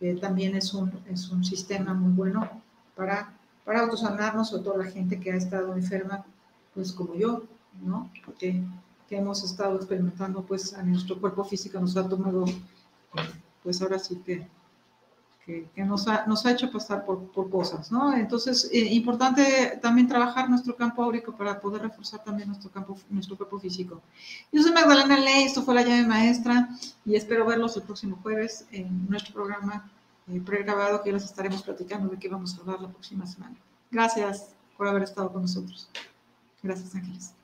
que 0.00 0.14
también 0.14 0.56
es 0.56 0.74
un, 0.74 0.90
es 1.08 1.30
un 1.30 1.44
sistema 1.44 1.94
muy 1.94 2.12
bueno 2.12 2.60
para, 2.96 3.32
para 3.64 3.82
autosanarnos, 3.82 4.48
sobre 4.48 4.64
todo 4.64 4.78
la 4.78 4.90
gente 4.90 5.20
que 5.20 5.30
ha 5.30 5.36
estado 5.36 5.76
enferma, 5.76 6.24
pues 6.74 6.90
como 6.90 7.14
yo, 7.14 7.44
¿no? 7.80 8.10
Que, 8.36 8.64
que 9.08 9.16
hemos 9.16 9.44
estado 9.44 9.76
experimentando, 9.76 10.42
pues 10.42 10.74
a 10.74 10.82
nuestro 10.82 11.20
cuerpo 11.20 11.44
físico 11.44 11.78
nos 11.78 11.96
ha 11.96 12.08
tomado, 12.08 12.46
pues 13.62 13.80
ahora 13.80 14.00
sí 14.00 14.20
que 15.44 15.68
que, 15.74 15.84
nos, 15.84 16.06
ha, 16.08 16.26
nos, 16.26 16.46
ha, 16.46 16.52
hecho 16.52 16.70
pasar 16.70 17.04
por, 17.04 17.30
por 17.32 17.50
cosas, 17.50 17.90
¿no? 17.90 18.14
Entonces, 18.14 18.70
eh, 18.72 18.78
importante 18.78 19.78
también 19.82 20.06
trabajar 20.06 20.48
nuestro 20.48 20.76
campo 20.76 21.02
áurico 21.02 21.32
para 21.32 21.60
poder 21.60 21.82
reforzar 21.82 22.22
también 22.22 22.48
nuestro 22.48 22.70
campo, 22.70 22.96
nuestro 23.10 23.36
cuerpo 23.36 23.58
físico. 23.58 24.00
Yo 24.52 24.62
soy 24.62 24.72
Magdalena 24.72 25.18
Ley, 25.18 25.44
esto 25.44 25.62
fue 25.62 25.74
la 25.74 25.82
llave 25.82 26.06
maestra 26.06 26.68
y 27.04 27.16
espero 27.16 27.44
verlos 27.44 27.76
el 27.76 27.82
próximo 27.82 28.18
jueves 28.22 28.66
en 28.70 29.08
nuestro 29.08 29.34
programa 29.34 29.90
eh, 30.28 30.40
pregrabado 30.40 31.02
que 31.02 31.12
les 31.12 31.24
estaremos 31.24 31.62
platicando 31.62 32.08
de 32.08 32.18
qué 32.18 32.28
vamos 32.28 32.56
a 32.56 32.60
hablar 32.60 32.80
la 32.80 32.88
próxima 32.88 33.26
semana. 33.26 33.56
Gracias 33.90 34.54
por 34.76 34.86
haber 34.86 35.02
estado 35.02 35.32
con 35.32 35.42
nosotros. 35.42 35.88
Gracias, 36.62 36.94
Ángeles. 36.94 37.34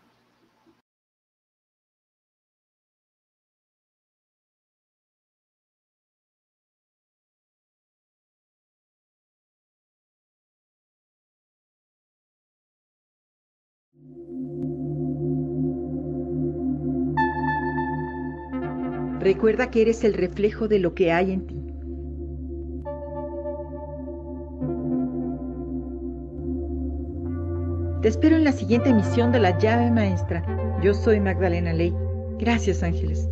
Recuerda 19.21 19.71
que 19.71 19.83
eres 19.83 20.05
el 20.05 20.15
reflejo 20.15 20.69
de 20.69 20.79
lo 20.79 20.95
que 20.95 21.13
hay 21.13 21.33
en 21.33 21.47
ti. 21.47 21.59
Te 28.01 28.09
espero 28.09 28.37
en 28.37 28.45
la 28.45 28.53
siguiente 28.53 28.91
emisión 28.91 29.33
de 29.33 29.41
La 29.41 29.59
llave 29.59 29.91
maestra. 29.91 30.45
Yo 30.83 30.95
soy 30.95 31.21
Magdalena 31.21 31.73
Ley. 31.73 31.93
Gracias, 32.39 32.83
Ángeles. 32.85 33.29